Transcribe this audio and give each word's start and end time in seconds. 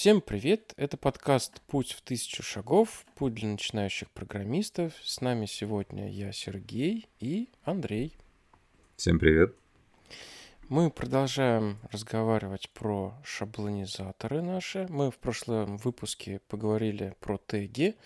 Всем 0.00 0.20
привет! 0.20 0.74
Это 0.76 0.96
подкаст 0.96 1.60
«Путь 1.62 1.90
в 1.90 2.02
тысячу 2.02 2.44
шагов. 2.44 3.04
Путь 3.16 3.34
для 3.34 3.48
начинающих 3.48 4.08
программистов». 4.10 4.92
С 5.02 5.20
нами 5.20 5.46
сегодня 5.46 6.08
я, 6.08 6.30
Сергей 6.30 7.08
и 7.18 7.48
Андрей. 7.64 8.16
Всем 8.94 9.18
привет! 9.18 9.56
Мы 10.68 10.92
продолжаем 10.92 11.80
разговаривать 11.90 12.70
про 12.70 13.12
шаблонизаторы 13.24 14.40
наши. 14.40 14.86
Мы 14.88 15.10
в 15.10 15.18
прошлом 15.18 15.78
выпуске 15.78 16.42
поговорили 16.46 17.16
про 17.18 17.36
теги. 17.36 17.96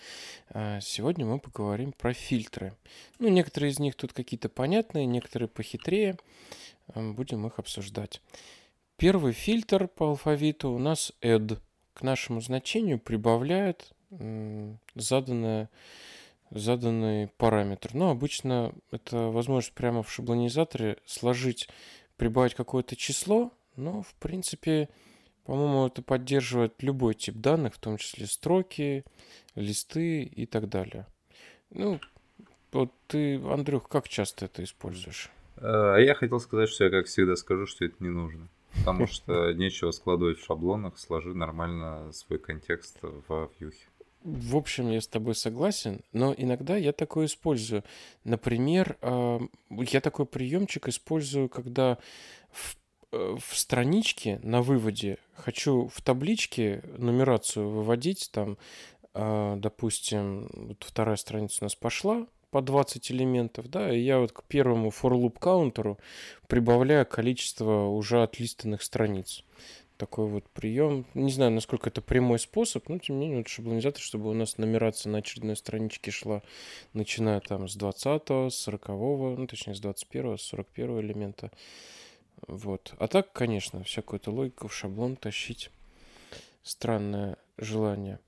А 0.49 0.81
сегодня 0.81 1.27
мы 1.27 1.37
поговорим 1.37 1.91
про 1.91 2.15
фильтры. 2.15 2.73
Ну, 3.19 3.27
некоторые 3.27 3.69
из 3.69 3.77
них 3.77 3.93
тут 3.93 4.13
какие-то 4.13 4.49
понятные, 4.49 5.05
некоторые 5.05 5.47
похитрее. 5.47 6.17
Будем 6.95 7.45
их 7.45 7.59
обсуждать. 7.59 8.19
Первый 8.97 9.33
фильтр 9.33 9.87
по 9.87 10.07
алфавиту 10.07 10.71
у 10.71 10.79
нас 10.79 11.13
add. 11.21 11.59
К 11.93 12.01
нашему 12.01 12.41
значению 12.41 12.99
прибавляет 12.99 13.93
заданное 14.95 15.69
заданный 16.53 17.29
параметр. 17.37 17.93
Но 17.93 18.11
обычно 18.11 18.73
это 18.91 19.29
возможность 19.29 19.73
прямо 19.73 20.03
в 20.03 20.11
шаблонизаторе 20.11 20.97
сложить 21.05 21.67
прибавить 22.17 22.53
какое-то 22.53 22.95
число, 22.95 23.51
но, 23.75 24.03
в 24.03 24.13
принципе, 24.15 24.87
по-моему, 25.45 25.87
это 25.87 26.01
поддерживает 26.01 26.81
любой 26.83 27.15
тип 27.15 27.35
данных, 27.35 27.73
в 27.73 27.79
том 27.79 27.97
числе 27.97 28.27
строки, 28.27 29.03
листы 29.55 30.23
и 30.23 30.45
так 30.45 30.69
далее. 30.69 31.07
Ну, 31.71 31.99
вот 32.71 32.91
ты, 33.07 33.41
Андрюх, 33.43 33.89
как 33.89 34.07
часто 34.07 34.45
это 34.45 34.63
используешь? 34.63 35.31
А 35.57 35.97
я 35.97 36.13
хотел 36.13 36.39
сказать, 36.39 36.69
что 36.69 36.83
я, 36.83 36.91
как 36.91 37.07
всегда, 37.07 37.35
скажу, 37.35 37.65
что 37.65 37.85
это 37.85 37.95
не 37.99 38.09
нужно. 38.09 38.47
Потому 38.79 39.07
что 39.07 39.53
нечего 39.53 39.91
складывать 39.91 40.39
в 40.39 40.45
шаблонах, 40.45 40.97
сложи 40.97 41.33
нормально 41.33 42.11
свой 42.11 42.39
контекст 42.39 42.97
в 43.01 43.49
вьюхе. 43.59 43.87
В 44.23 44.55
общем, 44.55 44.89
я 44.89 45.01
с 45.01 45.07
тобой 45.07 45.35
согласен, 45.35 46.01
но 46.13 46.33
иногда 46.35 46.77
я 46.77 46.93
такое 46.93 47.25
использую. 47.25 47.83
Например, 48.23 48.97
а, 49.01 49.41
я 49.69 49.99
такой 49.99 50.25
приемчик 50.25 50.87
использую, 50.87 51.49
когда 51.49 51.97
в, 52.49 52.77
э, 53.11 53.35
в 53.37 53.57
страничке 53.57 54.39
на 54.41 54.61
выводе 54.61 55.17
хочу 55.35 55.89
в 55.93 56.01
табличке 56.01 56.83
нумерацию 56.97 57.67
выводить, 57.69 58.29
там, 58.31 58.57
а, 59.13 59.57
допустим, 59.57 60.49
вот 60.53 60.85
вторая 60.87 61.17
страница 61.17 61.57
у 61.61 61.65
нас 61.65 61.75
пошла, 61.75 62.25
по 62.53 62.61
20 62.61 63.11
элементов, 63.11 63.67
да, 63.67 63.91
и 63.91 63.99
я 63.99 64.19
вот 64.19 64.31
к 64.31 64.43
первому 64.43 64.89
for 64.89 65.11
loop 65.11 65.39
каунтеру 65.39 65.97
прибавляю 66.47 67.03
количество 67.03 67.87
уже 67.87 68.21
отлистанных 68.21 68.83
страниц 68.83 69.43
такой 69.97 70.27
вот 70.27 70.47
прием. 70.49 71.05
Не 71.15 71.31
знаю, 71.31 71.51
насколько 71.51 71.89
это 71.89 72.01
прямой 72.01 72.37
способ, 72.37 72.89
но 72.89 72.99
тем 72.99 73.19
не 73.19 73.25
менее, 73.25 73.37
вот 73.39 73.47
шаблонизатор, 73.47 74.01
чтобы 74.01 74.29
у 74.29 74.33
нас 74.33 74.59
нумерация 74.59 75.09
на 75.09 75.19
очередной 75.19 75.55
страничке 75.55 76.11
шла, 76.11 76.43
начиная 76.93 77.39
там 77.39 77.67
с 77.67 77.75
20 77.75 78.53
с 78.53 78.55
40 78.55 78.87
ну, 78.89 79.47
точнее, 79.47 79.73
с 79.73 79.79
21 79.79 80.37
с 80.37 80.41
41 80.43 80.99
элемента. 80.99 81.51
Вот. 82.47 82.93
А 82.99 83.07
так, 83.07 83.33
конечно, 83.33 83.83
всякую 83.83 84.19
эту 84.19 84.31
логику 84.31 84.67
в 84.67 84.75
шаблон 84.75 85.15
тащить. 85.15 85.71
Странное 86.61 87.37
желание. 87.57 88.19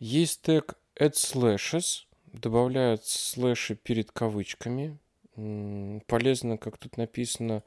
Есть 0.00 0.42
тег 0.42 0.74
add 0.98 1.12
slashes, 1.12 2.07
добавляют 2.32 3.04
слэши 3.04 3.74
перед 3.74 4.10
кавычками. 4.12 4.98
Полезно, 6.06 6.58
как 6.58 6.78
тут 6.78 6.96
написано, 6.96 7.62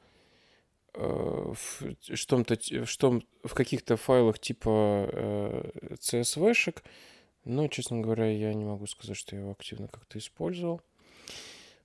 Э, 0.94 1.52
в, 1.54 1.82
что-то, 2.14 2.86
что 2.86 3.20
в 3.44 3.54
каких-то 3.54 3.96
файлах 3.96 4.38
типа 4.38 5.08
э, 5.10 5.70
CSV-шек, 5.98 6.82
но, 7.44 7.66
честно 7.68 8.00
говоря, 8.00 8.30
я 8.30 8.52
не 8.52 8.64
могу 8.64 8.86
сказать, 8.86 9.16
что 9.16 9.34
я 9.34 9.42
его 9.42 9.52
активно 9.52 9.88
как-то 9.88 10.18
использовал. 10.18 10.82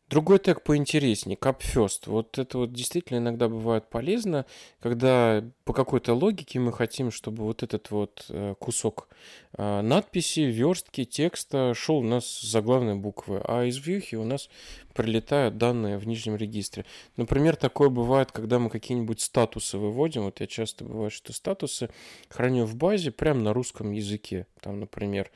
Другой 0.09 0.39
тег 0.39 0.64
поинтереснее, 0.64 1.38
CapFirst. 1.38 2.04
Вот 2.05 2.38
это 2.38 2.59
вот 2.59 2.73
действительно 2.73 3.17
иногда 3.17 3.48
бывает 3.49 3.89
полезно, 3.89 4.45
когда 4.80 5.44
по 5.67 5.73
какой-то 5.73 6.14
логике 6.14 6.60
мы 6.60 6.72
хотим, 6.72 7.11
чтобы 7.11 7.44
вот 7.44 7.61
этот 7.61 7.92
вот 7.92 8.26
э, 8.30 8.55
кусок 8.58 9.10
надписи, 9.58 10.42
верстки, 10.42 11.04
текста 11.04 11.73
шел 11.73 11.98
у 11.98 12.04
нас 12.04 12.26
с 12.26 12.52
заглавной 12.52 12.95
буквы, 12.95 13.42
а 13.44 13.66
из 13.66 13.77
вьюхи 13.77 14.16
у 14.16 14.23
нас 14.23 14.50
прилетают 14.98 15.58
данные 15.58 15.98
в 15.98 16.08
нижнем 16.08 16.36
регистре. 16.36 16.86
Например, 17.17 17.56
такое 17.56 17.89
бывает, 17.89 18.32
когда 18.32 18.60
мы 18.60 18.70
какие-нибудь 18.70 19.22
статусы 19.22 19.77
выводим. 19.77 20.23
Вот 20.23 20.39
я 20.39 20.48
часто 20.48 20.86
бывает, 20.86 21.14
что 21.14 21.33
статусы 21.33 21.89
храню 22.30 22.66
в 22.66 22.76
базе 22.76 23.11
прямо 23.11 23.42
на 23.42 23.54
русском 23.54 23.92
языке. 23.92 24.48
Там, 24.60 24.80
например, 24.80 25.32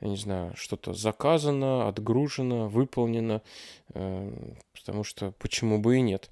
я 0.00 0.08
не 0.08 0.16
знаю, 0.16 0.52
что-то 0.54 0.92
заказано, 0.92 1.88
отгружено, 1.88 2.68
выполнено, 2.68 3.40
э, 3.94 4.32
потому 4.74 5.02
что 5.02 5.32
почему 5.38 5.78
бы 5.78 5.96
и 5.96 6.02
нет. 6.02 6.30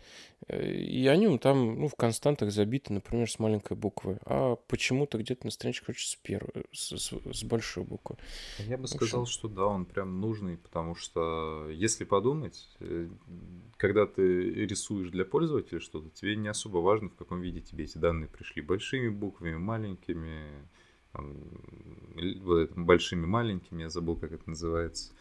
И 0.49 1.07
они 1.07 1.39
там 1.39 1.81
ну, 1.81 1.89
в 1.89 1.95
константах 1.95 2.51
забиты, 2.51 2.93
например, 2.93 3.31
с 3.31 3.39
маленькой 3.39 3.77
буквы. 3.77 4.19
А 4.27 4.57
почему-то 4.57 5.19
где-то 5.19 5.47
на 5.47 5.51
страничке 5.51 5.87
хочется 5.87 6.13
с, 6.13 6.17
первой, 6.17 6.65
с, 6.73 6.97
с, 6.97 7.13
с 7.33 7.45
большой 7.45 7.85
буквы. 7.85 8.17
Я 8.59 8.77
бы 8.77 8.87
сказал, 8.87 9.27
что 9.27 9.49
да, 9.49 9.67
он 9.67 9.87
прям 9.87 10.21
нужный, 10.21 10.59
потому 10.59 10.95
что 10.95 11.69
если 11.71 12.05
подумать, 12.05 12.69
э, 12.81 13.09
когда 13.79 14.07
ты 14.07 14.67
рисуешь 14.67 15.11
для 15.11 15.25
пользователя 15.25 15.81
что-то, 15.81 16.11
тебе 16.11 16.37
не 16.37 16.49
особо 16.49 16.79
важно, 16.79 17.09
в 17.09 17.15
каком 17.15 17.41
виде 17.41 17.61
тебе 17.61 17.85
эти 17.85 17.97
данные 17.97 18.29
пришли. 18.29 18.61
Большими 18.61 19.09
буквами, 19.09 19.57
маленькими, 19.57 20.43
там, 21.13 21.35
большими, 22.77 23.25
маленькими, 23.25 23.83
я 23.83 23.89
забыл, 23.89 24.17
как 24.17 24.33
это 24.33 24.49
называется. 24.49 25.13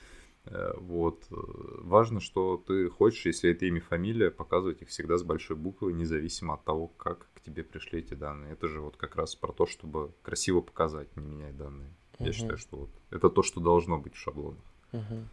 Э, 0.46 0.74
вот. 0.78 1.26
Э, 1.31 1.36
важно, 1.81 2.20
что 2.20 2.58
ты 2.58 2.90
хочешь, 2.90 3.26
если 3.26 3.52
это 3.52 3.66
имя, 3.66 3.81
фамилия, 3.81 4.31
показывать 4.31 4.81
их 4.81 4.90
всегда 4.90 5.18
с 5.18 5.24
большой 5.24 5.56
буквы, 5.56 5.94
независимо 5.94 6.56
от 6.56 6.64
того, 6.64 6.88
как 6.88 7.30
к 7.34 7.42
тебе 7.42 7.64
пришли 7.64 8.00
эти 8.00 8.14
данные. 8.14 8.54
Это 8.54 8.68
же 8.68 8.81
вот 8.81 8.98
как 8.98 9.16
раз 9.16 9.36
про 9.36 9.52
то, 9.52 9.66
чтобы 9.66 10.14
красиво 10.22 10.62
показать, 10.62 11.16
не 11.16 11.26
менять 11.26 11.58
данные. 11.58 11.94
Я 12.20 12.28
угу. 12.28 12.34
считаю, 12.34 12.58
что 12.58 12.78
вот 12.78 12.90
это 13.12 13.30
то, 13.30 13.44
что 13.44 13.59
должно 13.59 13.98
быть 13.98 14.14
в 14.14 14.18
шаблонах. 14.18 14.64
Угу. 14.92 15.28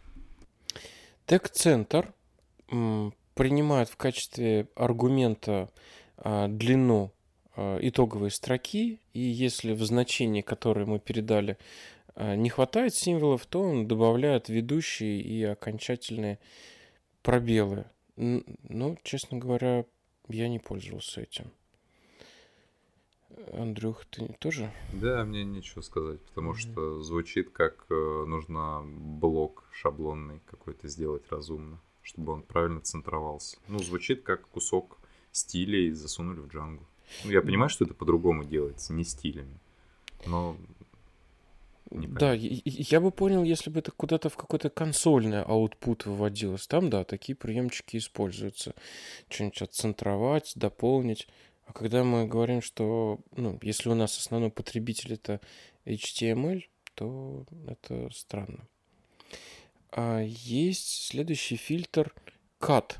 Тег-центр 1.25 2.13
принимает 3.35 3.89
в 3.89 3.97
качестве 3.97 4.67
аргумента 4.75 5.69
а, 6.17 6.47
длину 6.47 7.11
а, 7.55 7.77
итоговой 7.81 8.31
строки, 8.31 8.99
и 9.13 9.19
если 9.19 9.73
в 9.73 9.83
значении, 9.83 10.41
которое 10.41 10.85
мы 10.85 10.99
передали, 10.99 11.57
не 12.15 12.49
хватает 12.49 12.93
символов, 12.93 13.45
то 13.45 13.61
он 13.61 13.87
добавляет 13.87 14.49
ведущие 14.49 15.21
и 15.21 15.43
окончательные 15.43 16.39
пробелы. 17.21 17.85
Ну, 18.15 18.97
честно 19.03 19.37
говоря, 19.37 19.85
я 20.27 20.49
не 20.49 20.59
пользовался 20.59 21.21
этим. 21.21 21.51
Андрюх, 23.53 24.05
ты 24.05 24.35
тоже? 24.39 24.71
Да, 24.93 25.23
мне 25.23 25.43
нечего 25.43 25.81
сказать, 25.81 26.21
потому 26.21 26.51
mm-hmm. 26.51 26.71
что 26.71 27.01
звучит 27.01 27.49
как 27.49 27.85
э, 27.89 28.25
нужно 28.27 28.81
блок 28.83 29.63
шаблонный 29.71 30.41
какой-то 30.45 30.87
сделать 30.87 31.23
разумно, 31.29 31.79
чтобы 32.01 32.33
он 32.33 32.43
правильно 32.43 32.81
центровался. 32.81 33.57
Ну, 33.67 33.79
звучит 33.79 34.23
как 34.23 34.47
кусок 34.49 34.99
стилей 35.31 35.91
засунули 35.91 36.39
в 36.39 36.47
джангу. 36.47 36.85
Ну, 37.23 37.31
я 37.31 37.41
понимаю, 37.41 37.69
что 37.69 37.85
это 37.85 37.93
по-другому 37.93 38.43
делается, 38.43 38.93
не 38.93 39.03
стилями. 39.03 39.59
Но 40.25 40.55
да, 41.91 42.33
я 42.33 43.01
бы 43.01 43.11
понял, 43.11 43.43
если 43.43 43.69
бы 43.69 43.79
это 43.79 43.91
куда-то 43.91 44.29
в 44.29 44.37
какой-то 44.37 44.69
консольный 44.69 45.43
аутпут 45.43 46.05
выводилось. 46.05 46.67
Там, 46.67 46.89
да, 46.89 47.03
такие 47.03 47.35
приемчики 47.35 47.97
используются. 47.97 48.73
Что-нибудь 49.29 49.61
отцентровать, 49.61 50.53
дополнить. 50.55 51.27
А 51.65 51.73
когда 51.73 52.03
мы 52.03 52.27
говорим, 52.27 52.61
что, 52.61 53.19
ну, 53.35 53.59
если 53.61 53.89
у 53.89 53.95
нас 53.95 54.17
основной 54.17 54.51
потребитель 54.51 55.13
это 55.13 55.41
HTML, 55.85 56.63
то 56.95 57.45
это 57.67 58.09
странно. 58.13 58.67
А 59.91 60.21
есть 60.21 61.07
следующий 61.07 61.57
фильтр 61.57 62.13
cut. 62.59 62.95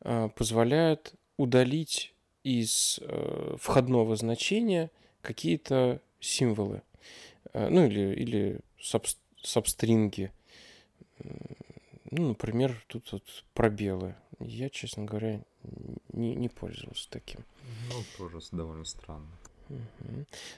А, 0.00 0.28
позволяет 0.28 1.14
удалить 1.36 2.14
из 2.42 3.00
э, 3.02 3.56
входного 3.58 4.16
значения 4.16 4.90
какие-то 5.22 6.00
символы. 6.20 6.82
Э, 7.54 7.68
ну 7.68 7.86
или, 7.86 8.14
или 8.14 8.60
саб, 8.80 9.06
сабстринги. 9.42 10.30
Ну, 12.10 12.28
например, 12.28 12.84
тут 12.88 13.10
вот 13.12 13.22
пробелы. 13.54 14.14
Я, 14.40 14.68
честно 14.68 15.04
говоря, 15.04 15.40
не, 16.12 16.34
не 16.34 16.48
пользовался 16.48 17.08
таким. 17.10 17.40
Ну, 17.88 18.02
тоже 18.18 18.40
довольно 18.52 18.84
странно. 18.84 19.30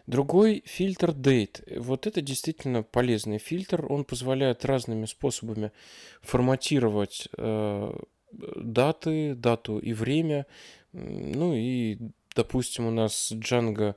Другой 0.07 0.63
фильтр 0.67 1.11
date. 1.11 1.79
Вот 1.79 2.07
это 2.07 2.21
действительно 2.21 2.83
полезный 2.83 3.39
фильтр. 3.39 3.87
Он 3.91 4.05
позволяет 4.05 4.65
разными 4.65 5.07
способами 5.07 5.71
форматировать 6.23 7.29
э, 7.37 7.99
даты, 8.33 9.35
дату 9.35 9.79
и 9.79 9.93
время. 9.93 10.47
Ну 10.93 11.55
и, 11.55 11.99
допустим, 12.35 12.87
у 12.87 12.91
нас 12.91 13.33
Django 13.33 13.95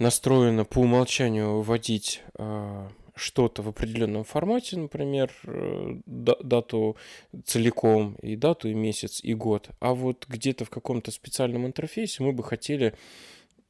настроено 0.00 0.64
по 0.64 0.80
умолчанию 0.80 1.60
вводить 1.60 2.22
э, 2.38 2.88
что-то 3.14 3.62
в 3.62 3.68
определенном 3.68 4.24
формате, 4.24 4.78
например, 4.78 5.30
э, 5.44 6.00
дату 6.06 6.96
целиком, 7.44 8.14
и 8.22 8.34
дату, 8.34 8.68
и 8.68 8.74
месяц, 8.74 9.20
и 9.22 9.34
год. 9.34 9.68
А 9.78 9.94
вот 9.94 10.26
где-то 10.26 10.64
в 10.64 10.70
каком-то 10.70 11.10
специальном 11.10 11.66
интерфейсе 11.66 12.22
мы 12.22 12.32
бы 12.32 12.42
хотели 12.42 12.94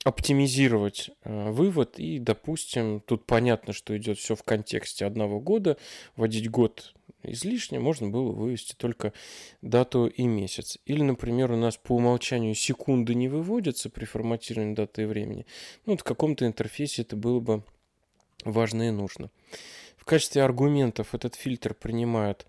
оптимизировать 0.05 1.11
э, 1.25 1.50
вывод 1.50 1.99
и, 1.99 2.19
допустим, 2.19 3.00
тут 3.00 3.27
понятно, 3.27 3.73
что 3.73 3.97
идет 3.99 4.19
все 4.19 4.35
в 4.35 4.43
контексте 4.43 5.05
одного 5.05 5.41
года, 5.41 5.77
вводить 6.17 6.49
год 6.49 6.94
излишне, 7.22 7.81
можно 7.81 8.08
было 8.08 8.32
вывести 8.32 8.75
только 8.75 9.12
дату 9.62 10.06
и 10.06 10.26
месяц. 10.26 10.78
Или, 10.87 11.02
например, 11.02 11.52
у 11.52 11.56
нас 11.56 11.76
по 11.76 11.96
умолчанию 11.96 12.55
секунды 12.55 13.14
не 13.14 13.28
выводятся 13.28 13.90
при 13.90 14.05
форматировании 14.05 14.75
даты 14.75 15.02
и 15.02 15.06
времени. 15.06 15.46
Ну, 15.87 15.93
вот 15.93 16.00
в 16.00 16.05
каком-то 16.05 16.46
интерфейсе 16.46 17.02
это 17.02 17.17
было 17.17 17.40
бы 17.40 17.62
важно 18.44 18.88
и 18.88 18.90
нужно. 18.90 19.31
В 19.96 20.05
качестве 20.05 20.43
аргументов 20.43 21.14
этот 21.14 21.34
фильтр 21.34 21.75
принимает 21.75 22.46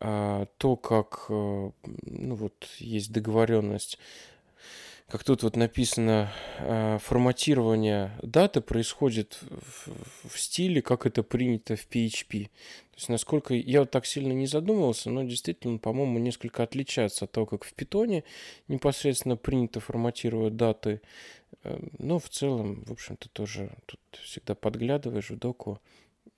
а, 0.00 0.46
то, 0.58 0.76
как 0.76 1.26
а, 1.28 1.72
ну, 2.02 2.34
вот, 2.34 2.68
есть 2.78 3.12
договоренность 3.12 3.98
как 5.12 5.24
тут 5.24 5.42
вот 5.42 5.56
написано, 5.56 6.32
э, 6.58 6.98
форматирование 6.98 8.18
даты 8.22 8.62
происходит 8.62 9.42
в, 10.24 10.38
стиле, 10.38 10.80
как 10.80 11.04
это 11.04 11.22
принято 11.22 11.76
в 11.76 11.86
PHP. 11.86 12.44
То 12.46 12.96
есть, 12.96 13.10
насколько 13.10 13.52
я 13.52 13.80
вот 13.80 13.90
так 13.90 14.06
сильно 14.06 14.32
не 14.32 14.46
задумывался, 14.46 15.10
но 15.10 15.22
действительно, 15.22 15.76
по-моему, 15.76 16.18
несколько 16.18 16.62
отличается 16.62 17.26
от 17.26 17.32
того, 17.32 17.44
как 17.44 17.64
в 17.64 17.74
Python 17.74 18.24
непосредственно 18.68 19.36
принято 19.36 19.80
форматировать 19.80 20.56
даты. 20.56 21.02
Э, 21.62 21.78
но 21.98 22.18
в 22.18 22.30
целом, 22.30 22.82
в 22.86 22.92
общем-то, 22.92 23.28
тоже 23.28 23.70
тут 23.84 24.00
всегда 24.22 24.54
подглядываешь 24.54 25.28
в 25.28 25.38
доку, 25.38 25.78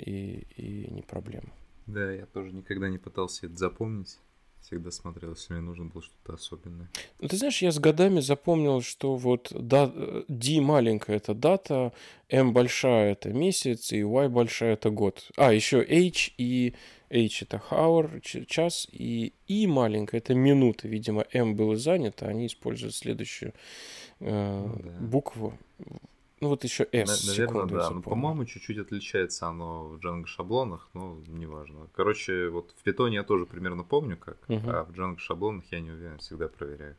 и, 0.00 0.48
и 0.56 0.90
не 0.90 1.02
проблема. 1.02 1.52
Да, 1.86 2.12
я 2.12 2.26
тоже 2.26 2.50
никогда 2.50 2.88
не 2.88 2.98
пытался 2.98 3.46
это 3.46 3.56
запомнить 3.56 4.18
всегда 4.64 4.90
смотрел, 4.90 5.30
если 5.30 5.52
мне 5.52 5.62
нужно 5.62 5.86
было 5.86 6.02
что-то 6.02 6.34
особенное. 6.34 6.88
Ну, 7.20 7.28
ты 7.28 7.36
знаешь, 7.36 7.60
я 7.62 7.70
с 7.70 7.78
годами 7.78 8.20
запомнил, 8.20 8.80
что 8.80 9.16
вот 9.16 9.52
да, 9.54 9.92
D 10.28 10.60
маленькая 10.60 11.16
это 11.16 11.34
дата, 11.34 11.92
M 12.28 12.52
большая 12.52 13.12
это 13.12 13.32
месяц, 13.32 13.92
и 13.92 13.98
Y 13.98 14.28
большая 14.28 14.74
это 14.74 14.90
год. 14.90 15.30
А, 15.36 15.52
еще 15.52 15.80
H 15.80 16.32
и 16.38 16.74
H 17.10 17.42
это 17.42 17.62
hour, 17.70 18.20
час, 18.46 18.88
и 18.90 19.34
I 19.48 19.66
маленькая 19.66 20.18
это 20.18 20.34
минута. 20.34 20.88
Видимо, 20.88 21.26
M 21.32 21.54
было 21.56 21.76
занято, 21.76 22.26
они 22.26 22.46
используют 22.46 22.94
следующую 22.94 23.52
э, 24.20 24.66
ну, 24.66 24.80
да. 24.82 25.06
букву. 25.06 25.58
Ну 26.40 26.48
вот 26.48 26.64
еще 26.64 26.86
S. 26.92 27.26
Наверное, 27.26 27.66
да. 27.66 27.90
Ну, 27.90 28.02
по-моему, 28.02 28.44
чуть-чуть 28.44 28.78
отличается 28.78 29.46
оно 29.46 29.84
в 29.84 29.96
Django 29.96 30.26
шаблонах, 30.26 30.88
но 30.92 31.18
неважно. 31.26 31.88
Короче, 31.94 32.48
вот 32.48 32.74
в 32.76 32.86
Python 32.86 33.12
я 33.12 33.22
тоже 33.22 33.46
примерно 33.46 33.84
помню 33.84 34.16
как, 34.16 34.38
угу. 34.48 34.68
а 34.68 34.84
в 34.84 34.90
Django 34.90 35.18
шаблонах 35.18 35.64
я 35.70 35.80
не 35.80 35.90
уверен, 35.90 36.18
всегда 36.18 36.48
проверяю. 36.48 36.96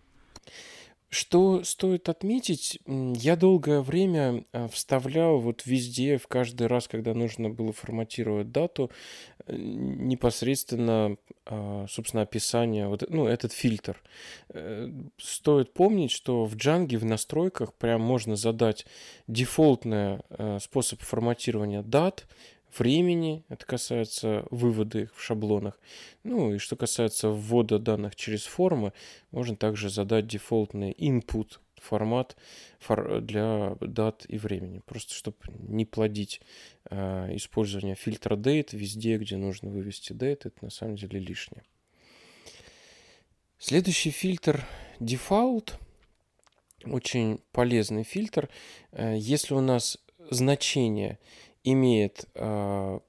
Что 1.15 1.63
стоит 1.63 2.09
отметить, 2.09 2.77
я 2.85 3.37
долгое 3.37 3.79
время 3.79 4.43
а, 4.51 4.67
вставлял 4.67 5.39
вот 5.39 5.65
везде, 5.65 6.17
в 6.17 6.27
каждый 6.27 6.67
раз, 6.67 6.89
когда 6.89 7.13
нужно 7.13 7.49
было 7.49 7.71
форматировать 7.71 8.51
дату, 8.51 8.91
э, 9.47 9.55
непосредственно, 9.55 11.15
а, 11.45 11.85
собственно, 11.87 12.23
описание, 12.23 12.89
вот, 12.89 13.05
ну, 13.07 13.27
этот 13.27 13.53
фильтр. 13.53 14.03
Э, 14.49 14.91
стоит 15.17 15.73
помнить, 15.73 16.11
что 16.11 16.43
в 16.43 16.57
Django 16.57 16.97
в 16.97 17.05
настройках 17.05 17.73
прям 17.75 18.01
можно 18.01 18.35
задать 18.35 18.85
дефолтный 19.27 20.19
э, 20.31 20.59
способ 20.59 20.99
форматирования 20.99 21.81
дат, 21.81 22.27
времени, 22.79 23.43
это 23.49 23.65
касается 23.65 24.45
вывода 24.51 24.99
их 24.99 25.15
в 25.15 25.21
шаблонах. 25.21 25.79
Ну 26.23 26.53
и 26.53 26.57
что 26.57 26.75
касается 26.75 27.29
ввода 27.29 27.79
данных 27.79 28.15
через 28.15 28.45
формы, 28.45 28.93
можно 29.31 29.55
также 29.55 29.89
задать 29.89 30.27
дефолтный 30.27 30.91
input 30.91 31.59
формат 31.85 32.35
для 33.21 33.77
дат 33.79 34.25
и 34.27 34.37
времени. 34.37 34.81
Просто 34.85 35.13
чтобы 35.13 35.37
не 35.59 35.85
плодить 35.85 36.41
э, 36.89 37.35
использование 37.35 37.95
фильтра 37.95 38.35
date 38.35 38.75
везде, 38.75 39.17
где 39.17 39.37
нужно 39.37 39.69
вывести 39.69 40.13
date, 40.13 40.41
это 40.45 40.57
на 40.61 40.69
самом 40.69 40.95
деле 40.95 41.19
лишнее. 41.19 41.63
Следующий 43.57 44.11
фильтр 44.11 44.65
default. 44.99 45.73
Очень 46.83 47.39
полезный 47.51 48.03
фильтр. 48.03 48.49
Э, 48.91 49.15
если 49.17 49.53
у 49.53 49.61
нас 49.61 49.97
значение 50.29 51.19
имеет, 51.65 52.25
а, 52.35 53.01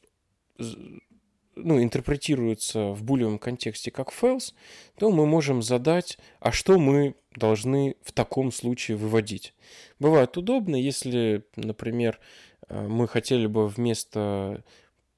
ну, 1.55 1.83
интерпретируется 1.83 2.89
в 2.89 3.03
булевом 3.05 3.39
контексте 3.39 3.91
как 3.91 4.13
false, 4.13 4.53
то 4.99 5.11
мы 5.11 5.27
можем 5.27 5.63
задать, 5.63 6.19
а 6.41 6.53
что 6.53 6.79
мы 6.79 7.15
должны 7.35 7.97
в 8.03 8.13
таком 8.13 8.51
случае 8.51 8.97
выводить. 8.97 9.55
Бывает 9.99 10.37
удобно, 10.37 10.77
если, 10.77 11.45
например, 11.57 12.19
а, 12.69 12.89
мы 12.89 13.07
хотели 13.07 13.47
бы 13.47 13.69
вместо 13.69 14.65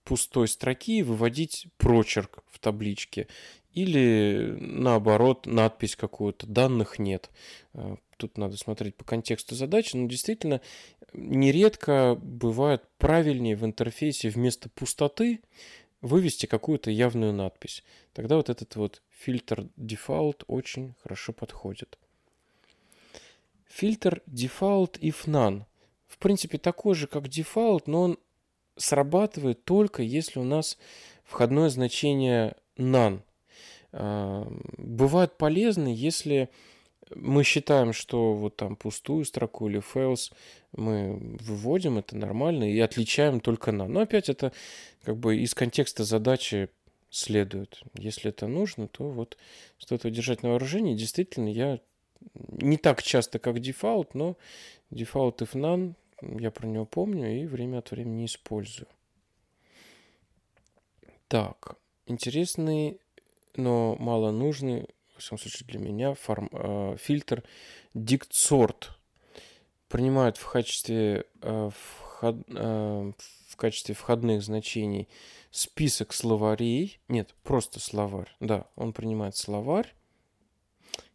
пустой 0.05 0.49
строки 0.49 1.03
выводить 1.03 1.67
прочерк 1.77 2.39
в 2.47 2.59
табличке 2.59 3.29
или 3.73 4.57
наоборот 4.59 5.47
надпись 5.47 5.97
какую-то, 5.97 6.47
данных 6.47 6.99
нет. 6.99 7.31
А, 7.75 7.97
тут 8.17 8.37
надо 8.37 8.57
смотреть 8.57 8.97
по 8.97 9.05
контексту 9.05 9.55
задачи, 9.55 9.97
но 9.97 10.09
действительно 10.09 10.61
нередко 11.13 12.19
бывает 12.21 12.83
правильнее 12.99 13.57
в 13.57 13.65
интерфейсе 13.65 14.29
вместо 14.29 14.69
пустоты 14.69 15.41
вывести 16.01 16.47
какую-то 16.47 16.91
явную 16.91 17.33
надпись. 17.33 17.83
Тогда 18.13 18.37
вот 18.37 18.49
этот 18.49 18.77
вот 18.77 19.03
фильтр 19.11 19.69
default 19.77 20.45
очень 20.47 20.95
хорошо 21.03 21.33
подходит. 21.33 21.99
Фильтр 23.67 24.23
default 24.27 24.99
if 25.01 25.27
none. 25.27 25.65
В 26.07 26.19
принципе, 26.19 26.59
такой 26.59 26.95
же, 26.95 27.07
как 27.07 27.25
default, 27.25 27.85
но 27.87 28.03
он 28.03 28.19
срабатывает 28.77 29.65
только 29.65 30.03
если 30.03 30.39
у 30.39 30.45
нас 30.45 30.79
входное 31.25 31.69
значение 31.69 32.57
none. 32.77 33.23
А, 33.93 34.47
бывает 34.77 35.37
полезно, 35.37 35.89
если 35.89 36.49
мы 37.15 37.45
считаем, 37.45 37.93
что 37.93 38.35
вот 38.35 38.57
там 38.57 38.77
пустую 38.77 39.25
строку 39.25 39.69
или 39.69 39.81
fails 39.81 40.33
мы 40.73 41.37
выводим, 41.41 41.99
это 41.99 42.17
нормально, 42.17 42.71
и 42.71 42.79
отличаем 42.81 43.41
только 43.41 43.73
на. 43.73 43.87
Но 43.87 44.01
опять 44.01 44.29
это 44.29 44.53
как 45.03 45.17
бы 45.17 45.37
из 45.37 45.55
контекста 45.55 46.05
задачи 46.05 46.69
следует. 47.11 47.83
Если 47.95 48.31
это 48.31 48.47
нужно, 48.47 48.89
то 48.89 49.09
вот 49.09 49.37
стоит 49.79 50.05
удержать 50.05 50.43
на 50.43 50.51
вооружении. 50.51 50.95
Действительно, 50.95 51.49
я 51.49 51.81
не 52.35 52.77
так 52.77 53.03
часто, 53.03 53.39
как 53.39 53.61
дефолт, 53.61 54.15
но 54.15 54.37
default 54.91 55.43
if 55.43 55.53
none, 55.53 55.95
я 56.21 56.51
про 56.51 56.67
него 56.67 56.85
помню 56.85 57.43
и 57.43 57.47
время 57.47 57.79
от 57.79 57.91
времени 57.91 58.27
использую. 58.27 58.89
Так, 61.29 61.77
интересный, 62.07 63.01
но 63.57 63.97
мало 63.99 64.31
нужный 64.31 64.89
во 65.19 65.21
всяком 65.21 65.39
случае 65.39 65.67
для 65.67 65.81
меня, 65.81 66.15
форм, 66.15 66.49
э, 66.53 66.97
фильтр 66.99 67.43
DictSort 67.95 68.91
принимает 69.89 70.37
в 70.37 70.49
качестве, 70.49 71.25
э, 71.43 71.71
вход, 71.75 72.37
э, 72.49 73.13
в 73.49 73.57
качестве 73.57 73.97
входных 73.97 74.43
значений 74.43 75.09
список 75.51 76.13
словарей. 76.13 77.01
Нет, 77.09 77.35
просто 77.43 77.81
словарь. 77.81 78.33
Да, 78.39 78.67
он 78.77 78.93
принимает 78.93 79.37
словарь 79.37 79.93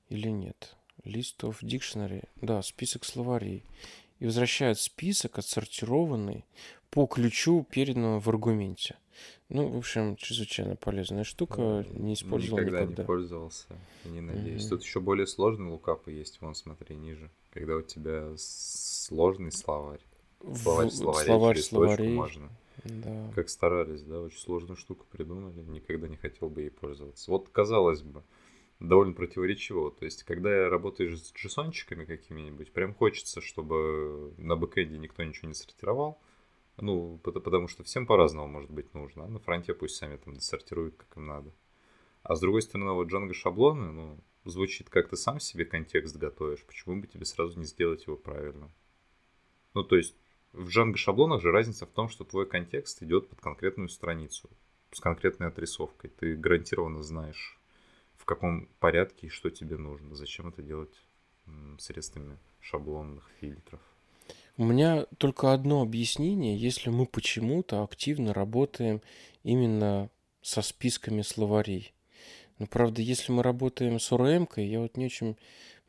или 0.10 0.28
нет. 0.28 0.76
List 1.06 1.40
of 1.42 1.62
dictionary. 1.62 2.28
Да, 2.42 2.62
список 2.62 3.06
словарей. 3.06 3.64
И 4.20 4.26
возвращает 4.26 4.80
список 4.80 5.38
отсортированный 5.38 6.46
по 6.90 7.06
ключу, 7.06 7.66
переданному 7.70 8.20
в 8.20 8.28
аргументе. 8.28 8.98
Ну, 9.50 9.68
в 9.70 9.78
общем, 9.78 10.16
чрезвычайно 10.16 10.76
полезная 10.76 11.24
штука. 11.24 11.86
Не 11.92 12.14
использовал 12.14 12.60
никогда. 12.60 12.82
Никогда 12.82 13.04
не 13.04 13.08
пользовался. 13.08 13.66
Не 14.06 14.22
надеюсь. 14.22 14.66
Mm-hmm. 14.66 14.70
Тут 14.70 14.84
еще 14.84 15.00
более 15.00 15.28
сложные 15.28 15.72
лукапы 15.72 16.12
есть. 16.12 16.42
Вон, 16.42 16.56
смотри, 16.56 16.96
ниже. 16.96 17.30
Когда 17.52 17.76
у 17.76 17.82
тебя 17.82 18.32
сложный 18.38 19.52
словарь. 19.52 20.02
Словарь, 20.56 20.90
словарей, 20.90 21.26
словарь 21.26 21.58
словарей. 21.60 22.14
можно. 22.14 22.50
Да. 22.84 23.32
Как 23.36 23.50
старались, 23.50 24.02
да, 24.02 24.20
очень 24.20 24.40
сложную 24.40 24.76
штуку 24.76 25.06
придумали. 25.12 25.62
Никогда 25.62 26.08
не 26.08 26.18
хотел 26.18 26.50
бы 26.50 26.62
ей 26.62 26.72
пользоваться. 26.72 27.32
Вот, 27.32 27.50
казалось 27.50 28.02
бы, 28.02 28.24
довольно 28.80 29.14
противоречиво. 29.14 29.92
То 29.92 30.06
есть, 30.06 30.24
когда 30.24 30.54
я 30.54 30.70
работаю 30.70 31.16
с 31.16 31.32
джессончиками 31.34 32.06
какими-нибудь, 32.06 32.72
прям 32.72 32.94
хочется, 32.94 33.42
чтобы 33.42 34.34
на 34.38 34.56
бэкэнде 34.56 34.98
никто 34.98 35.24
ничего 35.24 35.48
не 35.48 35.54
сортировал. 35.54 36.20
Ну, 36.78 37.20
потому 37.20 37.68
что 37.68 37.84
всем 37.84 38.08
по-разному 38.08 38.48
может 38.48 38.72
быть 38.72 38.94
нужно. 38.94 39.26
А 39.26 39.28
на 39.28 39.40
фронте 39.40 39.74
пусть 39.74 39.96
сами 39.96 40.18
там 40.18 40.34
десортируют, 40.34 40.96
как 40.96 41.18
им 41.18 41.28
надо. 41.28 41.54
А 42.24 42.36
с 42.36 42.40
другой 42.40 42.62
стороны, 42.62 42.92
вот 42.94 43.12
Django 43.12 43.34
шаблоны, 43.34 43.92
ну, 43.92 44.20
звучит 44.46 44.90
как 44.90 45.10
ты 45.10 45.16
сам 45.16 45.40
себе 45.40 45.66
контекст 45.66 46.16
готовишь. 46.16 46.64
Почему 46.66 47.00
бы 47.00 47.08
тебе 47.08 47.26
сразу 47.26 47.60
не 47.60 47.66
сделать 47.66 48.08
его 48.08 48.18
правильно? 48.18 48.72
Ну, 49.74 49.84
то 49.84 49.96
есть, 49.96 50.16
в 50.52 50.68
Django 50.70 50.96
шаблонах 50.96 51.42
же 51.42 51.52
разница 51.52 51.86
в 51.86 51.92
том, 51.92 52.10
что 52.10 52.24
твой 52.24 52.48
контекст 52.48 53.04
идет 53.04 53.30
под 53.30 53.42
конкретную 53.42 53.90
страницу 53.90 54.50
с 54.92 55.00
конкретной 55.00 55.48
отрисовкой. 55.48 56.10
Ты 56.12 56.36
гарантированно 56.36 57.02
знаешь, 57.02 57.60
в 58.16 58.26
каком 58.26 58.68
порядке 58.80 59.28
и 59.28 59.30
что 59.30 59.50
тебе 59.50 59.78
нужно. 59.78 60.16
Зачем 60.16 60.48
это 60.48 60.62
делать 60.62 60.96
средствами 61.78 62.38
шаблонных 62.62 63.30
фильтров? 63.40 63.82
У 64.56 64.66
меня 64.66 65.06
только 65.18 65.52
одно 65.52 65.82
объяснение, 65.82 66.56
если 66.56 66.92
мы 66.92 67.08
почему-то 67.08 67.84
активно 67.84 68.34
работаем 68.34 69.02
именно 69.44 70.12
со 70.44 70.62
списками 70.62 71.24
словарей. 71.24 71.94
Но 72.60 72.68
правда, 72.68 73.02
если 73.02 73.32
мы 73.32 73.42
работаем 73.42 74.00
с 74.00 74.12
ORM, 74.12 74.48
я 74.62 74.82
вот 74.82 74.96
не 74.96 75.06
очень 75.06 75.38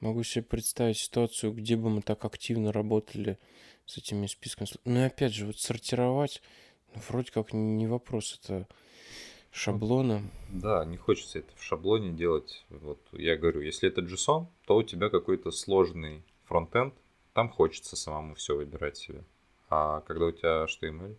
могу 0.00 0.22
себе 0.22 0.44
представить 0.44 0.96
ситуацию, 0.96 1.52
где 1.52 1.76
бы 1.76 1.90
мы 1.90 2.00
так 2.00 2.24
активно 2.24 2.72
работали 2.72 3.38
с 3.84 3.98
этими 3.98 4.26
списками. 4.26 4.68
Ну 4.86 5.00
и 5.00 5.02
опять 5.02 5.34
же, 5.34 5.46
вот 5.46 5.58
сортировать, 5.58 6.40
ну, 6.94 7.02
вроде 7.08 7.32
как 7.32 7.52
не 7.52 7.86
вопрос, 7.86 8.40
это 8.42 8.66
шаблоны. 9.50 10.22
Да, 10.50 10.86
не 10.86 10.96
хочется 10.96 11.40
это 11.40 11.54
в 11.54 11.62
шаблоне 11.62 12.12
делать. 12.12 12.64
Вот 12.70 12.98
я 13.12 13.36
говорю, 13.36 13.60
если 13.60 13.90
это 13.90 14.00
JSON, 14.00 14.46
то 14.66 14.76
у 14.76 14.82
тебя 14.82 15.10
какой-то 15.10 15.50
сложный 15.50 16.22
фронтенд, 16.44 16.94
там 17.34 17.50
хочется 17.50 17.96
самому 17.96 18.34
все 18.34 18.56
выбирать 18.56 18.96
себе. 18.96 19.22
А 19.68 20.00
когда 20.02 20.26
у 20.26 20.32
тебя 20.32 20.64
HTML 20.64 21.16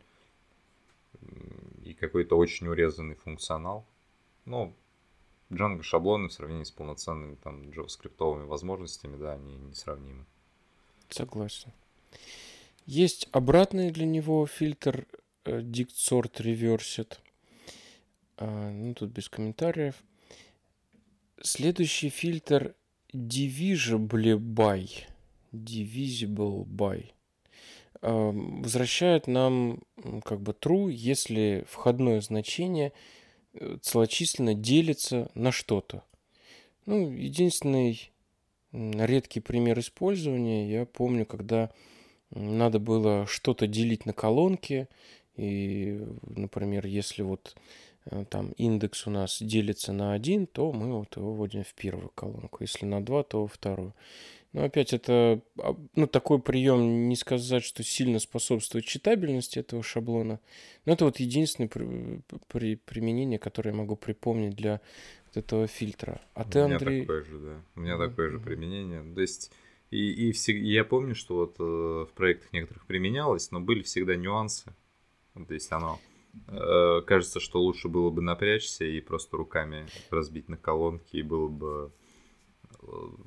и 1.83 1.93
какой-то 1.93 2.37
очень 2.37 2.67
урезанный 2.67 3.15
функционал, 3.15 3.85
ну, 4.45 4.73
Django 5.49 5.83
шаблоны 5.83 6.29
в 6.29 6.33
сравнении 6.33 6.63
с 6.63 6.71
полноценными 6.71 7.35
там 7.35 7.69
JavaScript 7.69 8.45
возможностями, 8.45 9.17
да, 9.17 9.33
они 9.33 9.57
несравнимы. 9.57 10.25
Согласен. 11.09 11.71
Есть 12.85 13.27
обратный 13.31 13.91
для 13.91 14.05
него 14.05 14.45
фильтр 14.47 15.05
э, 15.43 15.59
Dict 15.59 15.93
Sort 15.95 16.35
Reversed. 16.37 17.17
А, 18.37 18.71
ну, 18.71 18.93
тут 18.93 19.11
без 19.11 19.27
комментариев. 19.27 19.95
Следующий 21.41 22.09
фильтр 22.09 22.75
Divisible 23.13 24.37
by. 24.37 25.07
Divisible 25.63 26.65
by. 26.65 27.05
А, 28.01 28.31
возвращает 28.31 29.27
нам 29.27 29.81
как 30.23 30.41
бы 30.41 30.51
true, 30.53 30.91
если 30.91 31.65
входное 31.69 32.21
значение 32.21 32.93
э, 33.53 33.77
целочисленно 33.81 34.53
делится 34.53 35.31
на 35.33 35.51
что-то. 35.51 36.03
Ну, 36.85 37.11
единственный 37.11 38.11
редкий 38.71 39.39
пример 39.39 39.79
использования 39.79 40.69
я 40.69 40.85
помню, 40.85 41.25
когда 41.25 41.71
надо 42.31 42.79
было 42.79 43.25
что-то 43.27 43.67
делить 43.67 44.05
на 44.05 44.13
колонки. 44.13 44.87
И, 45.35 46.01
например, 46.23 46.85
если 46.85 47.21
вот 47.21 47.55
э, 48.05 48.25
там 48.29 48.51
индекс 48.51 49.07
у 49.07 49.09
нас 49.09 49.41
делится 49.41 49.93
на 49.93 50.13
один, 50.13 50.47
то 50.47 50.71
мы 50.71 50.97
вот 50.97 51.17
его 51.17 51.33
вводим 51.33 51.63
в 51.63 51.73
первую 51.73 52.09
колонку. 52.09 52.57
Если 52.61 52.85
на 52.85 53.03
два, 53.03 53.23
то 53.23 53.41
во 53.41 53.47
вторую. 53.47 53.93
Но 54.55 54.63
опять 54.63 54.93
это, 54.93 55.41
а, 55.59 55.75
ну, 55.95 56.07
такой 56.07 56.39
прием, 56.39 57.09
не 57.09 57.17
сказать, 57.17 57.61
что 57.61 57.83
сильно 57.83 58.19
способствует 58.19 58.85
читабельности 58.85 59.59
этого 59.59 59.83
шаблона. 59.83 60.39
Но 60.85 60.93
это 60.93 61.03
вот 61.03 61.19
единственное 61.19 61.67
при, 61.67 62.21
при, 62.47 62.75
применение, 62.77 63.37
которое 63.37 63.71
я 63.71 63.75
могу 63.75 63.97
припомнить 63.97 64.55
для 64.55 64.79
вот 65.27 65.43
этого 65.43 65.67
фильтра. 65.67 66.21
А 66.35 66.45
ты. 66.45 66.63
У 66.63 66.67
меня 66.69 66.79
такое 66.79 67.23
же, 67.25 67.37
да. 67.37 67.61
У 67.75 67.81
меня 67.81 67.95
mm-hmm. 67.95 68.09
такое 68.09 68.29
же 68.29 68.39
применение. 68.39 69.03
То 69.13 69.19
есть 69.19 69.51
и, 69.91 70.29
и 70.29 70.31
все, 70.31 70.57
я 70.57 70.85
помню, 70.85 71.15
что 71.15 71.35
вот 71.35 71.55
э, 71.59 72.05
в 72.09 72.13
проектах 72.15 72.53
некоторых 72.53 72.85
применялось, 72.85 73.51
но 73.51 73.59
были 73.59 73.81
всегда 73.81 74.15
нюансы. 74.15 74.73
То 75.33 75.53
есть 75.53 75.69
оно 75.73 75.99
э, 76.47 77.01
кажется, 77.05 77.41
что 77.41 77.61
лучше 77.61 77.89
было 77.89 78.09
бы 78.09 78.21
напрячься 78.21 78.85
и 78.85 79.01
просто 79.01 79.35
руками 79.35 79.85
разбить 80.11 80.47
на 80.47 80.55
колонки, 80.55 81.17
и 81.17 81.23
было 81.23 81.49
бы 81.49 81.91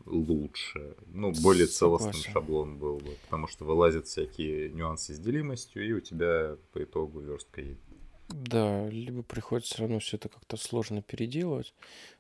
лучше. 0.07 0.97
Ну, 1.07 1.33
более 1.43 1.67
целостным 1.67 2.13
Согласен. 2.13 2.33
шаблон 2.33 2.79
был 2.79 2.99
бы. 2.99 3.17
Потому 3.25 3.47
что 3.47 3.65
вылазят 3.65 4.07
всякие 4.07 4.71
нюансы 4.71 5.15
с 5.15 5.19
делимостью, 5.19 5.87
и 5.87 5.93
у 5.93 6.01
тебя 6.01 6.57
по 6.73 6.83
итогу 6.83 7.21
верстка 7.21 7.61
едет. 7.61 7.79
Да, 8.29 8.89
либо 8.89 9.23
приходится 9.23 9.75
все 9.75 9.83
равно 9.83 10.01
все 10.01 10.17
это 10.17 10.29
как-то 10.29 10.57
сложно 10.57 11.03
переделывать. 11.03 11.75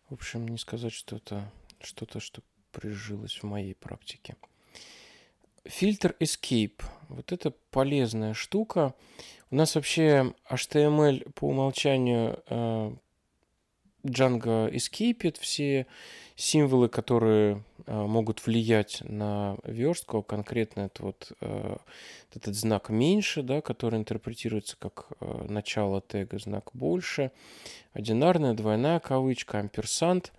В 0.09 0.15
общем, 0.15 0.49
не 0.49 0.57
сказать, 0.57 0.93
что 0.93 1.17
это 1.17 1.53
что-то, 1.81 2.21
что 2.21 2.43
прижилось 2.73 3.39
в 3.39 3.43
моей 3.45 3.75
практике. 3.75 4.37
Фильтр 5.65 6.17
Escape. 6.19 6.83
Вот 7.09 7.31
это 7.33 7.53
полезная 7.71 8.33
штука. 8.33 8.95
У 9.51 9.57
нас 9.57 9.75
вообще 9.75 10.35
HTML 10.51 11.31
по 11.33 11.49
умолчанию 11.49 12.43
э, 12.47 12.93
Django 14.05 14.71
escape 14.73 15.39
все 15.41 15.87
символы, 16.39 16.89
которые 16.89 17.65
э, 17.87 17.93
могут 17.93 18.47
влиять 18.47 19.03
на 19.03 19.57
верстку, 19.65 20.23
конкретно 20.23 20.83
это 20.83 21.03
вот 21.03 21.33
э, 21.41 21.77
этот 22.33 22.55
знак 22.55 22.91
меньше, 22.91 23.43
да, 23.43 23.61
который 23.61 23.99
интерпретируется 23.99 24.77
как 24.79 25.09
э, 25.19 25.47
начало 25.49 26.01
тега, 26.01 26.39
знак 26.39 26.71
больше, 26.75 27.33
одинарная, 27.93 28.55
двойная 28.55 29.01
кавычка, 29.01 29.59
амперсант. 29.59 30.33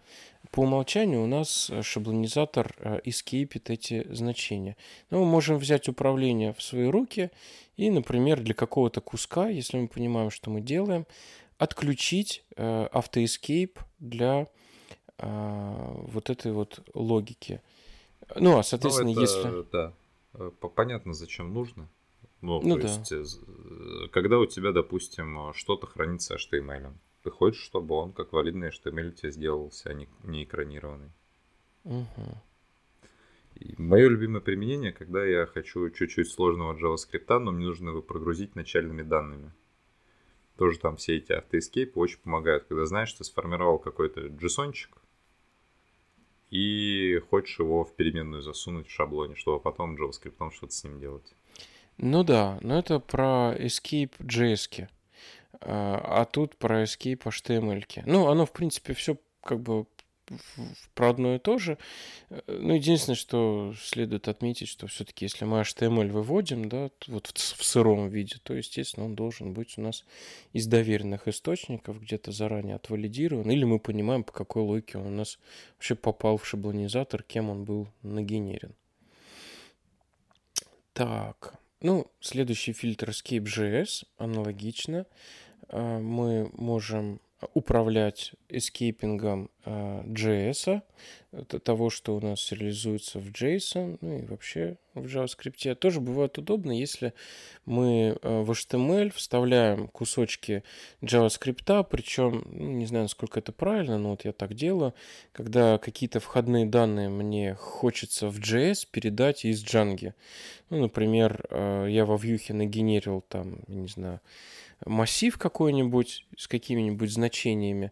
По 0.51 0.61
умолчанию 0.61 1.21
у 1.21 1.27
нас 1.27 1.69
шаблонизатор 1.81 2.73
эскейпит 3.03 3.69
эти 3.69 4.07
значения. 4.11 4.77
Но 5.09 5.19
мы 5.19 5.25
можем 5.25 5.57
взять 5.57 5.89
управление 5.89 6.53
в 6.53 6.61
свои 6.61 6.85
руки 6.85 7.29
и, 7.75 7.89
например, 7.91 8.39
для 8.39 8.53
какого-то 8.53 9.01
куска, 9.01 9.49
если 9.49 9.77
мы 9.77 9.89
понимаем, 9.89 10.31
что 10.31 10.49
мы 10.49 10.61
делаем, 10.61 11.05
отключить 11.57 12.45
автоэскейп 12.55 13.79
для 13.99 14.47
а, 15.19 15.93
вот 16.07 16.29
этой 16.29 16.51
вот 16.51 16.79
логики. 16.93 17.61
Ну, 18.35 18.57
а 18.57 18.63
соответственно, 18.63 19.13
ну, 19.13 19.21
это, 19.21 19.21
если... 19.21 19.71
Да, 19.71 19.93
э, 20.33 20.51
понятно, 20.75 21.13
зачем 21.13 21.53
нужно. 21.53 21.89
Ну, 22.41 22.61
ну 22.61 22.75
то 22.75 22.83
да. 22.83 22.87
есть, 22.87 23.11
э, 23.11 24.07
когда 24.11 24.39
у 24.39 24.45
тебя, 24.45 24.71
допустим, 24.71 25.53
что-то 25.53 25.87
хранится 25.87 26.35
HTML, 26.35 26.93
ты 27.23 27.31
хочешь, 27.31 27.61
чтобы 27.61 27.95
он 27.95 28.13
как 28.13 28.31
валидный 28.31 28.69
HTML 28.69 29.11
тебе 29.11 29.31
сделался, 29.31 29.89
а 29.89 29.93
не, 29.93 30.07
не 30.23 30.43
экранированный. 30.45 31.11
Угу. 31.83 32.05
Мое 33.77 34.07
любимое 34.07 34.39
применение, 34.39 34.93
когда 34.93 35.25
я 35.25 35.45
хочу 35.45 35.89
чуть-чуть 35.89 36.31
сложного 36.31 36.77
JavaScript, 36.77 37.39
но 37.39 37.51
мне 37.51 37.65
нужно 37.65 37.89
его 37.89 38.01
прогрузить 38.01 38.55
начальными 38.55 39.01
данными. 39.01 39.51
Тоже 40.55 40.79
там 40.79 40.97
все 40.97 41.17
эти 41.17 41.33
автоэскейпы 41.33 41.99
очень 41.99 42.19
помогают, 42.19 42.65
когда 42.65 42.85
знаешь, 42.85 43.11
ты 43.13 43.23
сформировал 43.23 43.79
какой-то 43.79 44.27
JSON-чик, 44.27 44.98
и 46.49 47.19
хочешь 47.29 47.59
его 47.59 47.83
в 47.83 47.95
переменную 47.95 48.41
засунуть 48.41 48.87
в 48.87 48.91
шаблоне, 48.91 49.35
чтобы 49.35 49.59
потом 49.59 49.95
JavaScript 49.95 50.51
что-то 50.51 50.73
с 50.73 50.83
ним 50.83 50.99
делать. 50.99 51.33
Ну 51.97 52.23
да, 52.23 52.57
но 52.61 52.79
это 52.79 52.99
про 52.99 53.55
escape 53.57 54.13
JS. 54.19 54.87
А, 55.61 56.21
а 56.21 56.25
тут 56.25 56.55
про 56.57 56.83
escape 56.83 57.21
HTML. 57.23 58.03
Ну, 58.05 58.27
оно, 58.27 58.45
в 58.45 58.53
принципе, 58.53 58.93
все 58.93 59.17
как 59.41 59.59
бы 59.59 59.85
про 60.93 61.09
одно 61.09 61.35
и 61.35 61.39
то 61.39 61.57
же. 61.57 61.77
Э, 62.29 62.41
ну, 62.47 62.73
единственное, 62.73 63.15
что 63.15 63.73
следует 63.79 64.27
отметить, 64.27 64.67
что 64.67 64.87
все-таки, 64.87 65.25
если 65.25 65.45
мы 65.45 65.61
HTML 65.61 66.09
выводим, 66.11 66.69
да, 66.69 66.89
вот 67.07 67.27
в, 67.27 67.33
в 67.33 67.63
сыром 67.63 68.09
виде, 68.09 68.37
то, 68.43 68.53
естественно, 68.53 69.05
он 69.05 69.15
должен 69.15 69.53
быть 69.53 69.77
у 69.77 69.81
нас 69.81 70.05
из 70.53 70.67
доверенных 70.67 71.27
источников, 71.27 72.01
где-то 72.01 72.31
заранее 72.31 72.75
отвалидирован, 72.75 73.49
или 73.49 73.63
мы 73.63 73.79
понимаем, 73.79 74.23
по 74.23 74.31
какой 74.31 74.63
логике 74.63 74.97
он 74.97 75.07
у 75.07 75.11
нас 75.11 75.39
вообще 75.75 75.95
попал 75.95 76.37
в 76.37 76.47
шаблонизатор, 76.47 77.23
кем 77.23 77.49
он 77.49 77.63
был 77.65 77.87
нагенерен. 78.01 78.75
Так, 80.93 81.53
ну, 81.81 82.11
следующий 82.19 82.73
фильтр 82.73 83.09
Escape.js, 83.09 84.05
аналогично. 84.17 85.05
А, 85.69 85.99
мы 85.99 86.49
можем 86.53 87.21
управлять 87.53 88.33
эскейпингом 88.49 89.49
э, 89.65 90.03
JS, 90.05 90.81
это 91.31 91.59
того, 91.59 91.89
что 91.89 92.15
у 92.15 92.19
нас 92.19 92.51
реализуется 92.51 93.19
в 93.19 93.31
JSON, 93.31 93.97
ну 94.01 94.19
и 94.19 94.25
вообще 94.25 94.77
в 94.93 95.05
JavaScript. 95.05 95.75
Тоже 95.75 96.01
бывает 96.01 96.37
удобно, 96.37 96.71
если 96.71 97.13
мы 97.65 98.17
э, 98.21 98.41
в 98.41 98.51
HTML 98.51 99.13
вставляем 99.13 99.87
кусочки 99.87 100.63
JavaScript, 101.01 101.85
причем, 101.89 102.43
ну, 102.51 102.71
не 102.71 102.85
знаю, 102.85 103.03
насколько 103.03 103.39
это 103.39 103.51
правильно, 103.51 103.97
но 103.97 104.11
вот 104.11 104.25
я 104.25 104.33
так 104.33 104.53
делаю, 104.55 104.93
когда 105.31 105.77
какие-то 105.77 106.19
входные 106.19 106.65
данные 106.65 107.09
мне 107.09 107.53
хочется 107.55 108.27
в 108.27 108.39
JS 108.39 108.87
передать 108.91 109.45
из 109.45 109.63
Django. 109.63 110.13
Ну, 110.69 110.79
например, 110.79 111.45
э, 111.49 111.87
я 111.89 112.05
во 112.05 112.17
вьюхе 112.17 112.53
нагенерил 112.53 113.23
там, 113.27 113.59
не 113.67 113.87
знаю, 113.87 114.19
массив 114.85 115.37
какой-нибудь 115.37 116.25
с 116.37 116.47
какими-нибудь 116.47 117.11
значениями. 117.11 117.91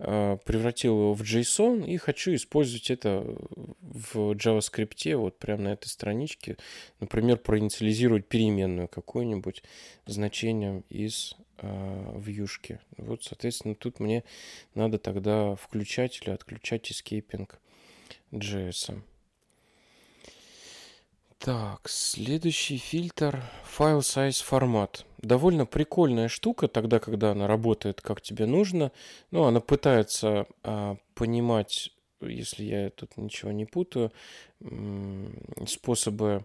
э, 0.00 0.38
превратил 0.44 0.92
его 0.92 1.14
в 1.14 1.22
JSON 1.22 1.84
и 1.84 1.96
хочу 1.96 2.32
использовать 2.34 2.90
это 2.90 3.24
в 3.80 4.32
JavaScript, 4.32 5.16
вот 5.16 5.38
прямо 5.38 5.62
на 5.62 5.68
этой 5.72 5.88
страничке. 5.88 6.56
Например, 7.00 7.36
проинициализировать 7.36 8.28
переменную 8.28 8.86
какую-нибудь 8.86 9.64
значением 10.06 10.84
из 10.88 11.34
э, 11.58 12.14
вьюшки. 12.16 12.78
Вот, 12.96 13.24
соответственно, 13.24 13.74
тут 13.74 13.98
мне 13.98 14.22
надо 14.74 14.98
тогда 14.98 15.56
включать 15.56 16.20
или 16.22 16.30
отключать 16.30 16.90
escaping 16.92 17.48
JS. 18.30 19.02
Так, 21.38 21.88
следующий 21.88 22.78
фильтр 22.78 23.44
File 23.78 24.00
Size 24.00 24.42
формат. 24.44 25.06
Довольно 25.18 25.66
прикольная 25.66 26.28
штука 26.28 26.66
тогда, 26.66 26.98
когда 26.98 27.30
она 27.30 27.46
работает 27.46 28.00
как 28.00 28.20
тебе 28.20 28.46
нужно. 28.46 28.90
Ну, 29.30 29.44
она 29.44 29.60
пытается 29.60 30.46
а, 30.64 30.96
понимать, 31.14 31.92
если 32.20 32.64
я 32.64 32.90
тут 32.90 33.16
ничего 33.16 33.52
не 33.52 33.66
путаю, 33.66 34.12
способы 35.68 36.44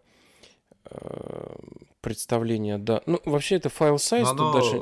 а, 0.85 1.55
представления, 2.01 2.77
да. 2.77 3.01
Ну, 3.07 3.19
вообще 3.25 3.55
это 3.55 3.69
файл 3.69 3.97
сайз, 3.97 4.29
тут 4.29 4.53
даже... 4.53 4.79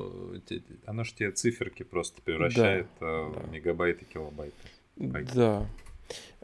Оно 0.85 1.05
же 1.05 1.13
тебе 1.13 1.31
циферки 1.31 1.83
просто 1.83 2.21
превращает 2.21 2.87
да, 2.99 3.05
в 3.05 3.33
да. 3.33 3.47
мегабайты, 3.49 4.03
килобайты. 4.03 4.55
Байты. 4.97 5.33
Да. 5.33 5.67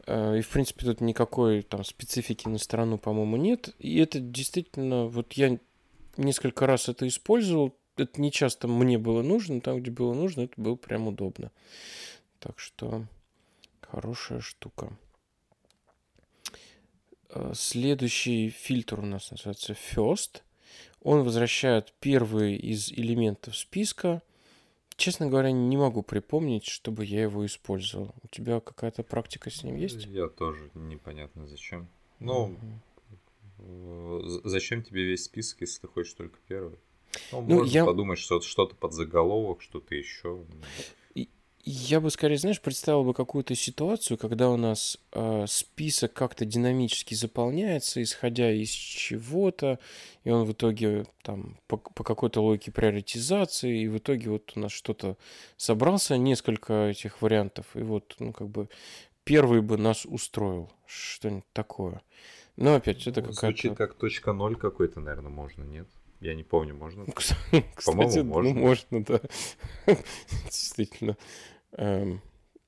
Э, 0.08 0.38
и, 0.38 0.40
в 0.40 0.48
принципе, 0.48 0.86
тут 0.86 1.02
никакой 1.02 1.62
там 1.62 1.84
специфики 1.84 2.48
на 2.48 2.58
сторону, 2.58 2.96
по-моему, 2.96 3.36
нет. 3.36 3.74
И 3.78 3.98
это 3.98 4.20
действительно, 4.20 5.06
вот 5.06 5.34
я 5.34 5.58
несколько 6.16 6.66
раз 6.66 6.88
это 6.88 7.06
использовал. 7.06 7.76
Это 7.96 8.20
не 8.20 8.32
часто 8.32 8.68
мне 8.68 8.96
было 8.96 9.22
нужно, 9.22 9.60
там, 9.60 9.80
где 9.80 9.90
было 9.90 10.14
нужно, 10.14 10.42
это 10.42 10.54
было 10.56 10.76
прям 10.76 11.08
удобно. 11.08 11.50
Так 12.38 12.58
что 12.58 13.04
хорошая 13.82 14.40
штука. 14.40 14.96
Э, 17.28 17.52
следующий 17.54 18.48
фильтр 18.48 19.00
у 19.00 19.06
нас 19.06 19.30
называется 19.30 19.76
First. 19.94 20.40
Он 21.02 21.22
возвращает 21.22 21.92
первый 22.00 22.56
из 22.56 22.90
элементов 22.90 23.56
списка– 23.58 24.22
Честно 24.98 25.28
говоря, 25.28 25.52
не 25.52 25.76
могу 25.76 26.02
припомнить, 26.02 26.66
чтобы 26.66 27.04
я 27.04 27.22
его 27.22 27.46
использовал. 27.46 28.12
У 28.24 28.26
тебя 28.26 28.58
какая-то 28.58 29.04
практика 29.04 29.48
с 29.48 29.62
ним 29.62 29.76
есть? 29.76 30.04
Я 30.06 30.26
тоже 30.26 30.70
непонятно 30.74 31.46
зачем. 31.46 31.88
Ну, 32.18 32.56
mm-hmm. 33.60 34.40
зачем 34.42 34.82
тебе 34.82 35.04
весь 35.04 35.22
список, 35.22 35.60
если 35.60 35.82
ты 35.82 35.86
хочешь 35.86 36.14
только 36.14 36.36
первый? 36.48 36.80
Ну, 37.30 37.42
ну 37.42 37.58
можно 37.58 37.70
я... 37.70 37.84
подумать, 37.84 38.18
что 38.18 38.40
что-то 38.40 38.74
под 38.74 38.92
заголовок, 38.92 39.62
что-то 39.62 39.94
еще. 39.94 40.44
Я 41.70 42.00
бы 42.00 42.10
скорее, 42.10 42.38
знаешь, 42.38 42.62
представил 42.62 43.04
бы 43.04 43.12
какую-то 43.12 43.54
ситуацию, 43.54 44.16
когда 44.16 44.48
у 44.48 44.56
нас 44.56 44.98
э, 45.12 45.44
список 45.46 46.14
как-то 46.14 46.46
динамически 46.46 47.12
заполняется, 47.12 48.02
исходя 48.02 48.50
из 48.50 48.70
чего-то, 48.70 49.78
и 50.24 50.30
он 50.30 50.46
в 50.46 50.52
итоге 50.52 51.04
там 51.22 51.58
по, 51.66 51.76
по 51.76 52.04
какой-то 52.04 52.40
логике 52.40 52.72
приоритизации, 52.72 53.82
и 53.82 53.88
в 53.88 53.98
итоге 53.98 54.30
вот 54.30 54.50
у 54.56 54.60
нас 54.60 54.72
что-то 54.72 55.18
собрался, 55.58 56.16
несколько 56.16 56.88
этих 56.88 57.20
вариантов, 57.20 57.66
и 57.74 57.80
вот, 57.80 58.16
ну, 58.18 58.32
как 58.32 58.48
бы 58.48 58.70
первый 59.24 59.60
бы 59.60 59.76
нас 59.76 60.06
устроил, 60.06 60.72
что-нибудь 60.86 61.44
такое. 61.52 62.00
Но 62.56 62.76
опять, 62.76 63.06
это 63.06 63.20
ну, 63.20 63.26
какая-то... 63.26 63.46
Звучит 63.48 63.76
как 63.76 63.92
точка 63.92 64.32
ноль 64.32 64.56
какой-то, 64.56 65.00
наверное, 65.00 65.30
можно, 65.30 65.64
нет? 65.64 65.86
Я 66.20 66.34
не 66.34 66.44
помню, 66.44 66.74
можно? 66.74 67.04
Кстати, 67.14 68.20
можно. 68.20 68.54
Ну, 68.54 68.54
можно, 68.54 69.04
да. 69.04 69.20
Действительно. 70.46 71.18
Эм, 71.72 72.22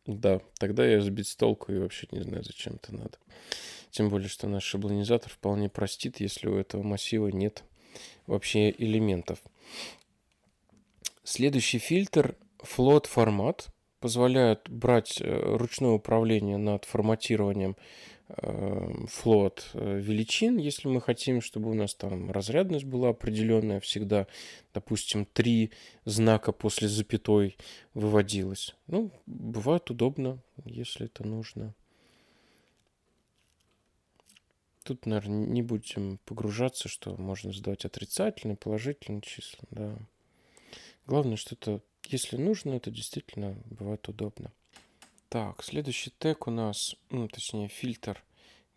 да, 0.06 0.40
тогда 0.58 0.86
я 0.86 1.00
сбит 1.00 1.26
с 1.26 1.36
толку 1.36 1.72
и 1.72 1.78
вообще 1.78 2.06
не 2.10 2.20
знаю, 2.20 2.44
зачем 2.44 2.74
это 2.74 2.94
надо. 2.94 3.18
Тем 3.90 4.08
более, 4.08 4.28
что 4.28 4.46
наш 4.46 4.64
шаблонизатор 4.64 5.30
вполне 5.30 5.68
простит, 5.68 6.20
если 6.20 6.48
у 6.48 6.56
этого 6.56 6.82
массива 6.82 7.28
нет 7.28 7.64
вообще 8.26 8.70
элементов. 8.70 9.40
Следующий 11.24 11.78
фильтр 11.78 12.36
float 12.58 13.06
формат 13.06 13.68
позволяет 14.00 14.68
брать 14.68 15.20
э, 15.20 15.56
ручное 15.56 15.90
управление 15.90 16.56
над 16.56 16.84
форматированием 16.84 17.76
флот 19.08 19.70
э, 19.74 19.98
величин, 19.98 20.58
если 20.58 20.88
мы 20.88 21.00
хотим, 21.00 21.40
чтобы 21.40 21.70
у 21.70 21.74
нас 21.74 21.94
там 21.94 22.30
разрядность 22.30 22.84
была 22.84 23.10
определенная 23.10 23.80
всегда, 23.80 24.26
допустим, 24.72 25.24
три 25.26 25.70
знака 26.04 26.52
после 26.52 26.88
запятой 26.88 27.56
выводилось. 27.94 28.74
Ну, 28.86 29.10
бывает 29.26 29.90
удобно, 29.90 30.38
если 30.64 31.06
это 31.06 31.26
нужно. 31.26 31.74
Тут, 34.84 35.06
наверное, 35.06 35.46
не 35.46 35.62
будем 35.62 36.18
погружаться, 36.24 36.88
что 36.88 37.16
можно 37.16 37.52
задавать 37.52 37.84
отрицательные, 37.84 38.56
положительные 38.56 39.22
числа, 39.22 39.60
да. 39.70 39.96
Главное, 41.06 41.36
что 41.36 41.54
это, 41.54 41.80
если 42.06 42.36
нужно, 42.36 42.72
это 42.72 42.90
действительно 42.90 43.56
бывает 43.66 44.08
удобно. 44.08 44.52
Так, 45.30 45.62
следующий 45.62 46.10
тег 46.10 46.48
у 46.48 46.50
нас, 46.50 46.96
ну, 47.08 47.28
точнее 47.28 47.68
фильтр 47.68 48.20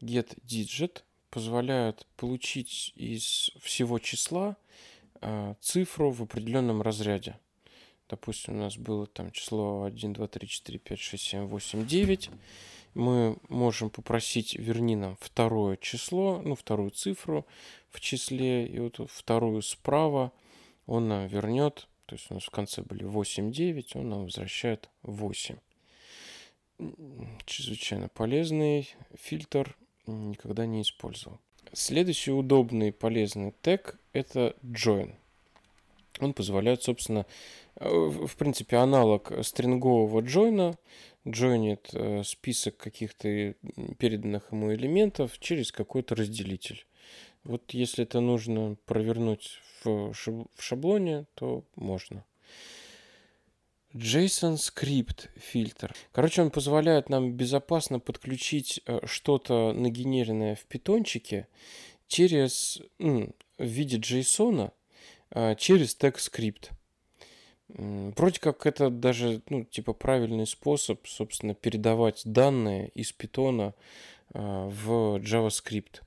getDigit 0.02 1.02
позволяет 1.32 2.06
получить 2.16 2.94
из 2.96 3.50
всего 3.60 3.98
числа 3.98 4.56
э, 5.22 5.56
цифру 5.62 6.12
в 6.12 6.22
определенном 6.22 6.84
разряде. 6.84 7.40
Допустим, 8.08 8.54
у 8.54 8.60
нас 8.60 8.78
было 8.78 9.08
там 9.08 9.32
число 9.32 9.82
1, 9.86 10.14
2, 10.14 10.28
3, 10.28 10.48
4, 10.48 10.78
5, 10.78 11.00
6, 11.00 11.24
7, 11.24 11.46
8, 11.46 11.88
9. 11.88 12.30
Мы 12.94 13.38
можем 13.50 13.90
попросить 13.90 14.54
верни 14.54 14.96
нам 14.96 15.18
второе 15.20 15.76
число, 15.78 16.40
ну, 16.46 16.54
вторую 16.54 16.92
цифру 16.92 17.48
в 17.90 18.00
числе, 18.00 18.68
и 18.68 18.78
вот 18.78 19.00
вторую 19.10 19.64
справа 19.64 20.32
он 20.86 21.08
нам 21.08 21.26
вернет, 21.26 21.88
то 22.06 22.14
есть 22.14 22.30
у 22.30 22.36
нас 22.36 22.44
в 22.44 22.52
конце 22.52 22.84
были 22.84 23.06
8, 23.06 23.52
9, 23.52 23.96
он 23.96 24.10
нам 24.10 24.26
возвращает 24.26 24.92
8 25.02 25.58
чрезвычайно 27.46 28.10
полезный 28.10 28.90
фильтр, 29.16 29.76
никогда 30.08 30.66
не 30.66 30.82
использовал. 30.82 31.40
Следующий 31.72 32.32
удобный 32.32 32.92
полезный 32.92 33.54
тег– 33.62 33.98
это 34.14 34.56
join. 34.64 35.16
Он 36.20 36.34
позволяет, 36.34 36.84
собственно, 36.84 37.26
э, 37.78 37.90
в 37.90 38.36
принципе, 38.36 38.78
аналог 38.78 39.32
стрингового 39.42 40.22
join, 40.22 40.78
joinит 41.26 41.90
э, 41.94 42.24
список 42.24 42.78
каких-то 42.78 43.56
переданных 43.98 44.52
ему 44.52 44.74
элементов 44.74 45.40
через 45.40 45.72
какой-то 45.72 46.16
разделитель. 46.16 46.86
Вот 47.44 47.72
если 47.72 48.04
это 48.04 48.20
нужно 48.20 48.78
провернуть 48.86 49.60
в 49.84 50.14
шаблоне, 50.60 51.26
то 51.36 51.64
можно. 51.76 52.24
JSON 53.94 54.56
Script 54.56 55.30
фильтр. 55.36 55.94
Короче, 56.12 56.42
он 56.42 56.50
позволяет 56.50 57.10
нам 57.10 57.34
безопасно 57.34 58.00
подключить 58.00 58.82
э, 58.86 59.06
что-то 59.06 59.72
нагенеренное 59.74 60.56
в 60.56 60.66
питончике 60.66 61.48
через, 62.08 62.82
в 63.00 63.34
виде 63.60 63.98
JSON 63.98 64.72
э, 65.32 65.56
через 65.58 65.96
TextScript. 65.96 66.72
Вроде 67.68 68.40
как 68.40 68.66
это 68.66 68.90
даже, 68.90 69.42
ну, 69.50 69.64
типа 69.64 69.94
правильный 69.94 70.46
способ, 70.46 71.08
собственно, 71.08 71.56
передавать 71.56 72.22
данные 72.26 72.90
из 72.90 73.12
питона 73.12 73.74
э, 74.34 74.40
в 74.40 75.18
JavaScript. 75.18 76.02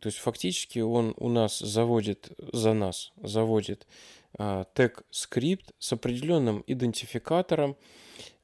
То 0.00 0.08
есть 0.08 0.18
фактически 0.18 0.80
он 0.80 1.14
у 1.16 1.28
нас 1.28 1.60
заводит, 1.60 2.32
за 2.52 2.72
нас 2.72 3.12
заводит 3.22 3.86
тег 4.36 5.02
скрипт 5.10 5.72
с 5.78 5.92
определенным 5.92 6.62
идентификатором, 6.66 7.76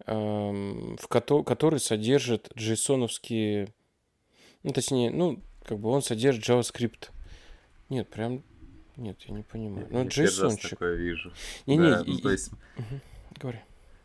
в 0.06 1.06
который 1.08 1.80
содержит 1.80 2.50
JSON-овские, 2.56 3.72
ну, 4.62 4.72
точнее, 4.72 5.10
ну, 5.10 5.42
как 5.64 5.78
бы 5.78 5.90
он 5.90 6.02
содержит 6.02 6.48
JavaScript. 6.48 7.10
Нет, 7.88 8.08
прям, 8.08 8.42
нет, 8.96 9.20
я 9.22 9.34
не 9.34 9.42
понимаю. 9.42 9.86
Ну, 9.90 10.04
JSON. 10.04 10.58
Я 10.62 10.68
такое 10.70 10.94
вижу. 10.94 11.32
Не-не, 11.66 11.90
да, 11.90 12.04
не, 12.04 12.12
ну, 12.14 12.18
то 12.18 12.30
есть... 12.30 12.52
Угу. 12.76 13.00
Говори. 13.40 13.58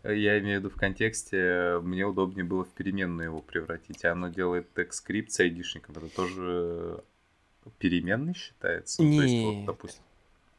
Я 0.04 0.38
имею 0.40 0.60
в 0.60 0.64
виду 0.64 0.70
в 0.70 0.76
контексте, 0.76 1.80
мне 1.82 2.06
удобнее 2.06 2.44
было 2.44 2.66
в 2.66 2.70
переменную 2.74 3.30
его 3.30 3.42
превратить, 3.42 4.04
а 4.04 4.12
оно 4.12 4.28
делает 4.28 4.74
тег 4.74 4.92
скрипт 4.94 5.32
с 5.32 5.40
айдишником. 5.40 5.96
Это 5.96 6.10
тоже 6.10 7.04
переменный 7.78 8.34
считается? 8.34 9.02
Не, 9.02 9.10
ну, 9.10 9.18
то 9.18 9.24
есть, 9.24 9.46
вот, 9.46 9.66
допустим, 9.66 10.04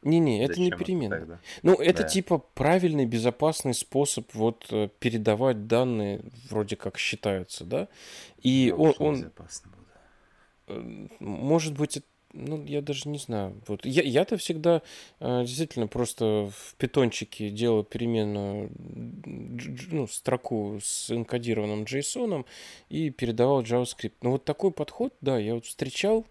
не-не, 0.05 0.43
это 0.43 0.59
не 0.59 0.71
перемена. 0.71 1.15
Это 1.15 1.39
ну, 1.63 1.73
это 1.75 2.03
да. 2.03 2.07
типа 2.07 2.37
правильный, 2.37 3.05
безопасный 3.05 3.73
способ 3.73 4.33
вот 4.33 4.67
э, 4.69 4.89
передавать 4.99 5.67
данные, 5.67 6.21
вроде 6.49 6.75
как 6.75 6.97
считаются, 6.97 7.65
да? 7.65 7.87
И 8.41 8.73
он, 8.75 8.93
он... 8.99 9.15
Безопасно 9.15 9.71
будет. 9.71 9.87
Э, 10.67 11.07
может 11.19 11.77
быть, 11.77 12.01
ну, 12.35 12.63
я 12.65 12.81
даже 12.81 13.09
не 13.09 13.17
знаю. 13.17 13.61
Вот. 13.67 13.85
Я, 13.85 14.03
я-то 14.03 14.37
всегда 14.37 14.81
э, 15.19 15.43
действительно 15.45 15.87
просто 15.87 16.51
в 16.53 16.75
питончике 16.75 17.49
делал 17.49 17.83
переменную 17.83 18.71
ну, 19.25 20.07
строку 20.07 20.79
с 20.83 21.09
энкодированным 21.09 21.83
JSON 21.83 22.45
и 22.89 23.09
передавал 23.09 23.63
JavaScript. 23.63 24.13
Но 24.21 24.31
вот 24.31 24.45
такой 24.45 24.71
подход, 24.71 25.13
да, 25.21 25.39
я 25.39 25.55
вот 25.55 25.65
встречал. 25.65 26.25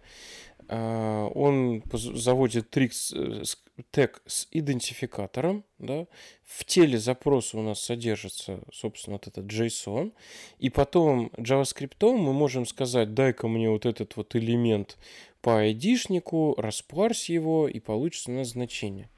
Э, 0.68 1.28
он 1.34 1.82
заводит 1.92 2.70
трикс, 2.70 3.12
э, 3.12 3.42
тег 3.90 4.22
с 4.26 4.46
идентификатором, 4.50 5.64
да, 5.78 6.06
в 6.44 6.64
теле 6.64 6.98
запроса 6.98 7.58
у 7.58 7.62
нас 7.62 7.80
содержится, 7.80 8.60
собственно, 8.72 9.14
вот 9.14 9.26
этот 9.26 9.46
JSON, 9.46 10.12
и 10.58 10.70
потом 10.70 11.30
JavaScript 11.37 12.12
мы 12.12 12.32
можем 12.32 12.66
сказать, 12.66 13.14
дай-ка 13.14 13.48
мне 13.48 13.68
вот 13.70 13.87
этот 13.87 14.16
вот 14.16 14.37
элемент 14.37 14.96
по 15.44 15.58
айдишнику, 15.58 16.54
распарсь 16.56 17.28
его, 17.28 17.68
и 17.68 17.78
получится 17.78 18.30
у 18.30 18.34
нас 18.34 18.48
значение. 18.48 19.10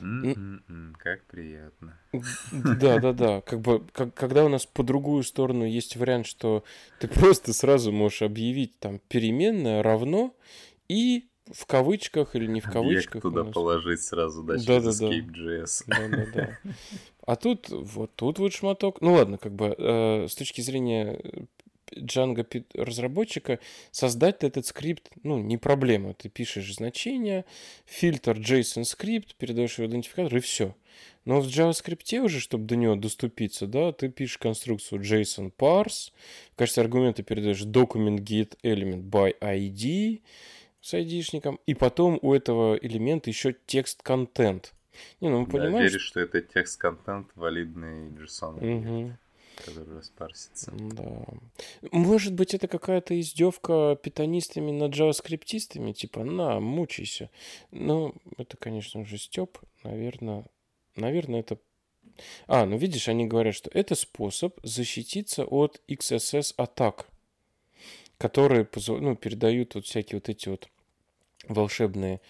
Mm-hmm, 0.00 0.92
как 0.96 1.24
приятно. 1.24 1.98
Да, 2.52 3.00
да, 3.00 3.12
да. 3.12 3.40
Как 3.40 3.60
бы, 3.60 3.84
как, 3.92 4.14
когда 4.14 4.44
у 4.44 4.48
нас 4.48 4.64
по 4.64 4.84
другую 4.84 5.24
сторону 5.24 5.64
есть 5.64 5.96
вариант, 5.96 6.26
что 6.26 6.62
ты 7.00 7.08
просто 7.08 7.52
сразу 7.52 7.90
можешь 7.90 8.22
объявить 8.22 8.78
там 8.78 9.00
переменное 9.08 9.82
равно 9.82 10.36
и 10.88 11.28
в 11.52 11.66
кавычках 11.66 12.34
или 12.34 12.46
не 12.46 12.60
в 12.60 12.64
кавычках. 12.64 13.16
Объект 13.16 13.22
туда 13.22 13.44
положить 13.44 14.02
сразу, 14.02 14.42
да, 14.42 14.54
да, 14.56 14.80
да, 14.80 14.90
Escape.js. 14.90 15.84
Да, 15.86 16.08
да, 16.08 16.26
да. 16.34 16.58
А 17.24 17.36
тут 17.36 17.68
вот 17.68 18.14
тут 18.16 18.38
вот 18.38 18.52
шматок. 18.52 19.00
Ну 19.00 19.12
ладно, 19.12 19.38
как 19.38 19.52
бы 19.54 19.74
э, 19.78 20.26
с 20.28 20.34
точки 20.34 20.60
зрения 20.60 21.20
Django 21.96 22.64
разработчика 22.74 23.58
создать 23.90 24.42
этот 24.44 24.66
скрипт, 24.66 25.10
ну, 25.22 25.38
не 25.38 25.58
проблема. 25.58 26.14
Ты 26.14 26.28
пишешь 26.28 26.74
значение, 26.74 27.44
фильтр 27.86 28.38
JSON 28.38 28.84
скрипт, 28.84 29.34
передаешь 29.36 29.78
его 29.78 29.88
идентификатор 29.88 30.36
и 30.36 30.40
все. 30.40 30.74
Но 31.24 31.40
в 31.40 31.46
JavaScript 31.46 32.18
уже, 32.18 32.40
чтобы 32.40 32.64
до 32.64 32.76
него 32.76 32.96
доступиться, 32.96 33.66
да, 33.66 33.92
ты 33.92 34.08
пишешь 34.08 34.38
конструкцию 34.38 35.00
JSON 35.00 35.52
parse, 35.56 36.12
в 36.52 36.56
качестве 36.56 36.82
аргумента 36.82 37.22
передаешь 37.22 37.62
document 37.62 38.18
get 38.18 38.56
element 38.62 39.04
by 39.08 39.38
ID 39.40 40.20
с 40.82 40.92
ID-шником, 40.94 41.58
и 41.64 41.74
потом 41.74 42.18
у 42.20 42.34
этого 42.34 42.76
элемента 42.76 43.30
еще 43.30 43.54
текст 43.66 44.02
контент. 44.02 44.74
Не, 45.20 45.30
ну, 45.30 45.46
да, 45.46 45.52
понимаешь... 45.52 45.90
веришь, 45.90 46.04
что 46.04 46.20
это 46.20 46.42
текст-контент 46.42 47.28
валидный 47.34 48.10
JSON. 48.10 48.56
Угу 48.60 49.16
который 49.56 49.96
распарсится. 49.96 50.72
Да. 50.74 51.24
Может 51.90 52.34
быть, 52.34 52.54
это 52.54 52.68
какая-то 52.68 53.18
издевка 53.20 53.98
питанистами 54.02 54.70
над 54.70 54.92
джаваскриптистами, 54.92 55.92
типа, 55.92 56.24
на, 56.24 56.60
мучайся. 56.60 57.30
Ну, 57.70 58.14
это, 58.38 58.56
конечно 58.56 59.04
же, 59.04 59.18
степ. 59.18 59.58
Наверное, 59.84 60.44
наверное, 60.96 61.40
это... 61.40 61.58
А, 62.46 62.66
ну 62.66 62.76
видишь, 62.76 63.08
они 63.08 63.26
говорят, 63.26 63.54
что 63.54 63.70
это 63.72 63.94
способ 63.94 64.58
защититься 64.62 65.44
от 65.44 65.80
XSS 65.88 66.54
атак, 66.56 67.06
которые 68.18 68.68
ну, 68.88 69.16
передают 69.16 69.74
вот 69.74 69.86
всякие 69.86 70.18
вот 70.18 70.28
эти 70.28 70.48
вот 70.48 70.68
волшебные 71.48 72.20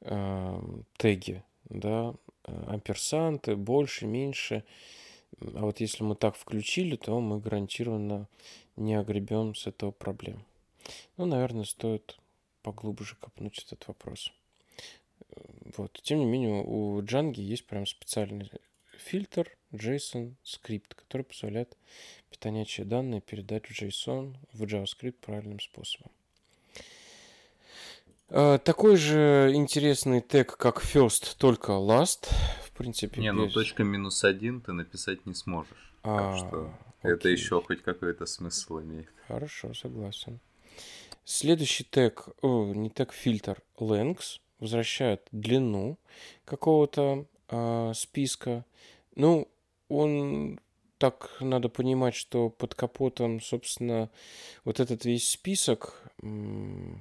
э, 0.00 0.60
теги, 0.96 1.42
да, 1.68 2.14
э, 2.44 2.64
амперсанты, 2.68 3.56
больше, 3.56 4.06
меньше. 4.06 4.64
А 5.40 5.62
вот 5.62 5.80
если 5.80 6.04
мы 6.04 6.14
так 6.14 6.36
включили, 6.36 6.96
то 6.96 7.20
мы 7.20 7.40
гарантированно 7.40 8.28
не 8.76 8.94
огребем 8.94 9.54
с 9.54 9.66
этого 9.66 9.90
проблем. 9.90 10.44
Ну, 11.16 11.26
наверное, 11.26 11.64
стоит 11.64 12.18
поглубже 12.62 13.16
копнуть 13.16 13.58
этот 13.58 13.86
вопрос. 13.88 14.32
Вот. 15.76 15.98
Тем 16.02 16.18
не 16.18 16.26
менее, 16.26 16.62
у 16.64 17.00
Django 17.00 17.40
есть 17.40 17.66
прям 17.66 17.86
специальный 17.86 18.50
фильтр 18.98 19.56
JSON 19.72 20.34
скрипт, 20.42 20.94
который 20.94 21.22
позволяет 21.22 21.76
питонячие 22.30 22.86
данные 22.86 23.20
передать 23.20 23.66
в 23.66 23.70
JSON, 23.70 24.36
в 24.52 24.62
JavaScript 24.64 25.16
правильным 25.20 25.60
способом. 25.60 26.10
А, 28.34 28.58
такой 28.58 28.96
же 28.96 29.52
интересный 29.54 30.20
тег, 30.20 30.56
как 30.56 30.82
first, 30.82 31.36
только 31.38 31.72
last 31.72 32.28
принципе. 32.82 33.20
Не, 33.20 33.32
ну 33.32 33.48
точка 33.48 33.84
минус 33.84 34.24
один 34.24 34.60
ты 34.60 34.72
написать 34.72 35.24
не 35.26 35.34
сможешь. 35.34 35.94
А, 36.02 36.18
так 36.18 36.38
что 36.38 36.74
окей. 37.00 37.12
это 37.14 37.28
еще 37.28 37.62
хоть 37.62 37.82
какой-то 37.82 38.26
смысл 38.26 38.80
имеет. 38.80 39.08
Хорошо, 39.28 39.72
согласен. 39.74 40.40
Следующий 41.24 41.84
тег, 41.84 42.28
о, 42.42 42.72
не 42.74 42.90
тег, 42.90 43.12
фильтр 43.12 43.62
length 43.78 44.40
возвращает 44.58 45.28
длину 45.30 45.98
какого-то 46.44 47.26
э, 47.48 47.92
списка. 47.94 48.64
Ну, 49.14 49.48
он 49.88 50.58
так 50.98 51.36
надо 51.40 51.68
понимать, 51.68 52.16
что 52.16 52.50
под 52.50 52.74
капотом, 52.74 53.40
собственно, 53.40 54.10
вот 54.64 54.80
этот 54.80 55.04
весь 55.04 55.30
список, 55.30 56.02
ну, 56.20 57.00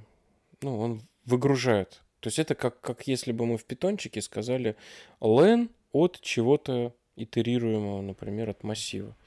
он 0.61 1.01
выгружает 1.25 2.01
то 2.21 2.27
есть 2.27 2.37
это 2.37 2.55
как, 2.55 2.79
как 2.79 3.07
если 3.07 3.31
бы 3.31 3.45
мы 3.45 3.57
в 3.57 3.65
питончике 3.65 4.21
сказали 4.21 4.75
len 5.19 5.69
от 5.91 6.21
чего-то 6.21 6.93
итерируемого, 7.15 8.01
например, 8.01 8.51
от 8.51 8.63
массива. 8.63 9.17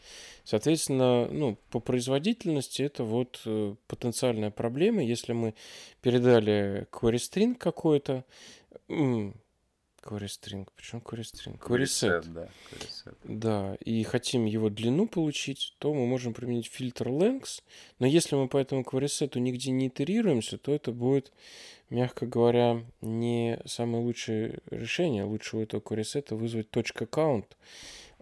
Соответственно, 0.45 1.27
ну, 1.27 1.59
по 1.71 1.81
производительности 1.81 2.83
это 2.83 3.05
вот 3.05 3.43
э, 3.45 3.75
потенциальная 3.89 4.51
проблема. 4.51 5.03
Если 5.03 5.33
мы 5.33 5.55
передали 6.01 6.87
query 6.93 7.17
string 7.17 7.55
какой-то, 7.57 8.25
Query 10.05 10.27
string. 10.27 10.69
Почему 10.77 11.01
query 11.01 11.23
string? 11.23 11.59
Query 11.59 11.85
set. 11.85 12.31
Да, 12.31 12.49
query 12.71 12.89
set. 12.91 13.17
да, 13.25 13.75
и 13.77 14.03
хотим 14.03 14.45
его 14.45 14.69
длину 14.69 15.09
получить, 15.09 15.75
то 15.79 15.95
мы 15.95 16.07
можем 16.07 16.35
применить 16.35 16.67
фильтр 16.67 17.09
length. 17.09 17.63
Но 17.99 18.07
если 18.07 18.37
мы 18.37 18.49
по 18.49 18.59
этому 18.59 18.83
query 18.83 19.07
set 19.07 19.39
нигде 19.39 19.71
не 19.71 19.89
итерируемся, 19.89 20.59
то 20.59 20.75
это 20.75 20.93
будет, 20.93 21.33
мягко 21.89 22.27
говоря, 22.27 22.85
не 23.01 23.59
самое 23.65 24.05
лучшее 24.05 24.59
решение. 24.71 25.25
Лучше 25.25 25.57
у 25.57 25.61
этого 25.61 25.81
query 25.81 26.03
set 26.03 26.35
вызвать 26.35 26.69
.count. 26.69 27.47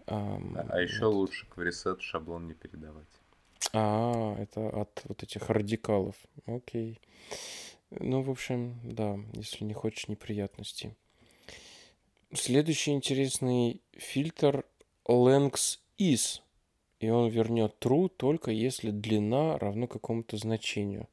А, 0.07 0.41
а 0.69 0.79
еще 0.79 1.07
вот. 1.07 1.15
лучше 1.15 1.45
query 1.53 1.71
set 1.71 1.99
шаблон 1.99 2.47
не 2.47 2.53
передавать. 2.53 3.07
А, 3.73 4.37
это 4.37 4.69
от 4.69 5.01
вот 5.03 5.21
этих 5.21 5.49
радикалов. 5.49 6.15
Окей. 6.45 7.01
Ну, 7.89 8.21
в 8.21 8.29
общем, 8.29 8.79
да, 8.83 9.19
если 9.33 9.65
не 9.65 9.73
хочешь 9.73 10.07
неприятностей. 10.07 10.95
Следующий 12.35 12.91
интересный 12.91 13.81
фильтр 13.93 14.65
length 15.07 15.77
is. 15.99 16.39
И 16.99 17.09
он 17.09 17.29
вернет 17.29 17.75
true 17.79 18.09
только 18.09 18.49
если 18.51 18.91
длина 18.91 19.59
равно 19.59 19.87
какому-то 19.87 20.37
значению. 20.37 21.07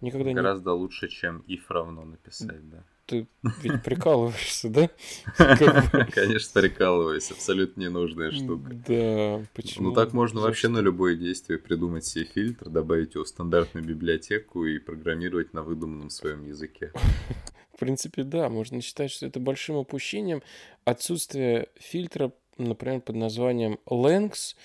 Никогда 0.00 0.32
Гораздо 0.32 0.70
не... 0.70 0.76
лучше, 0.76 1.08
чем 1.08 1.44
if 1.46 1.62
равно 1.68 2.04
написать, 2.04 2.68
да. 2.68 2.84
Ты 3.06 3.28
ведь 3.62 3.84
прикалываешься, 3.84 4.68
да? 4.68 4.90
Конечно, 6.12 6.60
прикалываюсь. 6.60 7.30
Абсолютно 7.30 7.82
ненужная 7.82 8.32
штука. 8.32 8.70
Да, 8.88 9.44
почему? 9.54 9.90
Ну 9.90 9.94
так 9.94 10.12
можно 10.12 10.40
вообще 10.40 10.66
на 10.68 10.78
любое 10.78 11.14
действие 11.14 11.60
придумать 11.60 12.04
себе 12.04 12.24
фильтр, 12.24 12.68
добавить 12.68 13.14
его 13.14 13.22
в 13.22 13.28
стандартную 13.28 13.86
библиотеку 13.86 14.64
и 14.64 14.80
программировать 14.80 15.54
на 15.54 15.62
выдуманном 15.62 16.10
своем 16.10 16.44
языке. 16.44 16.92
В 17.76 17.78
принципе, 17.78 18.22
да, 18.22 18.48
можно 18.48 18.80
считать, 18.80 19.10
что 19.10 19.26
это 19.26 19.38
большим 19.38 19.76
опущением 19.76 20.42
отсутствие 20.86 21.68
фильтра, 21.76 22.32
например, 22.56 23.02
под 23.02 23.16
названием 23.16 23.78
length 23.84 24.56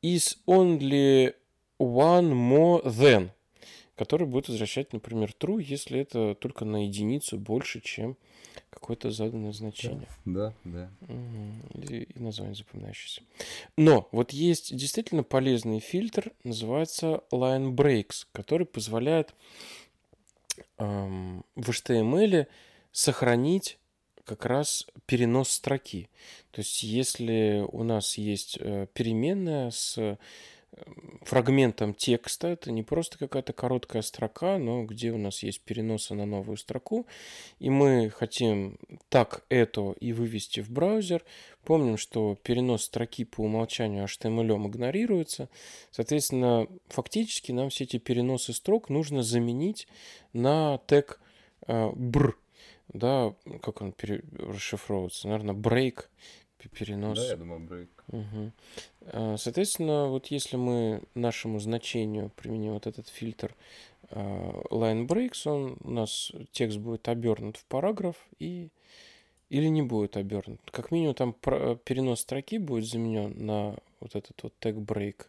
is 0.00 0.38
only 0.46 1.34
one 1.80 2.30
more 2.30 2.84
than, 2.84 3.30
который 3.96 4.28
будет 4.28 4.48
возвращать, 4.48 4.92
например, 4.92 5.34
true, 5.36 5.60
если 5.60 5.98
это 5.98 6.36
только 6.36 6.64
на 6.64 6.84
единицу 6.84 7.36
больше, 7.36 7.80
чем 7.80 8.16
какое-то 8.70 9.10
заданное 9.10 9.52
значение. 9.52 10.06
Да, 10.24 10.54
да. 10.62 10.88
Угу. 11.00 11.82
И, 11.82 12.02
и 12.14 12.18
название 12.20 12.54
запоминающееся. 12.54 13.22
Но 13.76 14.08
вот 14.12 14.30
есть 14.32 14.76
действительно 14.76 15.24
полезный 15.24 15.80
фильтр, 15.80 16.30
называется 16.44 17.24
line 17.32 17.74
breaks, 17.74 18.24
который 18.30 18.66
позволяет 18.66 19.34
в 21.54 21.70
HTML 21.70 22.46
сохранить 22.92 23.78
как 24.24 24.46
раз 24.46 24.86
перенос 25.06 25.50
строки. 25.50 26.08
То 26.50 26.60
есть 26.60 26.82
если 26.82 27.64
у 27.72 27.82
нас 27.82 28.18
есть 28.18 28.58
э, 28.60 28.86
переменная 28.94 29.70
с 29.70 30.18
фрагментом 31.22 31.94
текста. 31.94 32.48
Это 32.48 32.72
не 32.72 32.82
просто 32.82 33.18
какая-то 33.18 33.52
короткая 33.52 34.02
строка, 34.02 34.58
но 34.58 34.84
где 34.84 35.12
у 35.12 35.18
нас 35.18 35.42
есть 35.42 35.60
переносы 35.60 36.14
на 36.14 36.26
новую 36.26 36.56
строку. 36.56 37.06
И 37.58 37.70
мы 37.70 38.10
хотим 38.10 38.78
так 39.08 39.44
это 39.48 39.94
и 40.00 40.12
вывести 40.12 40.60
в 40.60 40.70
браузер. 40.70 41.24
Помним, 41.64 41.96
что 41.96 42.36
перенос 42.42 42.84
строки 42.84 43.24
по 43.24 43.42
умолчанию 43.42 44.04
HTML 44.06 44.66
игнорируется. 44.66 45.48
Соответственно, 45.90 46.66
фактически 46.88 47.52
нам 47.52 47.68
все 47.70 47.84
эти 47.84 47.98
переносы 47.98 48.52
строк 48.52 48.88
нужно 48.88 49.22
заменить 49.22 49.86
на 50.32 50.78
тег 50.86 51.20
э, 51.20 51.21
бр, 51.66 52.36
да, 52.88 53.34
как 53.62 53.80
он 53.82 53.92
пере... 53.92 54.22
расшифровывается, 54.38 55.28
наверное, 55.28 55.54
брейк, 55.54 56.10
перенос. 56.70 57.18
Да, 57.18 57.26
я 57.26 57.36
думаю, 57.36 57.60
брейк. 57.60 58.04
Угу. 58.08 59.36
Соответственно, 59.36 60.06
вот 60.08 60.26
если 60.28 60.56
мы 60.56 61.02
нашему 61.14 61.58
значению 61.58 62.30
применим 62.36 62.74
вот 62.74 62.86
этот 62.86 63.08
фильтр 63.08 63.54
uh, 64.10 64.68
line 64.70 65.06
breaks, 65.06 65.48
он 65.50 65.76
у 65.80 65.90
нас 65.90 66.32
текст 66.52 66.78
будет 66.78 67.08
обернут 67.08 67.56
в 67.56 67.64
параграф 67.64 68.16
и 68.38 68.68
или 69.50 69.66
не 69.66 69.82
будет 69.82 70.16
обернут. 70.16 70.60
Как 70.70 70.90
минимум 70.90 71.14
там 71.14 71.32
перенос 71.32 72.20
строки 72.20 72.58
будет 72.58 72.86
заменен 72.86 73.34
на 73.44 73.76
вот 74.00 74.14
этот 74.16 74.42
вот 74.42 74.54
тег 74.58 74.76
break. 74.76 75.26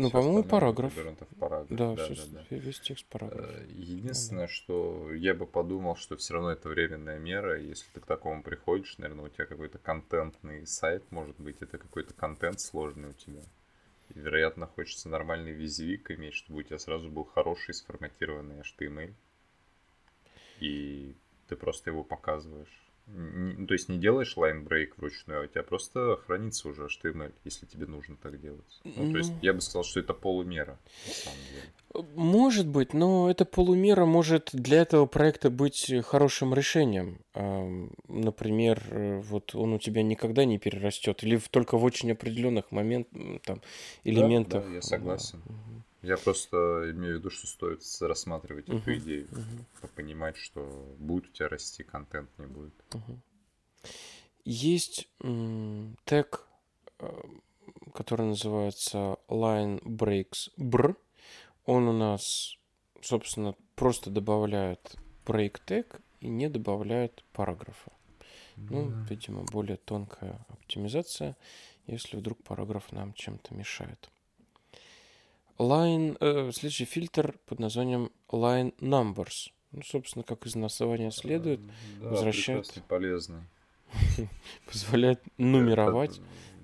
Ну, 0.00 0.10
по-моему, 0.10 0.44
параграф. 0.44 0.94
параграф. 1.40 1.66
Да, 1.70 1.94
да, 1.94 2.04
все, 2.04 2.14
да, 2.14 2.44
да. 2.48 2.56
весь 2.56 2.78
текст 2.78 3.04
параграф. 3.06 3.50
Э, 3.50 3.66
единственное, 3.68 4.46
да. 4.46 4.52
что 4.52 5.12
я 5.12 5.34
бы 5.34 5.44
подумал, 5.44 5.96
что 5.96 6.16
все 6.16 6.34
равно 6.34 6.52
это 6.52 6.68
временная 6.68 7.18
мера. 7.18 7.60
Если 7.60 7.90
ты 7.92 8.00
к 8.00 8.06
такому 8.06 8.44
приходишь, 8.44 8.96
наверное, 8.98 9.24
у 9.24 9.28
тебя 9.28 9.46
какой-то 9.46 9.78
контентный 9.78 10.64
сайт, 10.68 11.02
может 11.10 11.38
быть, 11.40 11.56
это 11.62 11.78
какой-то 11.78 12.14
контент 12.14 12.60
сложный 12.60 13.10
у 13.10 13.12
тебя. 13.12 13.42
И, 14.14 14.20
вероятно, 14.20 14.68
хочется 14.68 15.08
нормальный 15.08 15.52
визивик 15.52 16.12
иметь, 16.12 16.34
чтобы 16.34 16.60
у 16.60 16.62
тебя 16.62 16.78
сразу 16.78 17.10
был 17.10 17.24
хороший 17.24 17.74
сформатированный 17.74 18.60
HTML. 18.60 19.12
И 20.60 21.16
ты 21.48 21.56
просто 21.56 21.90
его 21.90 22.04
показываешь. 22.04 22.87
Не, 23.10 23.66
то 23.66 23.74
есть 23.74 23.88
не 23.88 23.98
делаешь 23.98 24.36
лайнбрейк 24.36 24.98
вручную, 24.98 25.40
а 25.40 25.44
у 25.44 25.46
тебя 25.46 25.62
просто 25.62 26.16
хранится 26.26 26.68
уже 26.68 26.86
HTML, 26.86 27.32
если 27.44 27.66
тебе 27.66 27.86
нужно 27.86 28.16
так 28.16 28.40
делать. 28.40 28.80
Ну, 28.84 28.92
ну, 28.96 29.12
то 29.12 29.18
есть 29.18 29.32
я 29.42 29.54
бы 29.54 29.60
сказал, 29.60 29.84
что 29.84 30.00
это 30.00 30.14
полумера, 30.14 30.78
на 31.06 31.12
самом 31.12 31.38
деле. 31.50 32.06
Может 32.14 32.68
быть, 32.68 32.92
но 32.92 33.30
эта 33.30 33.44
полумера 33.44 34.04
может 34.04 34.50
для 34.52 34.82
этого 34.82 35.06
проекта 35.06 35.48
быть 35.50 35.90
хорошим 36.04 36.52
решением. 36.52 37.20
Например, 38.08 38.82
э, 38.90 39.20
вот 39.20 39.54
он 39.54 39.72
у 39.72 39.78
тебя 39.78 40.02
никогда 40.02 40.44
не 40.44 40.58
перерастет, 40.58 41.24
или 41.24 41.40
только 41.50 41.78
в 41.78 41.84
очень 41.84 42.12
определенных 42.12 42.70
моментах, 42.72 43.40
там, 43.42 43.62
элементах. 44.04 44.64
Да, 44.64 44.68
да, 44.68 44.74
я 44.74 44.82
согласен. 44.82 45.42
Да. 45.46 45.54
Я 46.02 46.16
просто 46.16 46.92
имею 46.92 47.16
в 47.16 47.18
виду, 47.18 47.30
что 47.30 47.46
стоит 47.46 47.82
рассматривать 48.00 48.68
uh-huh, 48.68 48.78
эту 48.80 48.96
идею, 48.98 49.28
uh-huh. 49.28 49.88
понимать, 49.96 50.36
что 50.36 50.62
будет 50.98 51.26
у 51.26 51.32
тебя 51.32 51.48
расти 51.48 51.82
контент, 51.82 52.30
не 52.38 52.46
будет. 52.46 52.74
Uh-huh. 52.90 53.18
Есть 54.44 55.08
м- 55.20 55.96
тег, 56.04 56.46
э, 57.00 57.22
который 57.94 58.26
называется 58.26 59.16
Line 59.28 59.82
Breaks 59.82 60.50
Br. 60.56 60.96
Он 61.66 61.88
у 61.88 61.92
нас, 61.92 62.56
собственно, 63.02 63.54
просто 63.74 64.10
добавляет 64.10 64.96
break 65.26 65.60
тег 65.66 66.00
и 66.20 66.28
не 66.28 66.48
добавляет 66.48 67.24
параграфа. 67.32 67.92
Mm-hmm. 68.56 68.66
Ну, 68.70 69.04
видимо, 69.04 69.42
более 69.44 69.76
тонкая 69.76 70.44
оптимизация, 70.48 71.36
если 71.86 72.16
вдруг 72.16 72.42
параграф 72.42 72.90
нам 72.92 73.12
чем-то 73.12 73.54
мешает. 73.54 74.10
Line, 75.58 76.16
э, 76.20 76.52
следующий 76.52 76.84
фильтр 76.84 77.38
под 77.46 77.58
названием 77.58 78.10
Line 78.28 78.74
Numbers. 78.78 79.50
Ну, 79.72 79.82
собственно, 79.82 80.22
как 80.22 80.46
из 80.46 80.54
названия 80.54 81.10
следует, 81.10 81.60
да, 82.00 82.08
возвращает... 82.08 82.82
полезный. 82.88 83.42
Позволяет 84.66 85.20
нумеровать, 85.36 86.20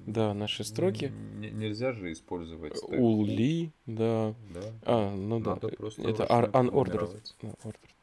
да, 0.06 0.32
наши 0.32 0.64
строки. 0.64 1.12
Нельзя 1.36 1.92
же 1.92 2.12
использовать... 2.12 2.80
Ули, 2.88 3.72
да. 3.86 4.34
А, 4.82 5.14
ну 5.14 5.40
да. 5.40 5.58
Это 5.98 6.24
unordered. 6.52 7.20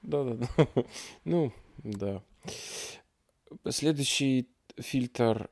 Да, 0.02 0.24
да, 0.24 0.34
да. 0.36 0.68
ну, 1.26 1.54
да. 1.78 2.22
Следующий 3.70 4.48
фильтр 4.78 5.50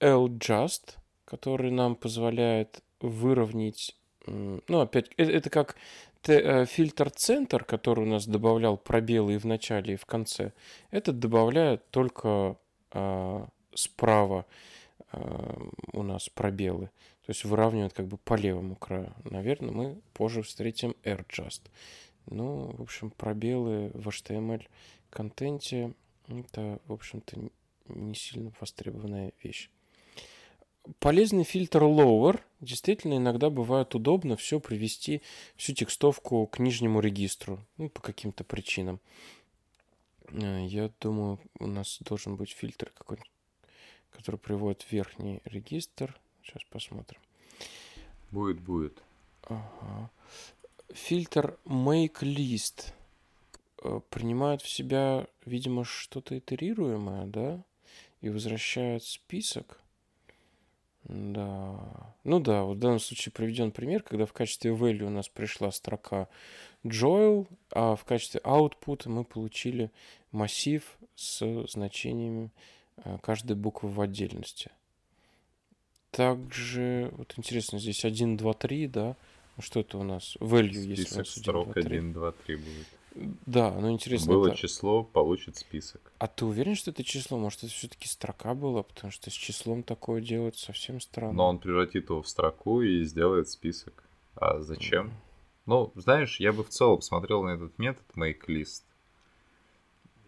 L-Just, 0.00 0.96
который 1.24 1.70
нам 1.70 1.96
позволяет 1.96 2.82
выровнять 3.00 3.97
ну, 4.68 4.80
опять, 4.80 5.10
это, 5.16 5.32
это 5.32 5.50
как 5.50 5.76
э, 6.26 6.64
фильтр-центр, 6.66 7.64
который 7.64 8.04
у 8.04 8.08
нас 8.08 8.26
добавлял 8.26 8.76
пробелы 8.76 9.34
и 9.34 9.38
в 9.38 9.44
начале, 9.44 9.94
и 9.94 9.96
в 9.96 10.06
конце. 10.06 10.52
Этот 10.90 11.18
добавляет 11.18 11.88
только 11.90 12.56
э, 12.92 13.46
справа 13.74 14.46
э, 15.12 15.54
у 15.92 16.02
нас 16.02 16.28
пробелы. 16.28 16.90
То 17.26 17.30
есть 17.30 17.44
выравнивает 17.44 17.92
как 17.92 18.06
бы 18.06 18.16
по 18.16 18.34
левому 18.34 18.74
краю. 18.76 19.12
Наверное, 19.24 19.70
мы 19.70 20.00
позже 20.14 20.42
встретим 20.42 20.94
AirJust. 21.04 21.62
Ну, 22.26 22.74
в 22.76 22.82
общем, 22.82 23.10
пробелы 23.10 23.90
в 23.94 24.08
HTML 24.08 24.66
контенте 25.10 25.92
это, 26.28 26.78
в 26.86 26.92
общем-то, 26.92 27.38
не 27.88 28.14
сильно 28.14 28.52
востребованная 28.60 29.32
вещь 29.42 29.70
полезный 30.98 31.44
фильтр 31.44 31.82
lower. 31.82 32.40
Действительно, 32.60 33.16
иногда 33.16 33.50
бывает 33.50 33.94
удобно 33.94 34.36
все 34.36 34.60
привести, 34.60 35.22
всю 35.56 35.74
текстовку 35.74 36.46
к 36.46 36.58
нижнему 36.58 37.00
регистру. 37.00 37.60
Ну, 37.76 37.88
по 37.88 38.00
каким-то 38.00 38.44
причинам. 38.44 39.00
Э, 40.30 40.64
я 40.66 40.90
думаю, 41.00 41.38
у 41.58 41.66
нас 41.66 41.98
должен 42.00 42.36
быть 42.36 42.50
фильтр 42.50 42.92
какой-нибудь, 42.96 43.30
который 44.10 44.36
приводит 44.36 44.82
в 44.82 44.92
верхний 44.92 45.40
регистр. 45.44 46.18
Сейчас 46.42 46.62
посмотрим. 46.70 47.20
Будет, 48.30 48.60
будет. 48.60 49.02
Ага. 49.44 50.10
Фильтр 50.90 51.58
make 51.64 52.20
list 52.22 52.92
э, 53.82 54.00
принимает 54.10 54.62
в 54.62 54.68
себя, 54.68 55.26
видимо, 55.44 55.84
что-то 55.84 56.38
итерируемое, 56.38 57.26
да? 57.26 57.62
И 58.20 58.30
возвращает 58.30 59.04
список. 59.04 59.80
Да. 61.08 62.14
Ну 62.24 62.38
да, 62.38 62.64
вот 62.64 62.76
в 62.76 62.80
данном 62.80 63.00
случае 63.00 63.32
приведен 63.32 63.70
пример, 63.70 64.02
когда 64.02 64.26
в 64.26 64.32
качестве 64.32 64.72
value 64.72 65.04
у 65.04 65.10
нас 65.10 65.28
пришла 65.28 65.70
строка 65.70 66.28
Joel, 66.84 67.46
а 67.72 67.96
в 67.96 68.04
качестве 68.04 68.40
output 68.44 69.08
мы 69.08 69.24
получили 69.24 69.90
массив 70.32 70.98
с 71.14 71.66
значениями 71.66 72.50
э, 72.96 73.18
каждой 73.22 73.56
буквы 73.56 73.88
в 73.88 74.00
отдельности. 74.00 74.70
Также, 76.10 77.10
вот 77.16 77.34
интересно, 77.36 77.78
здесь 77.78 78.04
1, 78.04 78.36
2, 78.36 78.52
3, 78.52 78.86
да? 78.88 79.16
Что 79.58 79.80
это 79.80 79.98
у 79.98 80.02
нас? 80.02 80.36
Value, 80.40 80.82
Список 80.82 80.98
если 80.98 81.14
у 81.14 81.18
нас 81.18 81.32
1, 81.32 81.42
строк 81.42 81.64
2, 81.72 81.72
3. 81.74 81.82
1, 81.84 82.12
2, 82.12 82.32
3 82.32 82.56
будет. 82.56 82.86
Да, 83.46 83.70
ну 83.72 83.90
интересно. 83.90 84.32
Было 84.32 84.48
это... 84.48 84.56
число, 84.56 85.02
получит 85.02 85.56
список. 85.56 86.12
А 86.18 86.26
ты 86.26 86.44
уверен, 86.44 86.74
что 86.74 86.90
это 86.90 87.02
число? 87.04 87.38
Может, 87.38 87.64
это 87.64 87.72
все-таки 87.72 88.08
строка 88.08 88.54
была? 88.54 88.82
Потому 88.82 89.10
что 89.10 89.30
с 89.30 89.34
числом 89.34 89.82
такое 89.82 90.20
делать 90.20 90.56
совсем 90.56 91.00
странно. 91.00 91.32
Но 91.32 91.48
он 91.48 91.58
превратит 91.58 92.10
его 92.10 92.22
в 92.22 92.28
строку 92.28 92.82
и 92.82 93.04
сделает 93.04 93.48
список. 93.48 94.04
А 94.36 94.60
зачем? 94.60 95.08
Mm. 95.08 95.12
Ну, 95.66 95.92
знаешь, 95.96 96.40
я 96.40 96.52
бы 96.52 96.64
в 96.64 96.70
целом 96.70 97.02
смотрел 97.02 97.42
на 97.42 97.50
этот 97.50 97.78
метод 97.78 98.04
make 98.16 98.46
list. 98.46 98.84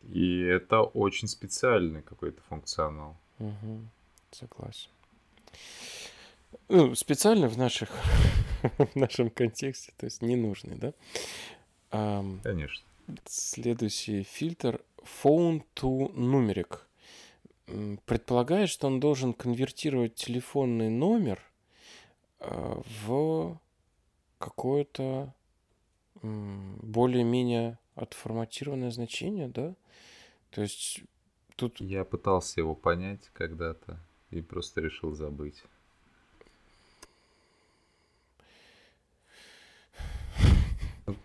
И 0.08 0.40
это 0.40 0.82
очень 0.82 1.28
специальный 1.28 2.02
какой-то 2.02 2.40
функционал. 2.48 3.16
Угу, 3.38 3.80
согласен. 4.32 4.90
Ну, 6.68 6.94
специально 6.94 7.48
в 7.48 7.56
наших 7.56 7.90
в 8.78 8.96
нашем 8.96 9.30
контексте, 9.30 9.92
то 9.96 10.04
есть 10.04 10.22
ненужный, 10.22 10.76
да? 10.76 10.92
Конечно. 11.90 12.84
Следующий 13.26 14.22
фильтр 14.22 14.80
phone 14.98 15.64
to 15.74 16.12
numeric. 16.14 16.78
Предполагает, 18.04 18.68
что 18.68 18.86
он 18.86 19.00
должен 19.00 19.32
конвертировать 19.32 20.14
телефонный 20.14 20.90
номер 20.90 21.40
а, 22.40 22.82
в 23.04 23.60
какое-то 24.38 25.32
более-менее 26.22 27.78
отформатированное 27.94 28.90
значение, 28.90 29.48
да? 29.48 29.74
То 30.50 30.62
есть 30.62 31.02
тут... 31.56 31.80
Я 31.80 32.04
пытался 32.04 32.60
его 32.60 32.74
понять 32.74 33.30
когда-то 33.32 33.98
и 34.30 34.42
просто 34.42 34.80
решил 34.80 35.14
забыть. 35.14 35.62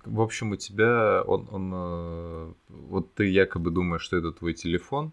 В 0.05 0.21
общем, 0.21 0.51
у 0.51 0.55
тебя 0.55 1.23
он, 1.23 1.47
он, 1.51 1.71
э, 1.73 2.53
вот 2.69 3.13
ты 3.13 3.25
якобы 3.25 3.71
думаешь, 3.71 4.01
что 4.01 4.17
это 4.17 4.31
твой 4.31 4.53
телефон, 4.53 5.11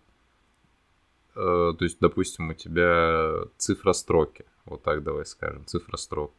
э, 1.35 1.75
то 1.79 1.85
есть, 1.85 1.99
допустим, 2.01 2.51
у 2.51 2.55
тебя 2.55 3.45
цифра 3.57 3.93
строки, 3.93 4.45
вот 4.65 4.83
так 4.83 5.03
давай 5.03 5.27
скажем, 5.27 5.67
цифра 5.67 5.97
строк, 5.97 6.33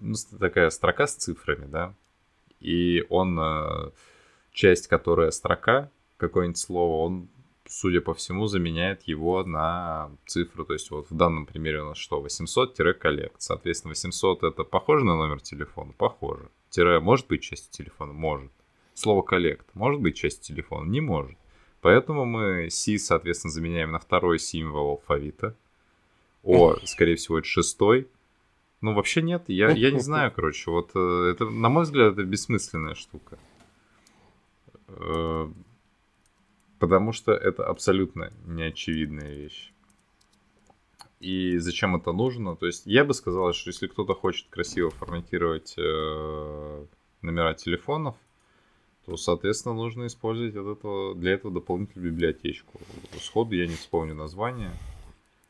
ну, 0.00 0.14
такая 0.38 0.70
строка 0.70 1.06
с 1.06 1.14
цифрами, 1.14 1.66
да, 1.66 1.94
и 2.60 3.04
он, 3.10 3.38
э, 3.38 3.90
часть, 4.52 4.86
которая 4.86 5.30
строка, 5.30 5.90
какое-нибудь 6.16 6.58
слово, 6.58 7.04
он, 7.04 7.28
судя 7.66 8.00
по 8.00 8.14
всему, 8.14 8.46
заменяет 8.46 9.02
его 9.02 9.44
на 9.44 10.10
цифру, 10.26 10.64
то 10.64 10.72
есть 10.72 10.90
вот 10.90 11.10
в 11.10 11.14
данном 11.14 11.46
примере 11.46 11.82
у 11.82 11.88
нас 11.88 11.98
что, 11.98 12.24
800-коллект, 12.24 13.36
соответственно, 13.38 13.90
800 13.90 14.44
это 14.44 14.64
похоже 14.64 15.04
на 15.04 15.16
номер 15.16 15.40
телефона? 15.40 15.92
Похоже. 15.96 16.48
Тире 16.74 16.98
может 16.98 17.28
быть 17.28 17.42
частью 17.42 17.70
телефона? 17.70 18.12
Может. 18.12 18.50
Слово 18.94 19.22
коллект 19.22 19.66
может 19.74 20.00
быть 20.00 20.16
частью 20.16 20.56
телефона? 20.56 20.90
Не 20.90 21.00
может. 21.00 21.38
Поэтому 21.80 22.24
мы 22.24 22.68
C, 22.68 22.98
соответственно, 22.98 23.52
заменяем 23.52 23.92
на 23.92 24.00
второй 24.00 24.40
символ 24.40 24.90
алфавита. 24.90 25.54
О, 26.42 26.74
скорее 26.84 27.14
всего, 27.14 27.38
это 27.38 27.46
шестой. 27.46 28.08
Ну, 28.80 28.92
вообще 28.92 29.22
нет, 29.22 29.44
я, 29.46 29.70
я 29.70 29.92
не 29.92 30.00
знаю, 30.00 30.32
короче, 30.32 30.68
вот 30.70 30.90
э, 30.96 31.30
это, 31.30 31.44
на 31.48 31.68
мой 31.68 31.84
взгляд, 31.84 32.14
это 32.14 32.24
бессмысленная 32.24 32.94
штука. 32.94 33.38
Э, 34.88 35.48
потому 36.80 37.12
что 37.12 37.32
это 37.32 37.64
абсолютно 37.64 38.32
неочевидная 38.46 39.32
вещь. 39.32 39.72
И 41.24 41.56
зачем 41.58 41.96
это 41.96 42.12
нужно? 42.12 42.54
То 42.54 42.66
есть 42.66 42.82
я 42.84 43.02
бы 43.02 43.14
сказал, 43.14 43.54
что 43.54 43.70
если 43.70 43.86
кто-то 43.86 44.14
хочет 44.14 44.46
красиво 44.50 44.90
форматировать 44.90 45.74
э, 45.78 46.84
номера 47.22 47.54
телефонов, 47.54 48.14
то, 49.06 49.16
соответственно, 49.16 49.74
нужно 49.74 50.06
использовать 50.06 50.54
от 50.54 50.78
этого, 50.78 51.14
для 51.14 51.32
этого 51.32 51.54
дополнительную 51.54 52.12
библиотечку. 52.12 52.78
Сходу 53.18 53.54
я 53.54 53.66
не 53.66 53.74
вспомню 53.74 54.14
название. 54.14 54.72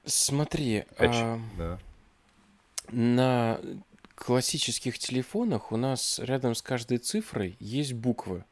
Смотри, 0.04 0.84
Кач... 0.96 1.10
а... 1.12 1.40
да. 1.58 1.78
на 2.92 3.60
классических 4.14 4.96
телефонах 5.00 5.72
у 5.72 5.76
нас 5.76 6.20
рядом 6.20 6.54
с 6.54 6.62
каждой 6.62 6.98
цифрой 6.98 7.56
есть 7.58 7.94
буквы. 7.94 8.44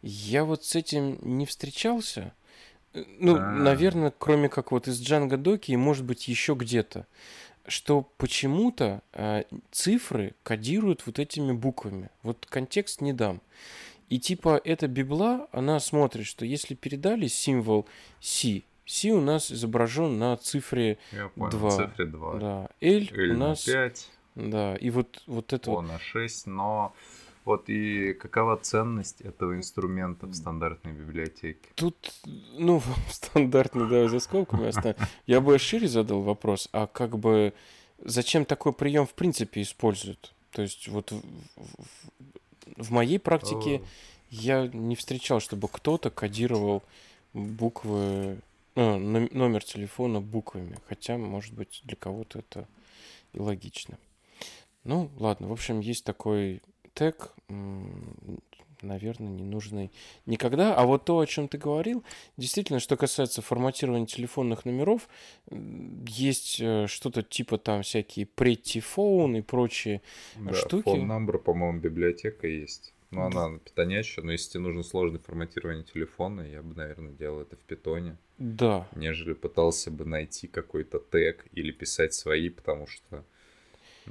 Я 0.00 0.46
вот 0.46 0.64
с 0.64 0.74
этим 0.74 1.18
не 1.20 1.44
встречался. 1.44 2.32
Э, 2.92 3.04
ну, 3.18 3.36
А. 3.36 3.40
наверное, 3.40 4.12
кроме 4.16 4.48
как 4.48 4.72
вот 4.72 4.88
из 4.88 5.00
Django 5.00 5.36
Доки 5.36 5.72
и, 5.72 5.76
может 5.76 6.04
быть, 6.04 6.28
еще 6.28 6.54
где-то. 6.54 7.06
Что 7.66 8.02
почему-то 8.16 9.02
э, 9.12 9.44
цифры 9.70 10.34
кодируют 10.42 11.06
вот 11.06 11.18
этими 11.18 11.52
буквами. 11.52 12.10
Вот 12.22 12.46
контекст 12.48 13.00
не 13.00 13.12
дам. 13.12 13.40
И 14.08 14.18
типа 14.18 14.60
эта 14.64 14.88
библа, 14.88 15.46
она 15.52 15.78
смотрит, 15.78 16.26
что 16.26 16.44
если 16.44 16.74
передали 16.74 17.28
символ 17.28 17.86
C, 18.20 18.62
C 18.84 19.10
у 19.10 19.20
нас 19.20 19.52
изображен 19.52 20.18
на 20.18 20.36
цифре 20.36 20.98
Я 21.12 21.28
понял, 21.28 21.50
2. 21.50 21.70
цифре 21.70 22.06
2. 22.06 22.38
Да. 22.38 22.68
L, 22.80 23.02
L 23.12 23.30
у 23.30 23.36
нас... 23.36 23.64
5. 23.64 24.08
Да, 24.36 24.76
и 24.76 24.90
вот, 24.90 25.22
вот 25.26 25.52
это... 25.52 25.70
О 25.70 25.82
на 25.82 25.98
6, 25.98 26.46
но 26.46 26.94
вот 27.44 27.68
и 27.68 28.12
какова 28.14 28.56
ценность 28.56 29.20
этого 29.20 29.56
инструмента 29.56 30.26
в 30.26 30.34
стандартной 30.34 30.92
библиотеке? 30.92 31.68
Тут, 31.74 32.12
ну, 32.58 32.82
стандартно, 33.10 33.88
да, 33.88 34.08
за 34.08 34.20
скобками 34.20 34.68
оставим. 34.68 34.96
Я 35.26 35.40
бы 35.40 35.58
шире 35.58 35.88
задал 35.88 36.22
вопрос, 36.22 36.68
а 36.72 36.86
как 36.86 37.18
бы 37.18 37.52
зачем 37.98 38.44
такой 38.44 38.72
прием 38.72 39.06
в 39.06 39.14
принципе 39.14 39.62
используют? 39.62 40.34
То 40.52 40.62
есть 40.62 40.88
вот 40.88 41.12
в, 41.12 41.22
в, 41.56 42.84
в 42.84 42.90
моей 42.90 43.18
практике 43.18 43.82
я 44.30 44.68
не 44.68 44.96
встречал, 44.96 45.40
чтобы 45.40 45.68
кто-то 45.68 46.10
кодировал 46.10 46.82
буквы, 47.32 48.38
ну, 48.74 48.98
номер 48.98 49.64
телефона 49.64 50.20
буквами. 50.20 50.78
Хотя, 50.88 51.18
может 51.18 51.54
быть, 51.54 51.80
для 51.84 51.96
кого-то 51.96 52.40
это 52.40 52.68
и 53.32 53.38
логично. 53.38 53.98
Ну, 54.84 55.10
ладно, 55.18 55.48
в 55.48 55.52
общем, 55.52 55.80
есть 55.80 56.04
такой 56.04 56.62
тег, 56.94 57.34
наверное, 58.82 59.28
не 59.28 59.44
нужный 59.44 59.90
никогда. 60.26 60.74
А 60.74 60.84
вот 60.84 61.04
то, 61.04 61.18
о 61.18 61.26
чем 61.26 61.48
ты 61.48 61.58
говорил, 61.58 62.04
действительно, 62.36 62.80
что 62.80 62.96
касается 62.96 63.42
форматирования 63.42 64.06
телефонных 64.06 64.64
номеров, 64.64 65.08
есть 65.50 66.60
э, 66.60 66.86
что-то 66.86 67.22
типа 67.22 67.58
там 67.58 67.82
всякие 67.82 68.26
pretty 68.26 68.82
phone 68.82 69.38
и 69.38 69.42
прочие 69.42 70.02
да, 70.36 70.54
штуки. 70.54 70.88
Phone 70.88 71.06
number, 71.06 71.38
по-моему, 71.38 71.80
библиотека 71.80 72.46
есть. 72.46 72.94
Ну, 73.10 73.22
она 73.22 73.58
питонящая, 73.58 74.24
но 74.24 74.30
если 74.30 74.52
тебе 74.52 74.62
нужно 74.62 74.84
сложное 74.84 75.18
форматирование 75.18 75.82
телефона, 75.82 76.42
я 76.42 76.62
бы, 76.62 76.76
наверное, 76.76 77.12
делал 77.12 77.40
это 77.40 77.56
в 77.56 77.60
питоне. 77.60 78.16
Да. 78.38 78.88
Нежели 78.94 79.32
пытался 79.32 79.90
бы 79.90 80.04
найти 80.04 80.46
какой-то 80.46 81.00
тег 81.00 81.44
или 81.52 81.72
писать 81.72 82.14
свои, 82.14 82.50
потому 82.50 82.86
что 82.86 83.24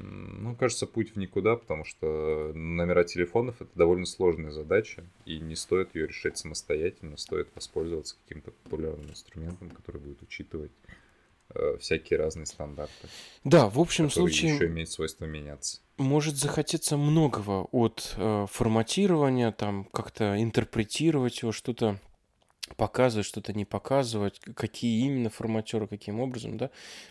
ну, 0.01 0.55
кажется, 0.55 0.87
путь 0.87 1.15
в 1.15 1.17
никуда, 1.17 1.55
потому 1.55 1.85
что 1.85 2.51
номера 2.53 3.03
телефонов 3.03 3.61
это 3.61 3.69
довольно 3.75 4.05
сложная 4.05 4.51
задача, 4.51 5.03
и 5.25 5.39
не 5.39 5.55
стоит 5.55 5.95
ее 5.95 6.07
решать 6.07 6.37
самостоятельно, 6.37 7.17
стоит 7.17 7.49
воспользоваться 7.55 8.15
каким-то 8.23 8.51
популярным 8.51 9.09
инструментом, 9.09 9.69
который 9.69 10.01
будет 10.01 10.21
учитывать 10.21 10.71
э, 11.53 11.77
всякие 11.79 12.19
разные 12.19 12.45
стандарты. 12.45 13.07
Да, 13.43 13.69
в 13.69 13.79
общем 13.79 14.09
случае... 14.09 14.53
еще 14.53 14.67
имеет 14.67 14.89
свойство 14.89 15.25
меняться. 15.25 15.81
Может 15.97 16.35
захотеться 16.35 16.97
многого 16.97 17.67
от 17.71 18.13
э, 18.17 18.45
форматирования, 18.49 19.51
там 19.51 19.85
как-то 19.85 20.41
интерпретировать 20.41 21.41
его, 21.41 21.51
что-то 21.51 21.99
показывать, 22.75 23.25
что-то 23.25 23.53
не 23.53 23.65
показывать, 23.65 24.39
какие 24.39 25.05
именно 25.05 25.29
форматеры, 25.29 25.87
каким 25.87 26.19
образом, 26.19 26.57
да. 26.57 26.69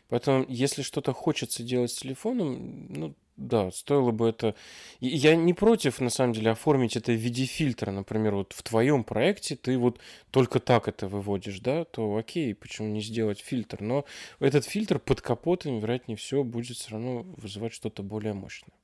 Поэтому, 0.08 0.44
если 0.48 0.82
что-то 0.82 1.12
хочется 1.12 1.62
делать 1.62 1.90
с 1.90 1.98
телефоном, 1.98 2.92
ну, 2.92 3.14
да, 3.36 3.70
стоило 3.70 4.10
бы 4.10 4.28
это... 4.28 4.56
Я 4.98 5.36
не 5.36 5.54
против, 5.54 6.00
на 6.00 6.10
самом 6.10 6.32
деле, 6.32 6.50
оформить 6.50 6.96
это 6.96 7.12
в 7.12 7.16
виде 7.16 7.44
фильтра. 7.44 7.92
Например, 7.92 8.34
вот 8.34 8.52
в 8.52 8.62
твоем 8.62 9.04
проекте 9.04 9.54
ты 9.54 9.78
вот 9.78 10.00
только 10.30 10.58
так 10.58 10.88
это 10.88 11.06
выводишь, 11.06 11.60
да, 11.60 11.84
то 11.84 12.16
окей, 12.16 12.54
почему 12.54 12.88
не 12.88 13.00
сделать 13.00 13.38
фильтр? 13.38 13.80
Но 13.80 14.04
этот 14.40 14.64
фильтр 14.64 14.98
под 14.98 15.20
капотом, 15.20 15.78
вероятнее 15.78 16.16
всего, 16.16 16.42
будет 16.42 16.76
все 16.76 16.90
равно 16.90 17.22
вызывать 17.36 17.72
что-то 17.72 18.02
более 18.02 18.34
мощное. 18.34 18.74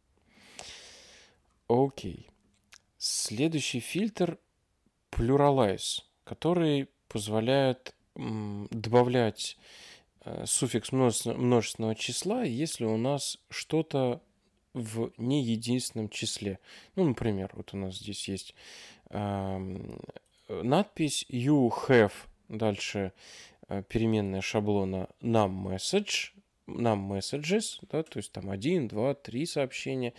Окей. 1.68 2.30
Следующий 2.96 3.80
фильтр– 3.80 4.38
Pluralize 5.10 6.02
который 6.24 6.88
позволяет 7.08 7.94
добавлять 8.14 9.56
э, 10.24 10.44
суффикс 10.46 10.92
множественного 10.92 11.94
числа, 11.94 12.44
если 12.44 12.84
у 12.84 12.96
нас 12.96 13.38
что-то 13.50 14.20
в 14.72 15.12
не 15.18 15.42
единственном 15.42 16.08
числе. 16.08 16.58
Ну, 16.96 17.04
например, 17.04 17.50
вот 17.54 17.74
у 17.74 17.76
нас 17.76 17.96
здесь 17.96 18.28
есть 18.28 18.54
надпись 20.48 21.26
you 21.30 21.72
have, 21.88 22.12
дальше 22.48 23.12
э, 23.68 23.82
переменная 23.88 24.40
шаблона 24.40 25.08
num 25.20 25.66
message, 25.66 26.33
нам 26.66 27.12
messages, 27.12 27.78
да, 27.90 28.02
то 28.02 28.18
есть 28.18 28.32
там 28.32 28.50
один, 28.50 28.88
два, 28.88 29.14
три 29.14 29.46
сообщения. 29.46 30.14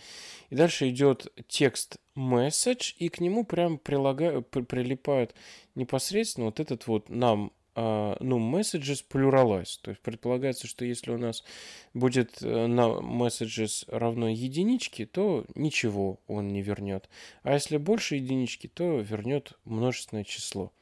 И 0.50 0.54
дальше 0.54 0.88
идет 0.88 1.32
текст 1.48 1.98
message, 2.14 2.94
и 2.98 3.08
к 3.08 3.20
нему 3.20 3.44
прям 3.44 3.78
прилагают, 3.78 4.48
прилипают 4.48 5.34
непосредственно 5.74 6.46
вот 6.46 6.60
этот 6.60 6.86
вот 6.86 7.08
нам 7.08 7.52
Uh, 7.76 8.16
ну, 8.20 8.38
messages 8.38 9.04
pluralize. 9.06 9.78
То 9.82 9.90
есть 9.90 10.00
предполагается, 10.00 10.66
что 10.66 10.86
если 10.86 11.10
у 11.10 11.18
нас 11.18 11.44
будет 11.92 12.38
э, 12.40 12.66
на 12.66 12.86
messages 13.02 13.84
равно 13.88 14.30
единичке, 14.30 15.04
то 15.04 15.44
ничего 15.54 16.18
он 16.26 16.48
не 16.48 16.62
вернет. 16.62 17.10
А 17.42 17.52
если 17.52 17.76
больше 17.76 18.16
единички, 18.16 18.66
то 18.66 19.00
вернет 19.00 19.52
множественное 19.66 20.24
число. 20.24 20.72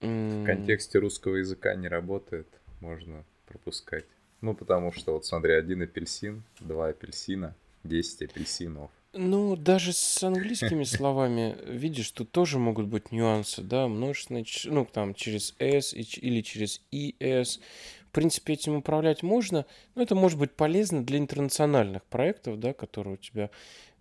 В 0.00 0.44
контексте 0.44 0.98
русского 0.98 1.36
языка 1.36 1.76
не 1.76 1.86
работает. 1.86 2.48
Можно 2.80 3.24
пропускать. 3.46 4.04
Ну, 4.40 4.54
потому 4.54 4.92
что, 4.92 5.14
вот 5.14 5.24
смотри, 5.24 5.54
один 5.54 5.82
апельсин, 5.82 6.42
два 6.60 6.88
апельсина, 6.88 7.54
десять 7.84 8.22
апельсинов. 8.22 8.90
Ну, 9.12 9.56
даже 9.56 9.92
с 9.92 10.22
английскими 10.22 10.84
словами, 10.84 11.56
видишь, 11.66 12.10
тут 12.10 12.30
тоже 12.30 12.58
могут 12.58 12.86
быть 12.86 13.12
нюансы, 13.12 13.62
да, 13.62 13.88
множественное, 13.88 14.44
ну, 14.64 14.84
там, 14.84 15.14
через 15.14 15.54
S 15.58 15.94
или 15.94 16.42
через 16.42 16.82
ES. 16.92 17.60
В 18.08 18.12
принципе, 18.12 18.54
этим 18.54 18.76
управлять 18.76 19.22
можно, 19.22 19.66
но 19.94 20.02
это 20.02 20.14
может 20.14 20.38
быть 20.38 20.52
полезно 20.52 21.04
для 21.04 21.18
интернациональных 21.18 22.04
проектов, 22.04 22.58
да, 22.60 22.72
которые 22.72 23.14
у 23.14 23.18
тебя 23.18 23.50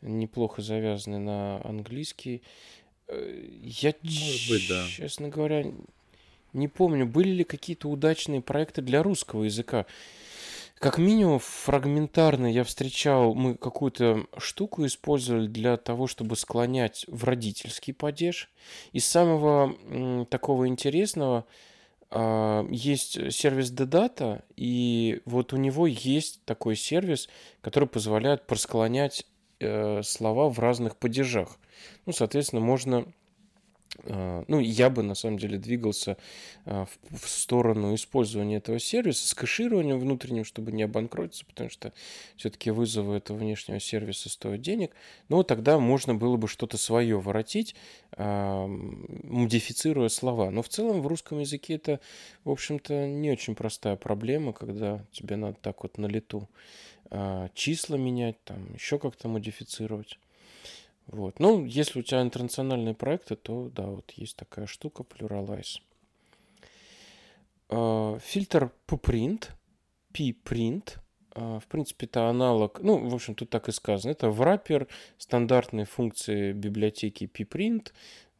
неплохо 0.01 0.61
завязаны 0.61 1.19
на 1.19 1.61
английский. 1.65 2.41
Э, 3.07 3.45
я, 3.61 3.93
может 4.03 4.49
быть, 4.49 4.67
да. 4.69 4.85
честно 4.89 5.29
говоря, 5.29 5.65
не 6.55 6.67
помню, 6.67 7.05
были 7.05 7.29
ли 7.29 7.43
какие-то 7.43 7.89
удачные 7.89 8.41
проекты 8.41 8.81
для 8.81 9.03
русского 9.03 9.43
языка. 9.43 9.85
Как 10.79 10.97
минимум, 10.97 11.39
фрагментарно 11.39 12.51
я 12.51 12.63
встречал, 12.63 13.33
мы 13.33 13.55
какую-то 13.55 14.27
штуку 14.37 14.85
использовали 14.85 15.47
для 15.47 15.77
того, 15.77 16.07
чтобы 16.07 16.35
склонять 16.35 17.05
в 17.07 17.23
родительский 17.23 17.93
падеж. 17.93 18.51
Из 18.91 19.05
самого 19.05 20.25
такого 20.25 20.67
интересного 20.67 21.45
э, 22.11 22.67
есть 22.71 23.33
сервис 23.33 23.71
Dedata, 23.71 24.43
и 24.57 25.21
вот 25.25 25.53
у 25.53 25.57
него 25.57 25.87
есть 25.87 26.43
такой 26.43 26.75
сервис, 26.75 27.29
который 27.61 27.87
позволяет 27.87 28.45
просклонять 28.45 29.25
э, 29.59 30.03
слова 30.03 30.49
в 30.49 30.59
разных 30.59 30.97
падежах. 30.97 31.57
Ну, 32.05 32.11
соответственно, 32.11 32.61
можно 32.61 33.05
а, 33.05 33.07
ну, 34.03 34.59
я 34.59 34.89
бы 34.89 35.03
на 35.03 35.15
самом 35.15 35.37
деле 35.37 35.57
двигался 35.57 36.17
а, 36.65 36.85
в, 37.09 37.29
сторону 37.29 37.95
использования 37.95 38.57
этого 38.57 38.77
сервиса 38.77 39.27
с 39.27 39.33
кэшированием 39.33 39.99
внутренним, 39.99 40.43
чтобы 40.43 40.71
не 40.73 40.83
обанкротиться, 40.83 41.45
потому 41.45 41.69
что 41.69 41.93
все-таки 42.35 42.71
вызовы 42.71 43.17
этого 43.17 43.37
внешнего 43.37 43.79
сервиса 43.79 44.29
стоят 44.29 44.61
денег. 44.61 44.91
Но 45.29 45.43
тогда 45.43 45.79
можно 45.79 46.13
было 46.13 46.35
бы 46.35 46.47
что-то 46.47 46.77
свое 46.77 47.19
воротить, 47.19 47.75
а, 48.11 48.67
модифицируя 48.67 50.09
слова. 50.09 50.51
Но 50.51 50.61
в 50.61 50.69
целом 50.69 51.01
в 51.01 51.07
русском 51.07 51.39
языке 51.39 51.75
это, 51.75 52.01
в 52.43 52.51
общем-то, 52.51 53.07
не 53.07 53.31
очень 53.31 53.55
простая 53.55 53.95
проблема, 53.95 54.51
когда 54.51 55.05
тебе 55.11 55.37
надо 55.37 55.57
так 55.61 55.83
вот 55.83 55.97
на 55.97 56.07
лету 56.07 56.49
числа 57.53 57.95
менять, 57.97 58.43
там 58.43 58.73
еще 58.73 58.97
как-то 58.97 59.27
модифицировать. 59.27 60.17
Вот. 61.07 61.39
Ну, 61.39 61.65
если 61.65 61.99
у 61.99 62.03
тебя 62.03 62.21
интернациональные 62.21 62.95
проекты, 62.95 63.35
то 63.35 63.69
да, 63.69 63.83
вот 63.87 64.11
есть 64.11 64.35
такая 64.35 64.65
штука 64.65 65.03
Pluralize. 65.03 65.79
А, 67.69 68.17
фильтр 68.19 68.71
pprint, 68.87 69.49
pprint, 70.13 70.97
а, 71.33 71.59
в 71.59 71.67
принципе, 71.67 72.05
это 72.05 72.29
аналог, 72.29 72.79
ну, 72.81 73.09
в 73.09 73.13
общем, 73.13 73.35
тут 73.35 73.49
так 73.49 73.67
и 73.67 73.71
сказано, 73.71 74.11
это 74.11 74.29
враппер 74.29 74.87
стандартной 75.17 75.85
функции 75.85 76.53
библиотеки 76.53 77.25
pprint, 77.25 77.91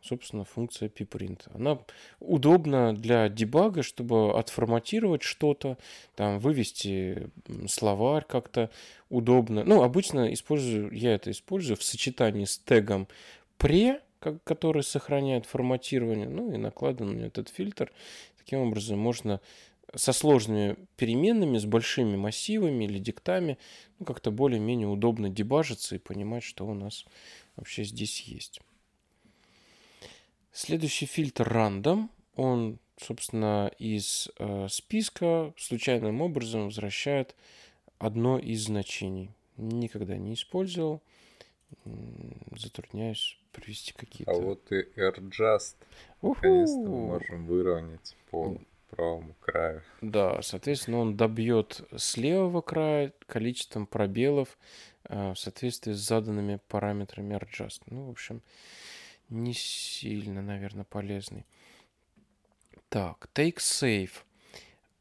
собственно, 0.06 0.46
функция 0.46 0.90
pprint. 0.90 1.42
Она 1.54 1.80
удобна 2.20 2.96
для 2.96 3.30
дебага, 3.30 3.84
чтобы 3.84 4.38
отформатировать 4.38 5.24
что-то, 5.24 5.78
там, 6.16 6.40
вывести 6.40 7.30
словарь 7.68 8.26
как-то 8.28 8.70
удобно. 9.10 9.64
Ну, 9.64 9.82
обычно 9.82 10.34
использую, 10.34 10.92
я 10.92 11.16
это 11.16 11.32
использую 11.32 11.78
в 11.78 11.84
сочетании 11.84 12.46
с 12.46 12.58
тегом 12.58 13.08
pre, 13.58 14.02
который 14.44 14.84
сохраняет 14.84 15.46
форматирование, 15.46 16.28
ну 16.28 16.52
и 16.52 16.58
накладываю 16.58 17.18
на 17.18 17.26
этот 17.26 17.50
фильтр. 17.50 17.92
Таким 18.38 18.60
образом, 18.60 19.00
можно 19.00 19.42
со 19.94 20.14
сложными 20.14 20.76
переменными, 20.98 21.58
с 21.58 21.66
большими 21.66 22.16
массивами 22.16 22.86
или 22.86 23.00
диктами, 23.00 23.58
ну, 24.00 24.06
как-то 24.06 24.32
более-менее 24.32 24.88
удобно 24.88 25.30
дебажиться 25.30 25.96
и 25.96 26.00
понимать, 26.00 26.44
что 26.44 26.66
у 26.66 26.74
нас 26.74 27.06
вообще 27.56 27.84
здесь 27.84 28.22
есть. 28.22 28.62
Следующий 30.56 31.06
фильтр 31.06 31.52
random. 31.52 32.08
Он, 32.38 32.80
собственно, 32.96 33.70
из 33.78 34.30
э, 34.40 34.68
списка 34.70 35.54
случайным 35.58 36.22
образом 36.22 36.68
возвращает 36.68 37.36
одно 38.00 38.40
из 38.40 38.64
значений. 38.64 39.32
Никогда 39.58 40.16
не 40.16 40.34
использовал. 40.34 41.02
Затрудняюсь 42.56 43.38
привести 43.52 43.92
какие-то. 43.92 44.32
А 44.32 44.36
вот 44.36 44.72
и 44.72 44.88
AirJust. 44.96 45.76
Наконец-то 46.22 46.80
мы 46.80 47.08
можем 47.08 47.48
выровнять 47.48 48.16
по 48.32 48.58
правому 48.92 49.36
краю. 49.42 49.82
Да, 50.00 50.42
соответственно, 50.42 51.00
он 51.00 51.18
добьет 51.18 51.82
с 51.94 52.16
левого 52.16 52.62
края 52.62 53.12
количеством 53.28 53.88
пробелов 53.88 54.58
э, 55.04 55.34
в 55.34 55.36
соответствии 55.38 55.92
с 55.92 56.00
заданными 56.00 56.62
параметрами 56.70 57.36
AirJust. 57.36 57.82
Ну, 57.88 58.06
в 58.08 58.12
общем, 58.12 58.42
не 59.30 59.54
сильно, 59.54 60.42
наверное, 60.42 60.86
полезный. 60.86 61.46
Так, 62.90 63.30
take 63.34 63.58
save. 63.58 64.12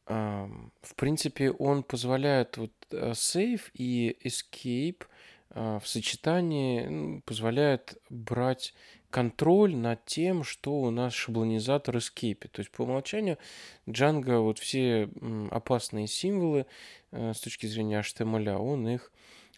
В 0.07 0.95
принципе, 0.97 1.51
он 1.51 1.83
позволяет 1.83 2.59
вот 2.59 2.73
э, 2.91 3.13
save 3.13 3.63
и 3.73 4.17
escape 4.23 5.07
а, 5.51 5.79
в 5.79 5.89
сочетании 5.89 6.85
ну, 6.87 7.21
позволяет 7.23 7.97
брать 8.11 8.75
контроль 9.11 9.77
над 9.77 10.05
тем, 10.05 10.43
что 10.43 10.81
у 10.81 10.91
нас 10.91 11.15
шаблонизатор 11.15 11.97
escape. 11.97 12.49
То 12.49 12.61
есть 12.61 12.73
по 12.73 12.83
умолчанию 12.83 13.39
Django 13.87 14.41
вот 14.41 14.59
все 14.59 15.09
опасные 15.53 16.09
символы 16.09 16.67
э, 17.13 17.33
с 17.33 17.41
точки 17.41 17.67
зрения 17.67 18.01
HTML, 18.01 18.57
он 18.57 18.89
их 18.89 19.13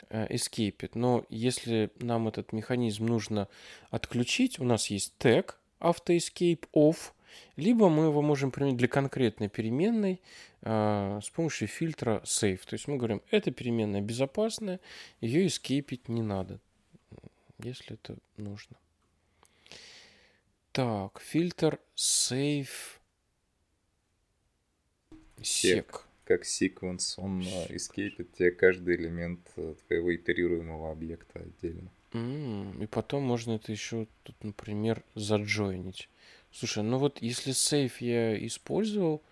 Э, 0.09 0.27
escape. 0.33 0.91
Но 0.95 1.25
если 1.29 1.91
нам 1.99 2.29
этот 2.29 2.53
механизм 2.53 3.07
нужно 3.07 3.49
отключить, 3.91 4.59
у 4.61 4.65
нас 4.65 4.89
есть 4.89 5.15
тег 5.19 5.59
autoescape 5.81 6.65
off, 6.73 7.13
либо 7.57 7.89
мы 7.89 8.05
его 8.05 8.23
можем 8.23 8.51
применить 8.51 8.77
для 8.77 8.89
конкретной 8.89 9.49
переменной 9.49 10.21
э, 10.63 11.21
с 11.23 11.29
помощью 11.31 11.69
фильтра 11.69 12.23
save. 12.25 12.61
То 12.67 12.75
есть 12.75 12.89
мы 12.89 12.97
говорим, 12.97 13.23
эта 13.31 13.51
переменная 13.51 14.01
безопасная, 14.01 14.81
ее 15.21 15.47
эскейпить 15.47 16.09
не 16.09 16.23
надо, 16.23 16.61
если 17.59 17.95
это 17.95 18.17
нужно. 18.37 18.77
Так, 20.73 21.21
фильтр 21.21 21.81
save 21.97 22.69
sec 25.39 26.06
как 26.27 26.45
секвенс, 26.45 27.19
он 27.19 27.43
эскейпит 27.43 28.33
тебе 28.33 28.51
каждый 28.51 28.97
элемент 28.97 29.41
э, 29.57 29.75
твоего 29.87 30.15
итерируемого 30.15 30.91
объекта 30.91 31.41
отдельно. 31.41 31.91
Mm, 32.13 32.83
и 32.83 32.87
потом 32.87 33.23
можно 33.23 33.53
это 33.53 33.71
еще 33.71 34.07
тут, 34.25 34.43
например, 34.43 35.05
заджойнить. 35.15 36.09
Слушай, 36.51 36.83
ну 36.83 36.99
вот 36.99 37.23
если 37.23 37.53
сейф 37.53 38.01
я 38.01 38.45
использовал, 38.47 39.23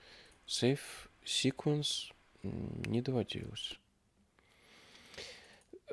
сейф 0.46 1.10
sequence 1.24 2.12
не 2.42 3.02
доводилось. 3.02 3.78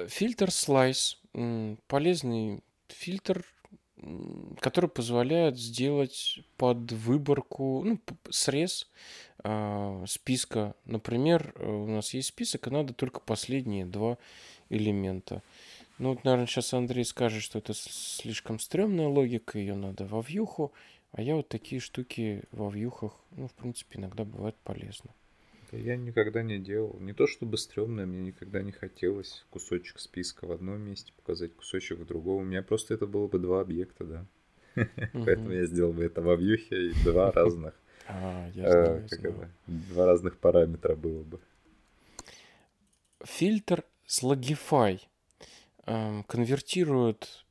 Фильтр 0.08 0.49
slice. 0.49 1.18
Полезный 1.88 2.62
фильтр, 2.89 3.45
который 4.60 4.89
позволяет 4.89 5.58
сделать 5.58 6.39
под 6.58 6.91
выборку, 6.91 7.84
ну, 7.84 7.99
срез 8.30 8.89
э, 9.43 10.06
списка. 10.08 10.76
Например, 10.86 11.54
э, 11.56 11.70
у 11.70 11.88
нас 11.88 12.14
есть 12.14 12.30
список, 12.30 12.68
и 12.68 12.72
надо 12.72 12.93
только 12.93 13.20
последние 13.20 13.86
два 13.86 14.18
элемента. 14.70 15.43
Ну, 15.99 16.10
вот, 16.10 16.24
наверное, 16.24 16.47
сейчас 16.47 16.74
Андрей 16.74 17.06
скажет, 17.06 17.43
что 17.43 17.60
это 17.60 17.74
слишком 17.76 18.60
стрёмная 18.60 19.08
логика, 19.08 19.60
ее 19.60 19.76
надо 19.76 20.06
во 20.06 20.22
вьюху, 20.22 20.74
а 21.12 21.22
я 21.22 21.36
вот 21.36 21.47
такие 21.49 21.80
штуки 21.80 22.43
во 22.52 22.70
вьюхах, 22.70 23.14
ну, 23.32 23.47
в 23.47 23.54
принципе, 23.54 23.99
иногда 23.99 24.24
бывает 24.24 24.56
полезно. 24.64 25.12
Я 25.72 25.95
никогда 25.95 26.43
не 26.43 26.59
делал. 26.59 26.97
Не 26.99 27.13
то 27.13 27.28
чтобы 27.28 27.57
стрёмное, 27.57 28.05
мне 28.05 28.19
никогда 28.19 28.61
не 28.61 28.74
хотелось 28.74 29.45
кусочек 29.49 29.99
списка 29.99 30.45
в 30.45 30.51
одном 30.51 30.82
месте 30.82 31.13
показать, 31.15 31.55
кусочек 31.55 31.99
в 31.99 32.05
другом. 32.05 32.41
У 32.41 32.45
меня 32.45 32.61
просто 32.61 32.93
это 32.93 33.07
было 33.07 33.28
бы 33.28 33.39
два 33.39 33.61
объекта, 33.61 34.03
да. 34.03 34.26
Поэтому 35.13 35.51
я 35.51 35.65
сделал 35.65 35.93
бы 35.93 36.03
это 36.03 36.22
во 36.22 36.36
вьюхе 36.36 36.89
и 36.89 36.93
два 37.03 37.32
разных. 37.36 37.74
А, 38.07 38.49
э, 38.53 39.07
два 39.67 40.05
разных 40.05 40.38
параметра 40.38 40.95
было 40.95 41.24
бы. 41.24 41.39
Фильтр 43.24 43.86
Slogify 44.07 44.99
эм, 45.86 46.24
конвертирует 46.24 47.45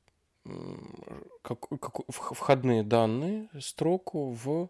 входные 2.08 2.82
данные, 2.82 3.48
строку 3.60 4.32
в 4.32 4.68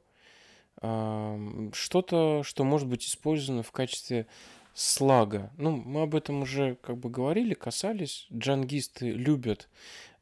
что-то, 0.81 2.43
что 2.43 2.65
может 2.65 2.89
быть 2.89 3.05
использовано 3.07 3.63
в 3.63 3.71
качестве 3.71 4.27
слага. 4.75 5.51
Ну, 5.57 5.73
мы 5.73 6.03
об 6.03 6.15
этом 6.15 6.43
уже 6.43 6.77
как 6.77 6.97
бы 6.97 7.11
говорили, 7.11 7.55
касались. 7.55 8.27
Джангисты 8.33 9.11
любят 9.11 9.69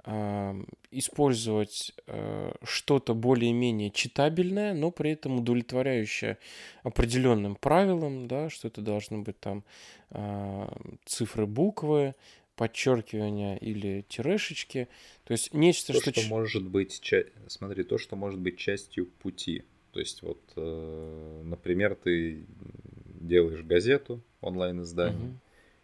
э, 0.04 0.64
использовать 0.90 1.92
э, 2.06 2.52
что-то 2.64 3.14
более-менее 3.14 3.90
читабельное, 3.90 4.74
но 4.74 4.90
при 4.90 5.12
этом 5.12 5.38
удовлетворяющее 5.38 6.38
определенным 6.82 7.54
правилам, 7.54 8.26
да, 8.26 8.50
что 8.50 8.68
это 8.68 8.80
должны 8.80 9.18
быть 9.18 9.38
там 9.38 9.64
э, 10.10 10.68
цифры, 11.04 11.46
буквы, 11.46 12.14
подчеркивания 12.56 13.56
или 13.56 14.04
тирешечки. 14.08 14.88
То 15.24 15.32
есть 15.32 15.54
нечто, 15.54 15.92
то, 15.92 16.00
что... 16.00 16.12
что 16.12 16.28
может 16.28 16.66
быть, 16.66 17.00
смотри, 17.46 17.84
то, 17.84 17.98
что 17.98 18.16
может 18.16 18.40
быть 18.40 18.58
частью 18.58 19.06
пути. 19.06 19.62
То 19.92 20.00
есть 20.00 20.22
вот, 20.22 20.40
э, 20.56 21.42
например, 21.44 21.94
ты 21.94 22.44
делаешь 23.20 23.62
газету, 23.62 24.20
онлайн-издание, 24.40 25.28
угу. 25.28 25.38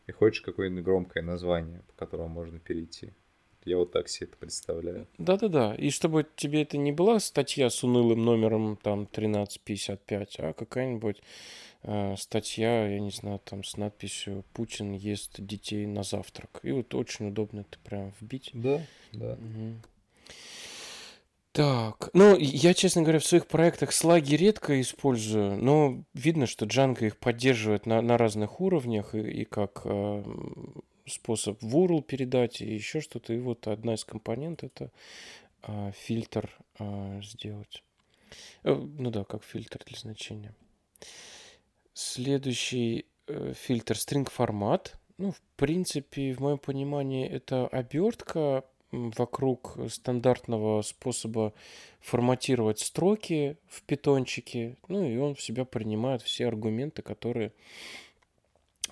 и 0.07 0.13
хочешь 0.13 0.43
какое-нибудь 0.43 0.85
громкое 0.85 1.23
название, 1.23 1.83
по 1.89 1.93
которому 1.95 2.29
можно 2.29 2.59
перейти. 2.59 3.13
Я 3.65 3.79
вот 3.79 3.93
так 3.93 4.09
себе 4.09 4.29
это 4.29 4.37
представляю. 4.37 5.07
Да-да-да. 5.17 5.75
И 5.75 5.89
чтобы 5.89 6.27
тебе 6.37 6.63
это 6.63 6.77
не 6.77 6.93
была 6.93 7.19
статья 7.19 7.71
с 7.71 7.83
унылым 7.83 8.23
номером 8.23 8.77
там 8.77 9.09
1355, 9.11 10.37
а 10.41 10.53
какая-нибудь 10.53 11.23
э, 11.83 12.15
статья, 12.19 12.87
я 12.87 13.01
не 13.01 13.11
знаю, 13.11 13.41
там 13.43 13.65
с 13.65 13.79
надписью 13.79 14.45
«Путин 14.53 14.93
ест 14.93 15.41
детей 15.41 15.87
на 15.87 16.03
завтрак». 16.03 16.61
И 16.63 16.73
вот 16.73 16.95
очень 16.95 17.29
удобно 17.29 17.61
это 17.61 17.79
прям 17.79 18.13
вбить. 18.21 18.51
Да, 18.53 18.83
да. 19.13 19.33
Угу. 19.33 19.94
Так, 21.55 22.11
ну, 22.15 22.37
я, 22.37 22.75
честно 22.75 23.03
говоря, 23.03 23.21
в 23.21 23.25
своих 23.25 23.47
проектах 23.47 23.93
слаги 23.93 24.35
редко 24.35 24.81
использую, 24.81 25.57
но 25.57 26.03
видно, 26.13 26.47
что 26.47 26.67
Django 26.67 27.07
их 27.07 27.17
поддерживает 27.17 27.87
на, 27.87 28.03
на 28.03 28.19
разных 28.19 28.61
уровнях 28.61 29.15
и, 29.15 29.21
и 29.21 29.45
как 29.45 29.83
э, 29.85 30.25
способ 31.07 31.63
в 31.63 31.77
URL 31.77 32.03
передать 32.03 32.61
и 32.61 32.75
еще 32.75 33.01
что-то. 33.01 33.33
И 33.35 33.39
вот 33.39 33.69
одна 33.69 33.95
из 33.95 34.05
компонент 34.05 34.65
это 34.65 34.91
а, 35.63 35.93
фильтр 35.93 36.51
а, 36.81 37.21
сделать. 37.23 37.85
Э, 38.65 38.75
ну 38.75 39.13
да, 39.13 39.23
как 39.23 39.45
фильтр 39.45 39.81
для 39.87 39.97
значения. 39.97 40.57
Следующий 41.93 43.07
э, 43.29 43.53
фильтр 43.55 43.95
string 43.95 44.29
формат. 44.29 44.99
Ну, 45.19 45.31
в 45.31 45.41
принципе, 45.55 46.35
в 46.35 46.41
моем 46.41 46.59
понимании, 46.59 47.29
это 47.29 47.69
обертка 47.69 48.65
вокруг 49.17 49.77
стандартного 49.89 50.83
способа 50.83 51.53
форматировать 52.01 52.81
строки 52.81 53.57
в 53.69 53.83
питончике. 53.83 54.77
Ну, 54.89 55.09
и 55.09 55.17
он 55.17 55.35
в 55.35 55.43
себя 55.43 55.65
принимает 55.65 56.23
все 56.23 56.47
аргументы, 56.47 57.03
которые, 57.03 57.53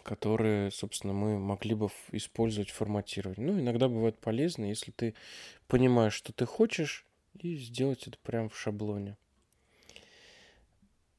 которые, 0.02 0.70
собственно, 0.70 1.12
мы 1.12 1.38
могли 1.38 1.74
бы 1.74 1.88
использовать 2.12 2.70
в 2.70 2.74
форматировании. 2.74 3.50
Ну, 3.50 3.60
иногда 3.60 3.88
бывает 3.88 4.18
полезно, 4.18 4.64
если 4.64 4.90
ты 4.90 5.14
понимаешь, 5.68 6.14
что 6.14 6.32
ты 6.32 6.46
хочешь, 6.46 7.06
и 7.38 7.56
сделать 7.56 8.06
это 8.06 8.18
прямо 8.22 8.48
в 8.48 8.58
шаблоне. 8.58 9.16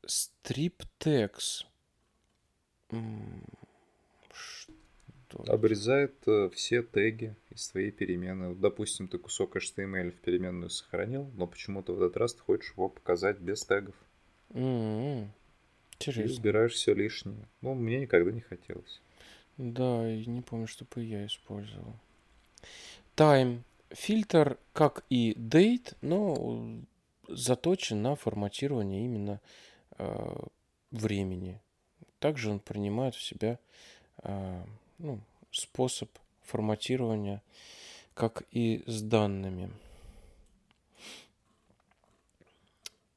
Strip 0.05 0.85
tags. 5.39 5.49
Обрезает 5.49 6.15
э, 6.27 6.49
все 6.53 6.83
теги 6.83 7.35
из 7.49 7.67
твоей 7.69 7.91
перемены. 7.91 8.49
Вот, 8.49 8.59
допустим, 8.59 9.07
ты 9.07 9.17
кусок 9.17 9.55
HTML 9.55 10.11
в 10.11 10.15
переменную 10.15 10.69
сохранил, 10.69 11.29
но 11.35 11.47
почему-то 11.47 11.93
в 11.93 12.01
этот 12.01 12.17
раз 12.17 12.33
ты 12.33 12.41
хочешь 12.41 12.71
его 12.71 12.89
показать 12.89 13.39
без 13.39 13.63
тегов. 13.63 13.95
Mm-hmm. 14.49 15.27
Интересно. 15.95 16.33
И 16.33 16.37
убираешь 16.39 16.73
все 16.73 16.93
лишнее. 16.93 17.47
Ну, 17.61 17.73
мне 17.73 17.99
никогда 17.99 18.31
не 18.31 18.41
хотелось. 18.41 19.01
Да, 19.57 20.09
и 20.09 20.25
не 20.25 20.41
помню, 20.41 20.67
чтобы 20.67 21.03
я 21.03 21.25
использовал. 21.25 21.95
Time. 23.15 23.61
Фильтр, 23.91 24.57
как 24.73 25.05
и 25.09 25.33
date, 25.33 25.95
но 26.01 26.81
заточен 27.27 28.01
на 28.01 28.15
форматирование 28.15 29.05
именно 29.05 29.39
э, 29.97 30.35
времени. 30.91 31.61
Также 32.19 32.49
он 32.49 32.59
принимает 32.59 33.15
в 33.15 33.21
себя 33.21 33.59
э, 34.23 34.63
ну, 34.97 35.19
способ 35.51 36.09
форматирования, 36.41 37.41
как 38.13 38.43
и 38.51 38.83
с 38.85 39.01
данными. 39.01 39.71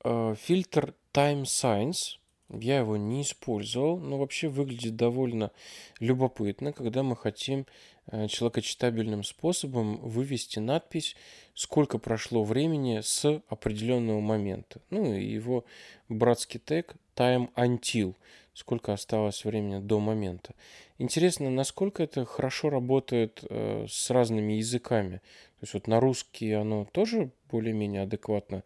Э, 0.05 0.35
фильтр 0.39 0.95
Time 1.13 1.43
Science. 1.43 2.19
Я 2.49 2.79
его 2.79 2.97
не 2.97 3.23
использовал, 3.23 3.99
но 3.99 4.19
вообще 4.19 4.47
выглядит 4.47 4.95
довольно 4.95 5.51
любопытно, 5.99 6.73
когда 6.73 7.03
мы 7.03 7.17
хотим 7.17 7.67
э, 8.07 8.29
человекочитабельным 8.29 9.25
способом 9.25 9.97
вывести 9.97 10.61
надпись, 10.61 11.17
сколько 11.55 11.99
прошло 11.99 12.45
времени 12.45 13.01
с 13.01 13.43
определенного 13.49 14.21
момента. 14.21 14.81
Ну 14.91 15.13
и 15.13 15.25
его 15.25 15.65
братский 16.09 16.61
тег 16.61 16.95
time 17.17 17.53
until, 17.55 18.15
сколько 18.55 18.93
осталось 18.93 19.45
времени 19.45 19.81
до 19.81 20.01
момента. 20.01 20.55
Интересно, 20.99 21.51
насколько 21.51 22.03
это 22.03 22.25
хорошо 22.25 22.71
работает 22.71 23.45
э, 23.49 23.87
с 23.89 24.11
разными 24.11 24.55
языками. 24.55 25.17
То 25.61 25.63
есть 25.63 25.75
вот 25.75 25.87
на 25.87 26.01
русский 26.01 26.53
оно 26.53 26.87
тоже 26.93 27.31
более-менее 27.51 28.03
адекватно 28.03 28.63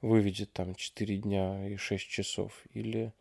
выведет 0.00 0.52
там 0.52 0.74
4 0.74 1.16
дня 1.18 1.68
и 1.68 1.76
6 1.76 2.08
часов? 2.08 2.62
Или, 2.74 3.12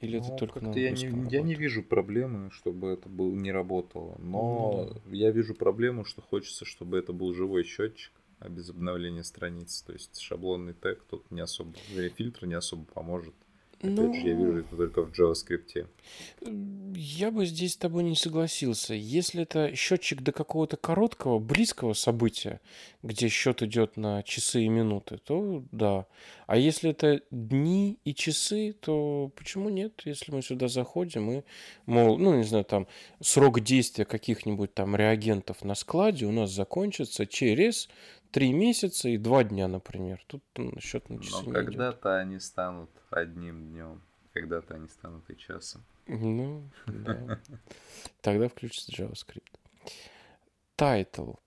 или 0.00 0.18
ну, 0.18 0.24
это 0.24 0.36
только 0.36 0.60
на 0.60 0.72
я 0.74 0.90
не, 0.90 1.30
я 1.30 1.42
не 1.42 1.54
вижу 1.54 1.82
проблемы, 1.82 2.50
чтобы 2.50 2.88
это 2.88 3.08
был, 3.08 3.32
не 3.32 3.52
работало. 3.52 4.16
Но 4.18 4.90
ну, 4.92 4.94
да. 4.94 5.16
я 5.16 5.30
вижу 5.30 5.54
проблему, 5.54 6.04
что 6.04 6.20
хочется, 6.20 6.64
чтобы 6.64 6.98
это 6.98 7.12
был 7.12 7.34
живой 7.34 7.64
счетчик 7.64 8.12
а 8.42 8.48
без 8.48 8.70
обновления 8.70 9.22
страниц. 9.22 9.82
То 9.82 9.92
есть 9.92 10.18
шаблонный 10.18 10.74
тег 10.74 11.04
тут 11.08 11.30
не 11.30 11.40
особо, 11.40 11.74
фильтр 12.16 12.46
не 12.46 12.54
особо 12.54 12.84
поможет. 12.84 13.34
Ну, 13.82 14.10
Опять 14.10 14.22
же, 14.22 14.28
я 14.28 14.34
вижу 14.34 14.58
это 14.58 14.76
только 14.76 15.02
в 15.02 15.10
JavaScript. 15.10 15.88
Я 16.94 17.32
бы 17.32 17.46
здесь 17.46 17.72
с 17.72 17.76
тобой 17.76 18.04
не 18.04 18.14
согласился. 18.14 18.94
Если 18.94 19.42
это 19.42 19.74
счетчик 19.74 20.22
до 20.22 20.30
какого-то 20.30 20.76
короткого, 20.76 21.40
близкого 21.40 21.92
события, 21.92 22.60
где 23.02 23.26
счет 23.26 23.60
идет 23.62 23.96
на 23.96 24.22
часы 24.22 24.62
и 24.62 24.68
минуты, 24.68 25.18
то 25.18 25.64
да. 25.72 26.06
А 26.46 26.56
если 26.56 26.90
это 26.90 27.22
дни 27.32 27.98
и 28.04 28.14
часы, 28.14 28.72
то 28.72 29.32
почему 29.34 29.68
нет? 29.68 30.02
Если 30.04 30.30
мы 30.30 30.42
сюда 30.42 30.68
заходим 30.68 31.30
и, 31.32 31.42
мол, 31.86 32.18
ну, 32.18 32.36
не 32.36 32.44
знаю, 32.44 32.64
там, 32.64 32.86
срок 33.20 33.60
действия 33.60 34.04
каких-нибудь 34.04 34.74
там 34.74 34.94
реагентов 34.94 35.64
на 35.64 35.74
складе 35.74 36.26
у 36.26 36.32
нас 36.32 36.50
закончится 36.50 37.26
через 37.26 37.88
три 38.32 38.52
месяца 38.52 39.08
и 39.08 39.18
два 39.18 39.44
дня, 39.44 39.68
например. 39.68 40.24
Тут 40.26 40.42
счет 40.80 41.08
на 41.08 41.22
часы 41.22 41.44
Но 41.44 41.52
когда-то 41.52 42.18
они 42.18 42.40
станут 42.40 42.90
одним 43.10 43.68
днем, 43.68 44.02
когда-то 44.32 44.74
они 44.74 44.88
станут 44.88 45.30
и 45.30 45.36
часом. 45.36 45.84
Ну, 46.08 46.68
да. 46.86 47.38
Тогда 48.22 48.48
включится 48.48 48.90
JavaScript. 48.90 49.52
Title. 50.76 51.38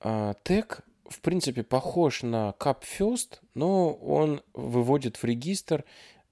А, 0.00 0.34
тег, 0.42 0.80
в 1.08 1.20
принципе, 1.20 1.62
похож 1.62 2.22
на 2.22 2.54
CapFirst, 2.58 3.40
но 3.54 3.92
он 3.92 4.42
выводит 4.54 5.16
в 5.16 5.24
регистр 5.24 5.84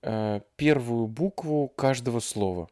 а, 0.03 0.41
первую 0.57 1.09
букву 1.09 1.69
каждого 1.69 2.21
слова. 2.21 2.69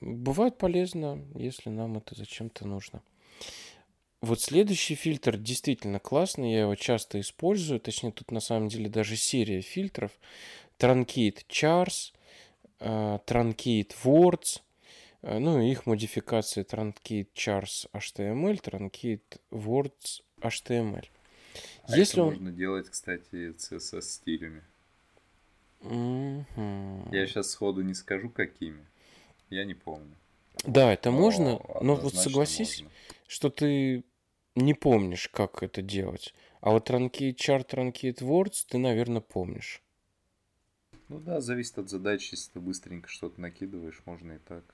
Бывает 0.00 0.58
полезно, 0.58 1.18
если 1.34 1.70
нам 1.70 1.96
это 1.98 2.14
зачем-то 2.14 2.66
нужно. 2.66 3.02
Вот 4.20 4.40
следующий 4.40 4.94
фильтр 4.94 5.36
действительно 5.36 5.98
классный, 5.98 6.52
я 6.52 6.60
его 6.62 6.74
часто 6.74 7.20
использую, 7.20 7.80
точнее 7.80 8.12
тут 8.12 8.30
на 8.30 8.40
самом 8.40 8.68
деле 8.68 8.88
даже 8.88 9.16
серия 9.16 9.60
фильтров. 9.60 10.12
Truncate 10.78 11.44
Chars, 11.48 12.12
Truncate 12.80 13.92
Words, 14.02 14.60
ну 15.22 15.60
и 15.60 15.70
их 15.70 15.86
модификации 15.86 16.64
Truncate 16.64 17.28
Chars 17.34 17.88
HTML, 17.92 18.60
Truncate 18.62 19.40
Words 19.50 20.22
HTML. 20.40 21.06
А 21.86 21.96
Если 21.96 22.14
это 22.14 22.22
он... 22.22 22.34
можно 22.34 22.50
делать, 22.50 22.88
кстати, 22.88 23.54
CSS 23.54 24.02
стилями. 24.02 24.62
Mm-hmm. 25.80 27.14
Я 27.14 27.26
сейчас 27.26 27.50
сходу 27.50 27.82
не 27.82 27.94
скажу, 27.94 28.30
какими. 28.30 28.84
Я 29.50 29.64
не 29.64 29.74
помню. 29.74 30.16
Да, 30.64 30.92
это 30.92 31.10
но 31.10 31.18
можно, 31.18 31.60
но 31.80 31.94
вот 31.96 32.14
согласись, 32.14 32.80
можно. 32.80 32.90
Что 33.26 33.50
ты 33.50 34.04
не 34.54 34.74
помнишь, 34.74 35.28
как 35.28 35.62
это 35.62 35.82
делать. 35.82 36.34
А 36.60 36.70
вот 36.70 36.88
Truncate 36.88 37.34
Chart, 37.34 37.68
Truncate 37.68 38.20
Words 38.20 38.66
ты, 38.68 38.78
наверное, 38.78 39.20
помнишь. 39.20 39.82
Ну 41.08 41.20
да, 41.20 41.40
зависит 41.40 41.78
от 41.78 41.90
задачи. 41.90 42.30
Если 42.32 42.52
ты 42.52 42.60
быстренько 42.60 43.08
что-то 43.08 43.40
накидываешь, 43.40 44.00
можно 44.06 44.32
и 44.32 44.38
так. 44.38 44.64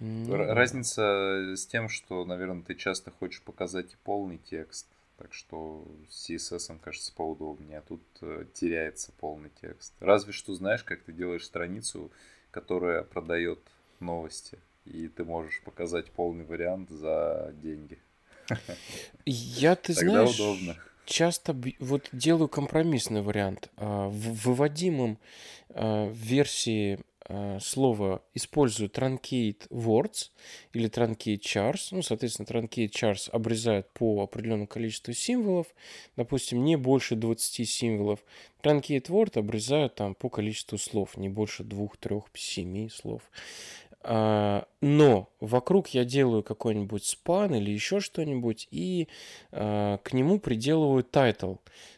Mm. 0.00 0.52
Разница 0.52 1.54
с 1.56 1.66
тем, 1.66 1.88
что, 1.88 2.24
наверное, 2.24 2.62
ты 2.62 2.74
часто 2.74 3.10
хочешь 3.10 3.42
показать 3.42 3.92
и 3.92 3.96
полный 4.04 4.38
текст. 4.38 4.86
Так 5.16 5.34
что 5.34 5.84
с 6.08 6.30
CSS, 6.30 6.78
кажется, 6.80 7.12
поудобнее. 7.14 7.78
А 7.78 7.82
тут 7.82 8.02
э, 8.20 8.46
теряется 8.54 9.12
полный 9.18 9.50
текст. 9.60 9.92
Разве 9.98 10.32
что 10.32 10.54
знаешь, 10.54 10.84
как 10.84 11.02
ты 11.02 11.12
делаешь 11.12 11.44
страницу, 11.44 12.12
которая 12.52 13.02
продает 13.02 13.58
новости. 13.98 14.58
И 14.84 15.08
ты 15.08 15.24
можешь 15.24 15.62
показать 15.62 16.10
полный 16.10 16.44
вариант 16.44 16.90
за 16.90 17.54
деньги. 17.62 17.98
Я, 19.26 19.76
ты 19.76 19.94
Тогда 19.94 20.26
знаешь, 20.26 20.34
удобно. 20.34 20.76
часто 21.04 21.54
вот 21.80 22.08
делаю 22.12 22.48
компромиссный 22.48 23.20
вариант. 23.22 23.70
А, 23.76 24.08
в 24.08 24.44
выводимом 24.44 25.18
а, 25.70 26.10
версии 26.10 26.98
а, 27.30 27.58
слова 27.60 28.22
использую 28.32 28.88
truncate 28.88 29.68
words 29.68 30.30
или 30.72 30.88
truncate 30.88 31.40
chars. 31.40 31.88
Ну, 31.90 32.00
соответственно, 32.00 32.46
truncate 32.46 32.90
chars 32.90 33.28
обрезает 33.30 33.90
по 33.92 34.22
определенному 34.22 34.66
количеству 34.66 35.12
символов. 35.12 35.66
Допустим, 36.16 36.64
не 36.64 36.76
больше 36.76 37.16
20 37.16 37.68
символов. 37.68 38.20
Truncate 38.62 39.08
word 39.08 39.38
обрезают 39.38 39.94
там 39.96 40.14
по 40.14 40.30
количеству 40.30 40.78
слов, 40.78 41.18
не 41.18 41.28
больше 41.28 41.64
двух, 41.64 41.98
трех, 41.98 42.24
семи 42.32 42.88
слов. 42.88 43.22
А, 44.00 44.66
но 44.80 45.30
вокруг 45.40 45.88
я 45.88 46.04
делаю 46.04 46.42
какой-нибудь 46.42 47.04
спан 47.04 47.54
или 47.54 47.70
еще 47.70 48.00
что-нибудь, 48.00 48.68
и 48.70 49.08
а, 49.50 49.98
к 49.98 50.12
нему 50.12 50.38
приделываю 50.38 51.04
title. 51.04 51.56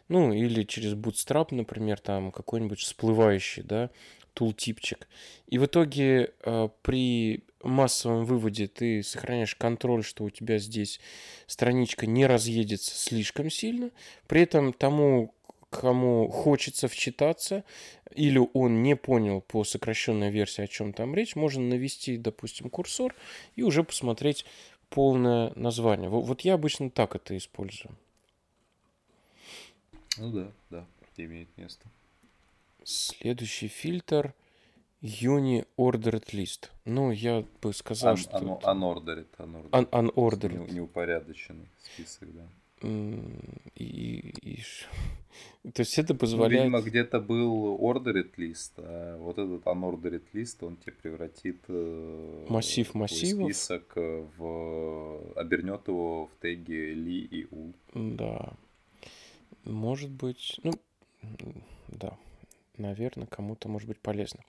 Ну, 0.08 0.32
или 0.32 0.64
через 0.64 0.94
Bootstrap, 0.94 1.48
например, 1.54 2.00
там 2.00 2.32
какой-нибудь 2.32 2.80
всплывающий, 2.80 3.62
да, 3.62 3.90
tooltip 4.34 4.77
чик. 4.77 5.08
И 5.46 5.58
в 5.58 5.66
итоге 5.66 6.32
а, 6.42 6.68
при 6.82 7.44
массовом 7.62 8.24
выводе 8.24 8.66
ты 8.66 9.02
сохраняешь 9.02 9.54
контроль, 9.54 10.02
что 10.02 10.24
у 10.24 10.30
тебя 10.30 10.58
здесь 10.58 11.00
страничка 11.46 12.06
не 12.06 12.26
разъедется 12.26 12.96
слишком 12.96 13.50
сильно. 13.50 13.90
При 14.26 14.42
этом 14.42 14.72
тому, 14.72 15.34
кому 15.70 16.28
хочется 16.28 16.88
вчитаться, 16.88 17.64
или 18.14 18.40
он 18.54 18.82
не 18.82 18.96
понял 18.96 19.40
по 19.40 19.64
сокращенной 19.64 20.30
версии, 20.30 20.62
о 20.62 20.66
чем 20.66 20.92
там 20.92 21.14
речь, 21.14 21.36
можно 21.36 21.62
навести, 21.62 22.16
допустим, 22.16 22.68
курсор 22.70 23.14
и 23.56 23.62
уже 23.62 23.84
посмотреть 23.84 24.44
полное 24.88 25.52
название. 25.54 26.08
Вот 26.10 26.40
я 26.42 26.54
обычно 26.54 26.90
так 26.90 27.14
это 27.14 27.36
использую. 27.36 27.94
Ну 30.18 30.32
да, 30.32 30.52
да, 30.70 30.86
имеет 31.16 31.48
место. 31.56 31.86
Следующий 32.82 33.68
фильтр 33.68 34.34
Uni 35.02 35.66
Ordered 35.78 36.26
List. 36.32 36.70
Ну, 36.84 37.10
я 37.10 37.44
бы 37.62 37.72
сказал, 37.72 38.14
Un, 38.14 38.16
что... 38.16 38.38
un, 38.38 38.60
unordered, 38.62 39.26
unordered. 39.38 39.70
un- 39.70 39.88
Не- 40.02 40.08
Unordered. 40.10 40.72
Неупорядоченный 40.72 41.68
список, 41.78 42.34
да. 42.34 42.48
И, 42.82 44.32
и 44.42 44.60
ш- 44.60 44.86
То 45.74 45.80
есть 45.82 45.98
это 45.98 46.14
Ну, 46.14 46.18
позволяет... 46.18 46.64
видимо, 46.64 46.80
где-то 46.80 47.20
был 47.20 47.76
ordered 47.78 48.30
лист, 48.36 48.72
а 48.78 49.18
вот 49.18 49.38
этот 49.38 49.64
unordered 49.66 50.22
лист, 50.32 50.62
он 50.62 50.76
тебе 50.76 50.92
превратит 50.92 51.58
э, 51.68 52.46
Массив 52.48 52.94
массивов. 52.94 53.44
список 53.54 53.92
в... 53.96 55.32
обернет 55.36 55.86
его 55.88 56.26
в 56.26 56.30
теги 56.40 56.72
ли 56.94 57.20
и 57.20 57.46
у. 57.50 57.72
Да. 57.94 58.54
Может 59.64 60.10
быть... 60.10 60.58
Ну, 60.62 60.72
да. 61.88 62.16
Наверное, 62.78 63.26
кому-то 63.26 63.68
может 63.68 63.88
быть 63.88 63.98
полезно. 63.98 64.40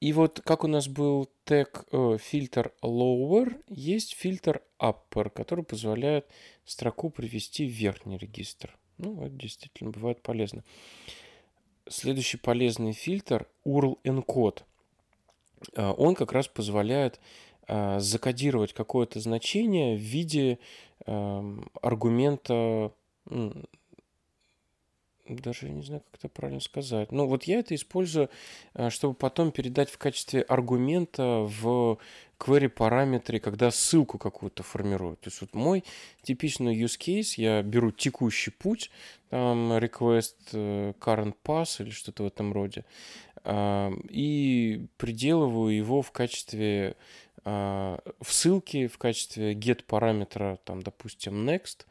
И 0.00 0.14
вот 0.14 0.40
как 0.40 0.64
у 0.64 0.66
нас 0.66 0.88
был 0.88 1.30
тег 1.44 1.84
э, 1.92 2.16
фильтр 2.18 2.72
lower, 2.82 3.62
есть 3.68 4.14
фильтр 4.14 4.62
upper, 4.78 5.28
который 5.28 5.62
позволяет 5.62 6.26
строку 6.64 7.10
привести 7.10 7.66
в 7.66 7.70
верхний 7.70 8.16
регистр. 8.16 8.74
Ну, 8.96 9.22
это 9.22 9.34
действительно 9.34 9.90
бывает 9.90 10.22
полезно. 10.22 10.64
Следующий 11.86 12.38
полезный 12.38 12.92
фильтр 12.92 13.46
URL 13.66 13.98
encode. 14.04 14.62
А, 15.76 15.92
Он 15.92 16.14
как 16.14 16.32
раз 16.32 16.48
позволяет 16.48 17.20
а, 17.66 18.00
закодировать 18.00 18.72
какое-то 18.72 19.20
значение 19.20 19.96
в 19.96 20.00
виде 20.00 20.58
ам, 21.06 21.70
аргумента, 21.82 22.92
даже 25.36 25.68
не 25.68 25.82
знаю, 25.82 26.02
как 26.10 26.20
это 26.20 26.28
правильно 26.28 26.60
сказать. 26.60 27.12
Ну, 27.12 27.26
вот 27.26 27.44
я 27.44 27.60
это 27.60 27.74
использую, 27.74 28.30
а, 28.74 28.90
чтобы 28.90 29.14
потом 29.14 29.52
передать 29.52 29.90
в 29.90 29.98
качестве 29.98 30.42
аргумента 30.42 31.46
в 31.62 31.98
query 32.38 32.68
параметре, 32.68 33.40
когда 33.40 33.70
ссылку 33.70 34.18
какую-то 34.18 34.62
формирую. 34.62 35.16
То 35.16 35.28
есть 35.28 35.40
вот 35.40 35.54
мой 35.54 35.84
типичный 36.22 36.80
use 36.80 36.98
case, 36.98 37.34
я 37.36 37.62
беру 37.62 37.90
текущий 37.90 38.50
путь, 38.50 38.90
там 39.28 39.72
request 39.72 40.36
э, 40.52 40.92
current 40.98 41.34
pass 41.44 41.82
или 41.82 41.90
что-то 41.90 42.24
в 42.24 42.26
этом 42.26 42.52
роде, 42.52 42.84
а, 43.44 43.92
и 44.08 44.86
приделываю 44.96 45.76
его 45.76 46.02
в 46.02 46.10
качестве 46.10 46.96
в 47.42 48.02
ссылке, 48.20 48.86
в 48.86 48.98
качестве 48.98 49.54
get 49.54 49.84
параметра, 49.86 50.58
там, 50.64 50.82
допустим, 50.82 51.48
next, 51.48 51.86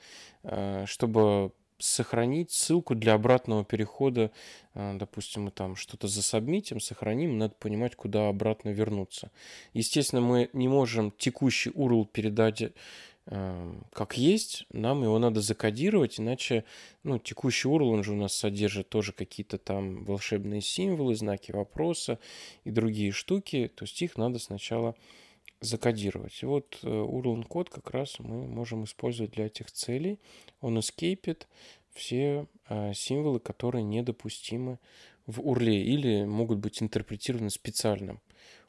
чтобы 0.85 1.53
сохранить 1.79 2.51
ссылку 2.51 2.93
для 2.93 3.13
обратного 3.13 3.65
перехода. 3.65 4.31
А, 4.73 4.95
Допустим, 4.97 5.43
мы 5.43 5.51
там 5.51 5.75
что-то 5.75 6.07
засобмитим, 6.07 6.79
сохраним, 6.79 7.37
надо 7.37 7.55
понимать, 7.57 7.95
куда 7.95 8.27
обратно 8.27 8.69
вернуться. 8.69 9.31
Естественно, 9.73 10.21
мы 10.21 10.49
не 10.53 10.67
можем 10.67 11.11
текущий 11.11 11.69
URL 11.71 12.05
передать 12.05 12.61
э, 12.61 13.73
как 13.93 14.17
есть, 14.17 14.65
нам 14.71 15.03
его 15.03 15.19
надо 15.19 15.41
закодировать, 15.41 16.19
иначе, 16.19 16.65
ну, 17.03 17.17
текущий 17.19 17.67
URL, 17.67 17.93
он 17.93 18.03
же 18.03 18.11
у 18.11 18.15
нас 18.15 18.33
содержит 18.33 18.89
тоже 18.89 19.13
какие-то 19.13 19.57
там 19.57 20.03
волшебные 20.03 20.61
символы, 20.61 21.15
знаки 21.15 21.51
вопроса 21.51 22.19
и 22.63 22.71
другие 22.71 23.11
штуки, 23.11 23.71
то 23.73 23.85
есть 23.85 24.01
их 24.01 24.17
надо 24.17 24.39
сначала 24.39 24.95
закодировать. 25.61 26.41
Вот 26.43 26.79
э, 26.83 26.87
URL 26.87 27.45
код 27.45 27.69
как 27.69 27.91
раз 27.91 28.19
мы 28.19 28.47
можем 28.47 28.85
использовать 28.85 29.31
для 29.31 29.47
этих 29.47 29.71
целей. 29.71 30.19
Он 30.61 30.79
escapит 30.79 31.47
все 31.93 32.47
э, 32.69 32.93
символы, 32.93 33.39
которые 33.39 33.83
недопустимы 33.83 34.79
в 35.25 35.39
URL 35.41 35.81
или 35.81 36.23
могут 36.23 36.59
быть 36.59 36.81
интерпретированы 36.81 37.49
специальным 37.49 38.19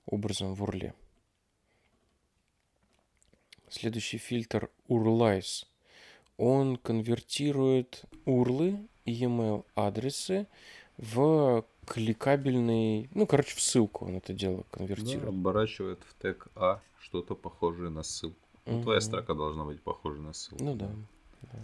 образом 0.07 0.55
в 0.55 0.65
URL. 0.65 0.93
Следующий 3.69 4.19
фильтр 4.19 4.69
URLize. 4.89 5.67
Он 6.37 6.77
конвертирует 6.77 8.05
URL 8.27 8.89
и 9.05 9.13
e-mail 9.13 9.65
адресы 9.75 10.47
в 11.01 11.65
кликабельный, 11.87 13.09
ну, 13.15 13.27
короче, 13.27 13.57
в 13.57 13.61
ссылку 13.61 14.07
он 14.07 14.17
это 14.17 14.33
дело 14.33 14.59
Да, 14.59 14.65
конвертирует. 14.71 15.29
оборачивает 15.29 16.01
в 16.07 16.15
тег 16.23 16.49
А 16.55 16.81
что-то 17.01 17.35
похожее 17.35 17.91
на 17.91 18.03
ссылку. 18.03 18.37
Ну, 18.67 18.83
твоя 18.83 18.99
Мгм. 18.99 19.07
строка 19.07 19.35
должна 19.35 19.65
быть 19.65 19.83
похожа 19.83 20.21
на 20.21 20.33
ссылку. 20.33 20.63
Ну 20.63 20.75
да. 20.75 20.91
да. 21.43 21.59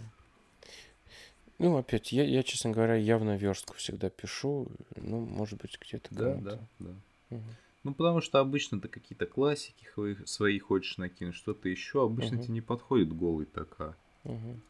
Ну, 1.59 1.77
опять, 1.77 2.11
я, 2.11 2.23
я, 2.23 2.43
честно 2.43 2.71
говоря, 2.71 2.95
явно 2.95 3.37
верстку 3.37 3.75
всегда 3.75 4.09
пишу. 4.09 4.67
Ну, 4.95 5.19
может 5.19 5.61
быть, 5.61 5.77
где-то 5.79 6.13
Да, 6.13 6.35
да, 6.35 6.59
да. 6.79 6.95
Мгм. 7.29 7.55
Ну, 7.83 7.93
потому 7.93 8.21
что 8.21 8.39
обычно 8.39 8.81
ты 8.81 8.87
какие-то 8.87 9.25
классики 9.25 9.87
свои, 10.25 10.59
хочешь 10.59 10.97
накинуть, 10.97 11.35
что-то 11.35 11.69
еще. 11.69 12.03
Обычно 12.03 12.37
Мгм. 12.37 12.43
тебе 12.45 12.53
не 12.55 12.61
подходит 12.61 13.13
голый 13.13 13.45
ТК. 13.45 13.95
Мгм. 14.23 14.61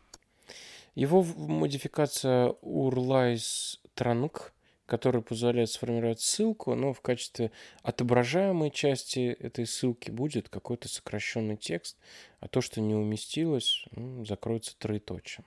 Его 0.96 1.24
модификация 1.24 2.54
urlize 2.62 3.78
trunk, 3.96 4.52
которая 4.88 5.22
позволяет 5.22 5.70
сформировать 5.70 6.22
ссылку, 6.22 6.74
но 6.74 6.94
в 6.94 7.02
качестве 7.02 7.52
отображаемой 7.84 8.72
части 8.72 9.32
этой 9.40 9.68
ссылки 9.68 10.10
будет 10.10 10.50
какой-то 10.50 10.88
сокращенный 10.88 11.58
текст, 11.58 11.98
а 12.40 12.48
то, 12.48 12.62
что 12.62 12.82
не 12.82 12.96
уместилось, 12.96 13.86
закроется 14.26 14.76
троеточием. 14.80 15.46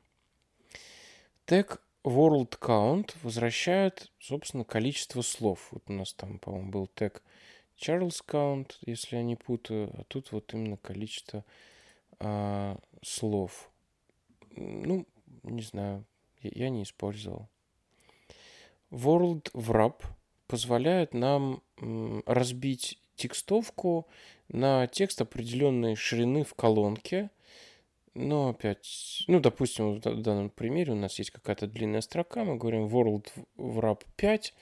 Тег 1.46 1.82
world 2.04 2.58
count 2.60 3.14
возвращает, 3.22 4.12
собственно, 4.20 4.64
количество 4.64 5.22
слов. 5.22 5.68
Вот 5.70 5.82
у 5.88 5.92
нас 5.92 6.12
там, 6.12 6.38
по-моему, 6.38 6.70
был 6.70 6.86
тег 6.86 7.22
Charles 7.78 8.22
count, 8.26 8.72
если 8.82 9.16
я 9.16 9.22
не 9.22 9.36
путаю, 9.36 9.90
а 9.98 10.04
тут 10.04 10.32
вот 10.32 10.52
именно 10.52 10.76
количество 10.76 11.44
а, 12.18 12.78
слов. 13.02 13.70
Ну, 14.54 15.06
не 15.44 15.62
знаю, 15.62 16.04
я, 16.42 16.50
я 16.66 16.68
не 16.68 16.82
использовал. 16.82 17.48
World 18.90 19.50
Wrap 19.52 20.02
позволяет 20.46 21.14
нам 21.14 21.62
разбить 22.26 22.98
текстовку 23.16 24.06
на 24.48 24.86
текст 24.86 25.20
определенной 25.20 25.94
ширины 25.94 26.44
в 26.44 26.54
колонке. 26.54 27.30
Но 28.14 28.48
опять, 28.48 29.22
ну, 29.28 29.38
допустим, 29.38 29.94
в 29.94 30.00
да- 30.00 30.10
в 30.10 30.20
данном 30.20 30.50
примере 30.50 30.92
у 30.92 30.96
нас 30.96 31.18
есть 31.20 31.30
какая-то 31.30 31.68
длинная 31.68 32.00
строка, 32.00 32.44
мы 32.44 32.56
говорим 32.56 32.86
World 32.88 33.28
Wrap 33.56 34.04
5, 34.16 34.52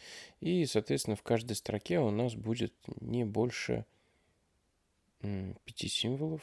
и, 0.41 0.66
соответственно, 0.66 1.16
в 1.16 1.22
каждой 1.22 1.55
строке 1.57 1.99
у 1.99 2.11
нас 2.11 2.35
будет 2.35 2.74
не 3.01 3.24
больше 3.24 3.87
м, 5.22 5.57
пяти 5.64 5.89
символов, 5.89 6.43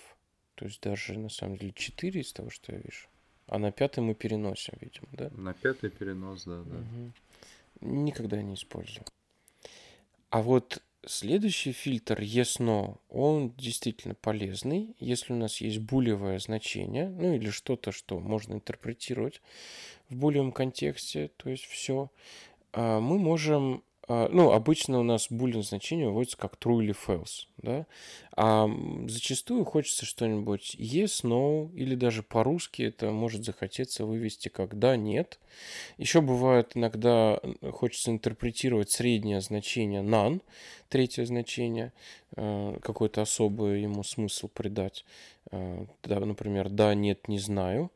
то 0.55 0.65
есть 0.65 0.81
даже 0.81 1.17
на 1.17 1.29
самом 1.29 1.57
деле 1.57 1.73
4 1.73 2.21
из 2.21 2.33
того, 2.33 2.49
что 2.49 2.73
я 2.73 2.79
вижу. 2.79 3.07
А 3.47 3.59
на 3.59 3.71
пятый 3.71 3.99
мы 3.99 4.15
переносим, 4.15 4.73
видимо, 4.81 5.07
да? 5.13 5.29
На 5.37 5.53
пятый 5.53 5.91
перенос, 5.91 6.45
да, 6.45 6.63
да. 6.63 6.77
Мгм. 6.77 7.13
Никогда 7.81 8.41
не 8.41 8.55
использую. 8.55 9.05
А 10.29 10.41
вот 10.41 10.81
следующий 11.05 11.71
фильтр 11.71 12.19
yes-no, 12.19 12.97
он 13.09 13.51
действительно 13.57 14.15
полезный, 14.15 14.95
если 14.99 15.33
у 15.33 15.35
нас 15.35 15.61
есть 15.61 15.79
булевое 15.79 16.39
значение, 16.39 17.09
ну 17.09 17.33
или 17.33 17.49
что-то, 17.49 17.91
что 17.91 18.19
можно 18.19 18.55
интерпретировать 18.55 19.41
в 20.09 20.15
булевом 20.15 20.51
контексте, 20.51 21.29
то 21.37 21.49
есть 21.49 21.65
все, 21.65 22.09
мы 22.73 23.19
можем, 23.19 23.75
а, 23.75 23.94
ну, 24.07 24.51
обычно 24.51 24.99
у 24.99 25.03
нас 25.03 25.27
булевое 25.29 25.63
значение 25.63 26.07
выводится 26.07 26.37
как 26.37 26.55
true 26.55 26.83
или 26.83 26.93
false, 26.93 27.47
да, 27.57 27.87
а 28.35 28.69
зачастую 29.07 29.65
хочется 29.65 30.05
что-нибудь 30.05 30.75
yes, 30.77 31.23
no, 31.23 31.73
или 31.73 31.95
даже 31.95 32.21
по-русски 32.21 32.83
это 32.83 33.11
может 33.11 33.45
захотеться 33.45 34.05
вывести 34.05 34.49
как 34.49 34.77
да, 34.77 34.95
нет, 34.95 35.39
еще 35.97 36.21
бывает 36.21 36.71
иногда 36.75 37.39
хочется 37.71 38.11
интерпретировать 38.11 38.91
среднее 38.91 39.41
значение 39.41 40.01
none, 40.01 40.41
третье 40.89 41.25
значение, 41.25 41.93
э, 42.35 42.77
какой-то 42.81 43.21
особый 43.21 43.81
ему 43.81 44.03
смысл 44.03 44.47
придать. 44.47 45.05
Э, 45.51 45.85
да, 46.03 46.19
например, 46.19 46.69
да, 46.69 46.93
нет, 46.93 47.27
не 47.27 47.39
знаю. 47.39 47.91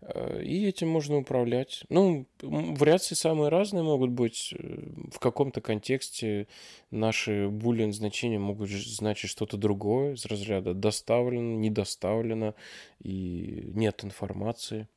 Э, 0.00 0.42
И 0.42 0.66
этим 0.66 0.88
можно 0.88 1.16
управлять. 1.18 1.84
Ну, 1.88 2.26
вариации 2.42 3.14
самые 3.14 3.48
разные 3.50 3.82
могут 3.82 4.10
быть. 4.10 4.54
Э, 4.58 4.78
В 5.12 5.18
каком-то 5.18 5.60
контексте 5.60 6.46
наши 6.90 7.46
boolean 7.46 7.92
значения 7.92 8.38
могут 8.38 8.70
значить 8.70 9.30
что-то 9.30 9.56
другое 9.56 10.14
из 10.14 10.24
разряда 10.26 10.74
доставлено, 10.74 11.56
недоставлено 11.58 12.54
и 13.02 13.70
нет 13.74 14.04
информации. 14.04 14.88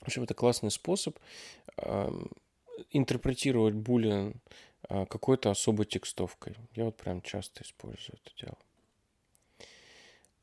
В 0.00 0.06
общем, 0.08 0.22
это 0.24 0.34
классный 0.34 0.70
способ 0.70 1.18
ам, 1.78 2.28
интерпретировать 2.90 3.74
буллин 3.74 4.34
а, 4.88 5.06
какой-то 5.06 5.50
особой 5.50 5.86
текстовкой. 5.86 6.56
Я 6.74 6.84
вот 6.84 6.96
прям 6.96 7.22
часто 7.22 7.62
использую 7.62 8.18
это 8.24 8.30
дело. 8.46 8.56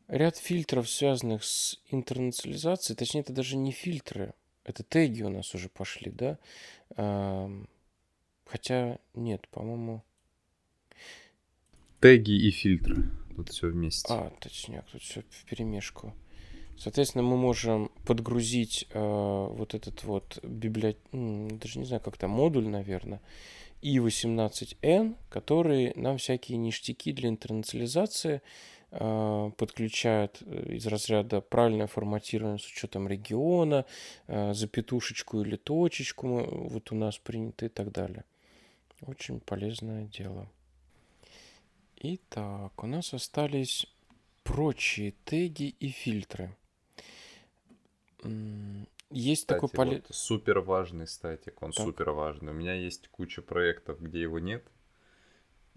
Ряд 0.08 0.38
фильтров, 0.38 0.90
связанных 0.90 1.44
с 1.44 1.80
интернационализацией, 1.90 2.98
точнее, 2.98 3.22
это 3.22 3.34
даже 3.34 3.56
не 3.56 3.72
фильтры, 3.72 4.34
Это 4.64 4.84
теги 4.84 5.24
у 5.24 5.30
нас 5.30 5.54
уже 5.56 5.70
пошли, 5.70 6.12
да? 6.12 6.38
Хотя 8.46 9.00
нет, 9.14 9.48
по-моему... 9.50 10.04
Теги 12.00 12.32
и 12.32 12.52
фильтры. 12.52 13.10
Тут 13.36 13.50
все 13.50 13.68
вместе. 13.68 14.14
А, 14.14 14.32
точнее, 14.40 14.84
тут 14.92 15.02
все 15.02 15.24
в 15.30 15.46
перемешку. 15.46 16.14
Соответственно, 16.78 17.24
мы 17.24 17.38
можем 17.38 17.92
подгрузить 18.06 18.88
э, 18.90 19.00
вот 19.00 19.74
этот 19.74 20.04
вот 20.04 20.40
библиотек, 20.44 21.02
даже 21.12 21.80
не 21.80 21.86
знаю, 21.86 22.02
как 22.02 22.18
там, 22.18 22.32
модуль, 22.32 22.68
наверное, 22.68 23.22
i18n, 23.82 25.16
который 25.30 25.94
нам 25.96 26.18
всякие 26.18 26.58
ништяки 26.58 27.12
для 27.12 27.30
интернационализации 27.30 28.42
э, 28.94 29.52
подключает 29.58 30.42
э, 30.42 30.76
из 30.76 30.88
разряда 30.88 31.42
правильное 31.42 31.88
форматирование 31.88 32.60
с 32.60 32.68
учетом 32.68 33.08
региона, 33.08 33.86
э, 34.28 34.54
запятушечку 34.54 35.42
или 35.42 35.56
точечку 35.56 36.28
вот 36.70 36.92
у 36.92 36.96
нас 36.96 37.18
принято 37.18 37.66
и 37.66 37.70
так 37.70 37.92
далее. 37.92 38.24
Очень 39.02 39.40
полезное 39.40 40.06
дело. 40.06 40.50
Итак, 41.98 42.84
у 42.84 42.88
нас 42.88 43.14
остались 43.14 43.88
прочие 44.44 45.14
теги 45.26 45.76
и 45.80 45.90
фильтры. 45.90 46.56
Есть 49.10 49.44
Кстати, 49.44 49.62
такой 49.62 49.70
поле... 49.70 50.04
вот 50.08 50.16
супер 50.16 50.60
важный 50.60 51.08
статик, 51.08 51.62
он 51.62 51.72
так. 51.72 51.86
супер 51.86 52.12
важный. 52.12 52.52
У 52.52 52.56
меня 52.56 52.74
есть 52.74 53.08
куча 53.10 53.42
проектов, 53.42 54.02
где 54.02 54.22
его 54.22 54.40
нет. 54.40 54.66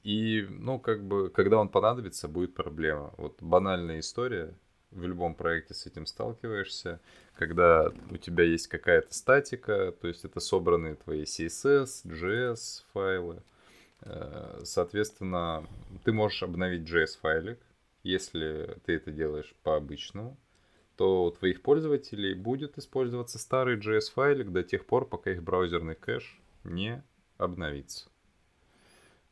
И, 0.07 0.47
ну, 0.49 0.79
как 0.79 1.03
бы, 1.03 1.31
когда 1.31 1.59
он 1.59 1.69
понадобится, 1.69 2.29
будет 2.29 2.55
проблема. 2.55 3.13
Вот 3.17 3.43
банальная 3.43 3.99
история, 3.99 4.55
в 4.93 5.05
любом 5.05 5.35
проекте 5.35 5.75
с 5.75 5.85
этим 5.85 6.07
сталкиваешься, 6.07 7.01
когда 7.35 7.91
у 8.13 8.17
тебя 8.17 8.45
есть 8.45 8.69
какая-то 8.69 9.13
статика, 9.13 9.93
то 10.01 10.07
есть 10.07 10.25
это 10.25 10.39
собранные 10.39 10.95
твои 10.95 11.25
CSS, 11.25 12.05
JS 12.05 12.85
файлы. 12.93 13.43
Э, 14.03 14.61
соответственно, 14.63 15.67
ты 16.05 16.13
можешь 16.13 16.45
обновить 16.45 16.89
JS 16.89 17.19
файлик, 17.21 17.59
если 18.05 18.79
ты 18.87 18.93
это 18.93 19.11
делаешь 19.11 19.57
по-обычному 19.65 20.37
то 20.95 21.25
у 21.25 21.31
твоих 21.31 21.61
пользователей 21.61 22.33
будет 22.33 22.79
использоваться 22.79 23.39
старый 23.39 23.77
JS-файлик 23.77 24.51
до 24.51 24.63
тех 24.63 24.87
пор, 24.87 25.07
пока 25.07 25.31
их 25.31 25.43
браузерный 25.43 25.95
кэш 25.95 26.41
не 26.65 27.03
обновится. 27.37 28.09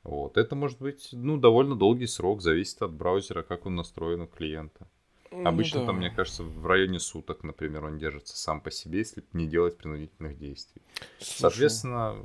Вот. 0.04 0.36
Это 0.36 0.54
может 0.54 0.80
быть 0.80 1.08
ну, 1.12 1.38
довольно 1.38 1.74
долгий 1.74 2.06
срок, 2.06 2.42
зависит 2.42 2.82
от 2.82 2.92
браузера, 2.92 3.42
как 3.42 3.66
он 3.66 3.76
настроен 3.76 4.20
у 4.20 4.26
клиента. 4.26 4.86
Ну, 5.30 5.48
Обычно 5.48 5.80
да. 5.80 5.86
там, 5.86 5.96
мне 5.96 6.10
кажется, 6.10 6.44
в 6.44 6.64
районе 6.66 7.00
суток, 7.00 7.42
например, 7.42 7.84
он 7.84 7.98
держится 7.98 8.36
сам 8.36 8.60
по 8.60 8.70
себе, 8.70 8.98
если 8.98 9.24
не 9.32 9.48
делать 9.48 9.76
принудительных 9.76 10.38
действий. 10.38 10.80
Слушай. 11.18 11.40
Соответственно, 11.40 12.16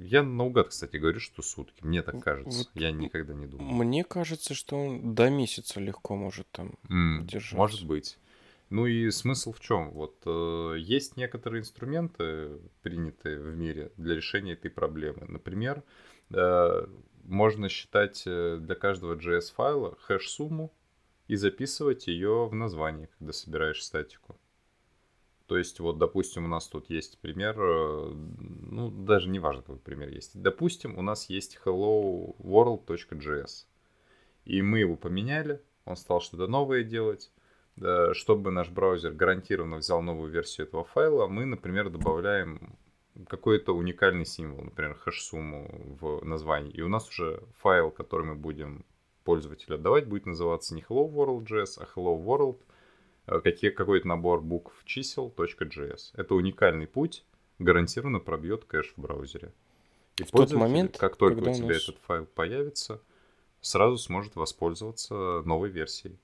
я 0.00 0.24
наугад, 0.24 0.70
кстати, 0.70 0.96
говорю, 0.96 1.20
что 1.20 1.42
сутки. 1.42 1.84
Мне 1.84 2.02
так 2.02 2.20
кажется. 2.20 2.58
Вот 2.58 2.70
я 2.74 2.90
никогда 2.90 3.32
не 3.32 3.46
думал. 3.46 3.64
Мне 3.64 4.02
кажется, 4.02 4.54
что 4.54 4.76
он 4.76 5.14
до 5.14 5.30
месяца 5.30 5.78
легко 5.78 6.16
может 6.16 6.48
там 6.50 6.74
mm, 6.88 7.26
держаться. 7.26 7.56
Может 7.56 7.86
быть. 7.86 8.18
Ну 8.70 8.86
и 8.86 9.10
смысл 9.10 9.52
в 9.52 9.60
чем? 9.60 9.90
Вот 9.90 10.16
э, 10.26 10.76
есть 10.78 11.16
некоторые 11.16 11.60
инструменты, 11.60 12.58
принятые 12.82 13.38
в 13.38 13.56
мире 13.56 13.92
для 13.96 14.16
решения 14.16 14.54
этой 14.54 14.70
проблемы. 14.70 15.26
Например, 15.28 15.78
э, 15.78 15.82
можно 17.30 17.68
считать 17.68 18.24
э, 18.26 18.58
для 18.60 18.74
каждого 18.74 19.14
JS-файла 19.14 19.96
хэш-сумму 20.02 20.72
и 21.28 21.36
записывать 21.36 22.08
ее 22.08 22.46
в 22.46 22.54
название, 22.54 23.08
когда 23.18 23.32
собираешь 23.32 23.84
статику. 23.84 24.36
То 25.46 25.56
есть, 25.56 25.80
вот, 25.80 25.98
допустим, 25.98 26.44
у 26.44 26.48
нас 26.48 26.66
тут 26.66 26.90
есть 26.90 27.18
пример, 27.20 27.56
э, 27.58 28.12
ну, 28.12 28.90
даже 28.90 29.28
не 29.28 29.38
важно, 29.38 29.62
какой 29.62 29.78
пример 29.78 30.08
есть. 30.08 30.40
Допустим, 30.40 30.98
у 30.98 31.02
нас 31.02 31.30
есть 31.30 31.58
hello 31.64 32.36
world.js. 32.38 33.66
И 34.44 34.60
мы 34.60 34.80
его 34.80 34.96
поменяли, 34.96 35.62
он 35.84 35.96
стал 35.96 36.20
что-то 36.20 36.46
новое 36.46 36.82
делать 36.82 37.30
чтобы 38.12 38.50
наш 38.50 38.68
браузер 38.68 39.12
гарантированно 39.12 39.76
взял 39.76 40.02
новую 40.02 40.30
версию 40.30 40.66
этого 40.66 40.84
файла, 40.84 41.28
мы, 41.28 41.46
например, 41.46 41.88
добавляем 41.88 42.76
какой-то 43.28 43.74
уникальный 43.74 44.24
символ, 44.24 44.64
например, 44.64 44.94
хэш-сумму 44.94 45.96
в 46.00 46.24
названии. 46.24 46.72
И 46.72 46.82
у 46.82 46.88
нас 46.88 47.08
уже 47.08 47.42
файл, 47.58 47.90
который 47.90 48.26
мы 48.26 48.34
будем 48.34 48.84
пользователю 49.24 49.76
отдавать, 49.76 50.06
будет 50.06 50.26
называться 50.26 50.74
не 50.74 50.82
hello 50.82 51.10
world.js, 51.10 51.78
а 51.78 51.86
hello 51.94 52.22
world, 52.22 52.58
э, 53.26 53.40
какие, 53.40 53.70
какой-то 53.70 54.08
набор 54.08 54.40
букв 54.40 54.72
чисел 54.84 55.32
.js. 55.36 56.12
Это 56.14 56.34
уникальный 56.34 56.86
путь, 56.86 57.24
гарантированно 57.58 58.20
пробьет 58.20 58.64
кэш 58.64 58.94
в 58.96 59.00
браузере. 59.00 59.52
И 60.16 60.24
в 60.24 60.30
тот 60.30 60.52
момент, 60.52 60.96
как 60.98 61.16
только 61.16 61.38
у 61.38 61.52
тебя 61.52 61.68
нас... 61.68 61.82
этот 61.82 61.98
файл 61.98 62.26
появится, 62.26 63.00
сразу 63.60 63.98
сможет 63.98 64.36
воспользоваться 64.36 65.42
новой 65.44 65.70
версией. 65.70 66.18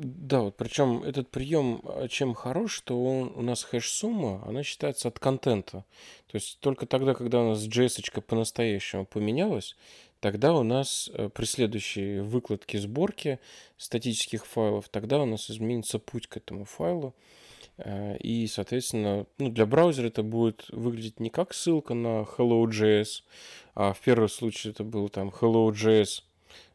Да, 0.00 0.42
вот 0.42 0.56
причем 0.56 1.02
этот 1.02 1.28
прием 1.28 1.82
а, 1.84 2.06
чем 2.06 2.32
хорош, 2.32 2.72
что 2.72 3.02
он, 3.04 3.32
у 3.34 3.42
нас 3.42 3.64
хэш-сумма, 3.64 4.44
она 4.46 4.62
считается 4.62 5.08
от 5.08 5.18
контента. 5.18 5.84
То 6.28 6.36
есть 6.36 6.60
только 6.60 6.86
тогда, 6.86 7.14
когда 7.14 7.40
у 7.42 7.48
нас 7.48 7.66
JS 7.66 8.20
по-настоящему 8.20 9.06
поменялась, 9.06 9.74
тогда 10.20 10.54
у 10.54 10.62
нас 10.62 11.10
э, 11.12 11.30
при 11.30 11.46
следующей 11.46 12.20
выкладке 12.20 12.78
сборки 12.78 13.40
статических 13.76 14.46
файлов, 14.46 14.88
тогда 14.88 15.18
у 15.20 15.26
нас 15.26 15.50
изменится 15.50 15.98
путь 15.98 16.28
к 16.28 16.36
этому 16.36 16.64
файлу. 16.64 17.12
Э, 17.78 18.16
и, 18.18 18.46
соответственно, 18.46 19.26
ну, 19.38 19.48
для 19.50 19.66
браузера 19.66 20.06
это 20.06 20.22
будет 20.22 20.66
выглядеть 20.68 21.18
не 21.18 21.30
как 21.30 21.52
ссылка 21.52 21.94
на 21.94 22.22
hello.js, 22.22 23.24
а 23.74 23.94
в 23.94 24.00
первом 24.00 24.28
случае 24.28 24.74
это 24.74 24.84
был 24.84 25.08
там 25.08 25.30
hello.js 25.30 26.22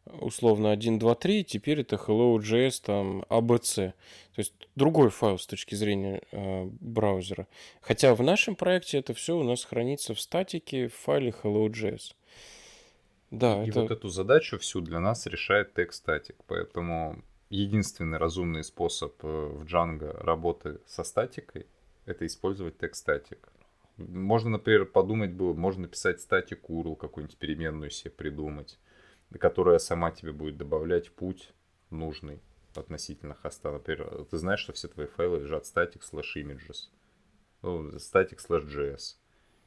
условно 0.05 0.71
1, 0.71 0.99
2, 0.99 1.15
3, 1.15 1.43
теперь 1.43 1.81
это 1.81 1.95
hello.js 1.95 2.81
там 2.83 3.21
ABC. 3.29 3.93
То 4.35 4.39
есть 4.39 4.53
другой 4.75 5.09
файл 5.09 5.37
с 5.37 5.45
точки 5.45 5.75
зрения 5.75 6.21
э, 6.31 6.65
браузера. 6.79 7.47
Хотя 7.81 8.15
в 8.15 8.21
нашем 8.21 8.55
проекте 8.55 8.99
это 8.99 9.13
все 9.13 9.37
у 9.37 9.43
нас 9.43 9.63
хранится 9.63 10.13
в 10.13 10.21
статике 10.21 10.87
в 10.87 10.95
файле 10.95 11.33
hello.js. 11.43 12.13
Да, 13.31 13.63
и 13.63 13.69
это... 13.69 13.81
вот 13.81 13.91
эту 13.91 14.09
задачу 14.09 14.59
всю 14.59 14.81
для 14.81 14.99
нас 14.99 15.25
решает 15.25 15.77
TextStatic, 15.77 16.35
поэтому 16.45 17.23
единственный 17.49 18.17
разумный 18.17 18.63
способ 18.63 19.13
э, 19.23 19.27
в 19.27 19.63
Django 19.63 20.23
работы 20.23 20.79
со 20.85 21.03
статикой 21.03 21.65
это 22.05 22.25
использовать 22.25 22.75
TextStatic. 22.77 23.39
Можно, 23.97 24.51
например, 24.51 24.85
подумать 24.85 25.31
было, 25.31 25.53
можно 25.53 25.83
написать 25.83 26.19
статик 26.19 26.69
URL, 26.69 26.95
какую-нибудь 26.95 27.37
переменную 27.37 27.91
себе 27.91 28.11
придумать 28.11 28.79
которая 29.37 29.79
сама 29.79 30.11
тебе 30.11 30.31
будет 30.31 30.57
добавлять 30.57 31.11
путь 31.11 31.53
нужный 31.89 32.41
относительно 32.75 33.35
хоста. 33.35 33.71
Например, 33.71 34.25
ты 34.29 34.37
знаешь, 34.37 34.59
что 34.59 34.73
все 34.73 34.87
твои 34.87 35.07
файлы 35.07 35.39
лежат 35.39 35.63
static 35.63 36.01
slash 36.01 36.35
images, 36.35 36.89
ну, 37.61 37.89
static 37.95 38.39
slash 38.47 38.67
js. 38.67 39.15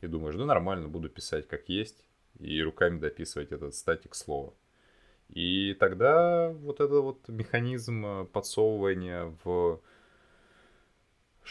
И 0.01 0.07
думаешь, 0.07 0.35
ну 0.37 0.45
нормально, 0.45 0.89
буду 0.89 1.09
писать 1.09 1.49
как 1.49 1.69
есть, 1.69 2.05
и 2.39 2.63
руками 2.63 2.99
дописывать 2.99 3.53
этот 3.53 3.75
статик 3.75 4.15
слова. 4.15 4.53
И 5.29 5.75
тогда 5.75 6.51
вот 6.51 6.81
этот 6.81 7.03
вот 7.03 7.29
механизм 7.29 8.07
э, 8.07 8.25
подсовывания 8.27 9.37
в, 9.45 9.81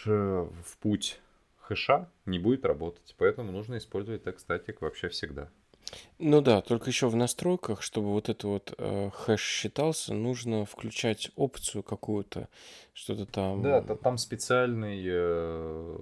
в 0.03 0.77
путь 0.79 1.19
хэша 1.59 2.09
не 2.25 2.39
будет 2.39 2.65
работать. 2.65 3.15
Поэтому 3.17 3.51
нужно 3.51 3.77
использовать 3.77 4.23
так 4.23 4.39
статик 4.39 4.81
вообще 4.81 5.09
всегда. 5.09 5.49
Ну 6.17 6.41
да, 6.41 6.61
только 6.61 6.89
еще 6.89 7.07
в 7.07 7.15
настройках, 7.15 7.81
чтобы 7.81 8.11
вот 8.11 8.29
это 8.29 8.47
вот 8.47 8.73
э, 8.77 9.09
хэш 9.13 9.41
считался, 9.41 10.13
нужно 10.13 10.65
включать 10.65 11.31
опцию 11.35 11.83
какую-то, 11.83 12.49
что-то 12.93 13.25
там. 13.25 13.61
Да, 13.61 13.81
то, 13.81 13.95
там 13.95 14.17
специальный 14.17 15.03
э, 15.05 15.97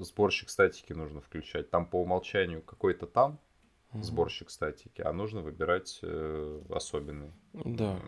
сборщик 0.00 0.50
статики 0.50 0.92
нужно 0.92 1.20
включать. 1.20 1.70
Там 1.70 1.86
по 1.86 2.00
умолчанию 2.00 2.62
какой-то 2.62 3.06
там 3.06 3.38
угу. 3.92 4.02
сборщик 4.02 4.50
статики, 4.50 5.02
а 5.02 5.12
нужно 5.12 5.42
выбирать 5.42 5.98
э, 6.02 6.62
особенный. 6.70 7.32
Да. 7.52 7.98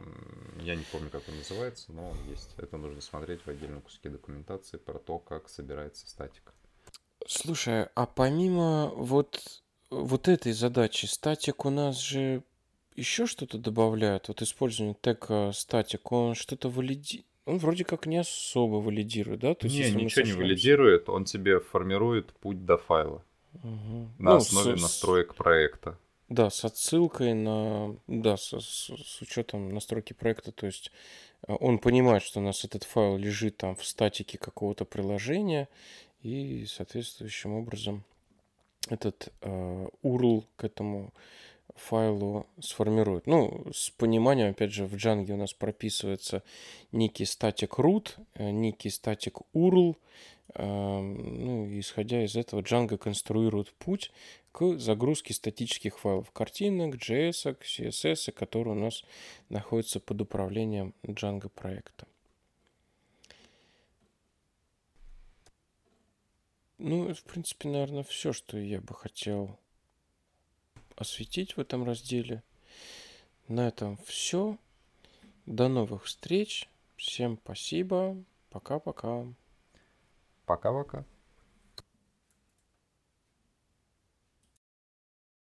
Я 0.60 0.76
не 0.76 0.84
помню, 0.90 1.10
как 1.10 1.22
он 1.28 1.36
называется, 1.36 1.92
но 1.92 2.10
он 2.10 2.16
есть. 2.28 2.54
Это 2.56 2.76
нужно 2.76 3.00
смотреть 3.00 3.42
в 3.42 3.48
отдельном 3.48 3.82
куске 3.82 4.08
документации 4.08 4.78
про 4.78 4.98
то, 4.98 5.18
как 5.18 5.48
собирается 5.48 6.08
статика. 6.08 6.52
Слушай, 7.26 7.88
а 7.94 8.06
помимо 8.06 8.88
вот 8.94 9.63
вот 9.90 10.28
этой 10.28 10.52
задачи 10.52 11.06
статик 11.06 11.64
у 11.64 11.70
нас 11.70 12.00
же 12.00 12.42
еще 12.96 13.26
что-то 13.26 13.58
добавляет. 13.58 14.28
Вот 14.28 14.42
использование 14.42 14.96
тега 15.00 15.52
статик, 15.52 16.12
он 16.12 16.34
что-то 16.34 16.68
валидирует. 16.68 17.26
Он 17.46 17.58
вроде 17.58 17.84
как 17.84 18.06
не 18.06 18.16
особо 18.16 18.76
валидирует, 18.76 19.40
да? 19.40 19.54
То 19.54 19.66
есть, 19.66 19.94
не, 19.94 20.04
ничего 20.04 20.24
не 20.24 20.32
валидирует, 20.32 21.10
он 21.10 21.24
тебе 21.24 21.60
формирует 21.60 22.32
путь 22.32 22.64
до 22.64 22.78
файла. 22.78 23.22
Угу. 23.62 24.08
На 24.18 24.30
ну, 24.30 24.36
основе 24.36 24.78
с, 24.78 24.82
настроек 24.82 25.34
проекта. 25.34 25.98
Да, 26.28 26.48
с 26.48 26.64
отсылкой 26.64 27.34
на... 27.34 27.96
Да, 28.06 28.38
с, 28.38 28.58
с, 28.58 28.90
с 28.90 29.20
учетом 29.20 29.74
настройки 29.74 30.14
проекта. 30.14 30.52
То 30.52 30.66
есть 30.66 30.90
э, 31.46 31.52
он 31.52 31.78
понимает, 31.78 32.22
что 32.22 32.40
у 32.40 32.42
нас 32.42 32.64
этот 32.64 32.84
файл 32.84 33.18
лежит 33.18 33.58
там 33.58 33.76
в 33.76 33.84
статике 33.84 34.38
какого-то 34.38 34.86
приложения, 34.86 35.68
и 36.22 36.64
соответствующим 36.66 37.52
образом 37.52 38.02
этот 38.90 39.32
э, 39.40 39.88
URL 40.02 40.44
к 40.56 40.64
этому 40.64 41.12
файлу 41.74 42.46
сформирует. 42.60 43.26
Ну, 43.26 43.66
с 43.72 43.90
пониманием, 43.90 44.50
опять 44.50 44.72
же, 44.72 44.86
в 44.86 44.94
Django 44.94 45.32
у 45.32 45.36
нас 45.36 45.52
прописывается 45.52 46.42
некий 46.92 47.24
статик 47.24 47.78
root, 47.78 48.12
э, 48.34 48.50
некий 48.50 48.90
статик 48.90 49.38
URL. 49.54 49.96
Э, 50.54 51.00
ну, 51.00 51.66
исходя 51.78 52.24
из 52.24 52.36
этого, 52.36 52.60
Django 52.60 52.96
конструирует 52.96 53.72
путь 53.74 54.12
к 54.52 54.78
загрузке 54.78 55.34
статических 55.34 55.98
файлов 55.98 56.30
картинок, 56.30 56.94
JS, 56.94 57.56
CSS, 57.60 58.32
которые 58.32 58.76
у 58.76 58.78
нас 58.78 59.02
находятся 59.48 59.98
под 59.98 60.20
управлением 60.20 60.94
Django 61.02 61.48
проекта. 61.48 62.06
Ну, 66.78 67.14
в 67.14 67.22
принципе, 67.22 67.68
наверное, 67.68 68.02
все, 68.02 68.32
что 68.32 68.58
я 68.58 68.80
бы 68.80 68.94
хотел 68.94 69.58
осветить 70.96 71.56
в 71.56 71.60
этом 71.60 71.84
разделе. 71.84 72.42
На 73.48 73.68
этом 73.68 73.96
все. 74.06 74.58
До 75.46 75.68
новых 75.68 76.04
встреч. 76.04 76.68
Всем 76.96 77.38
спасибо. 77.42 78.16
Пока-пока. 78.50 79.26
Пока-пока. 80.46 81.04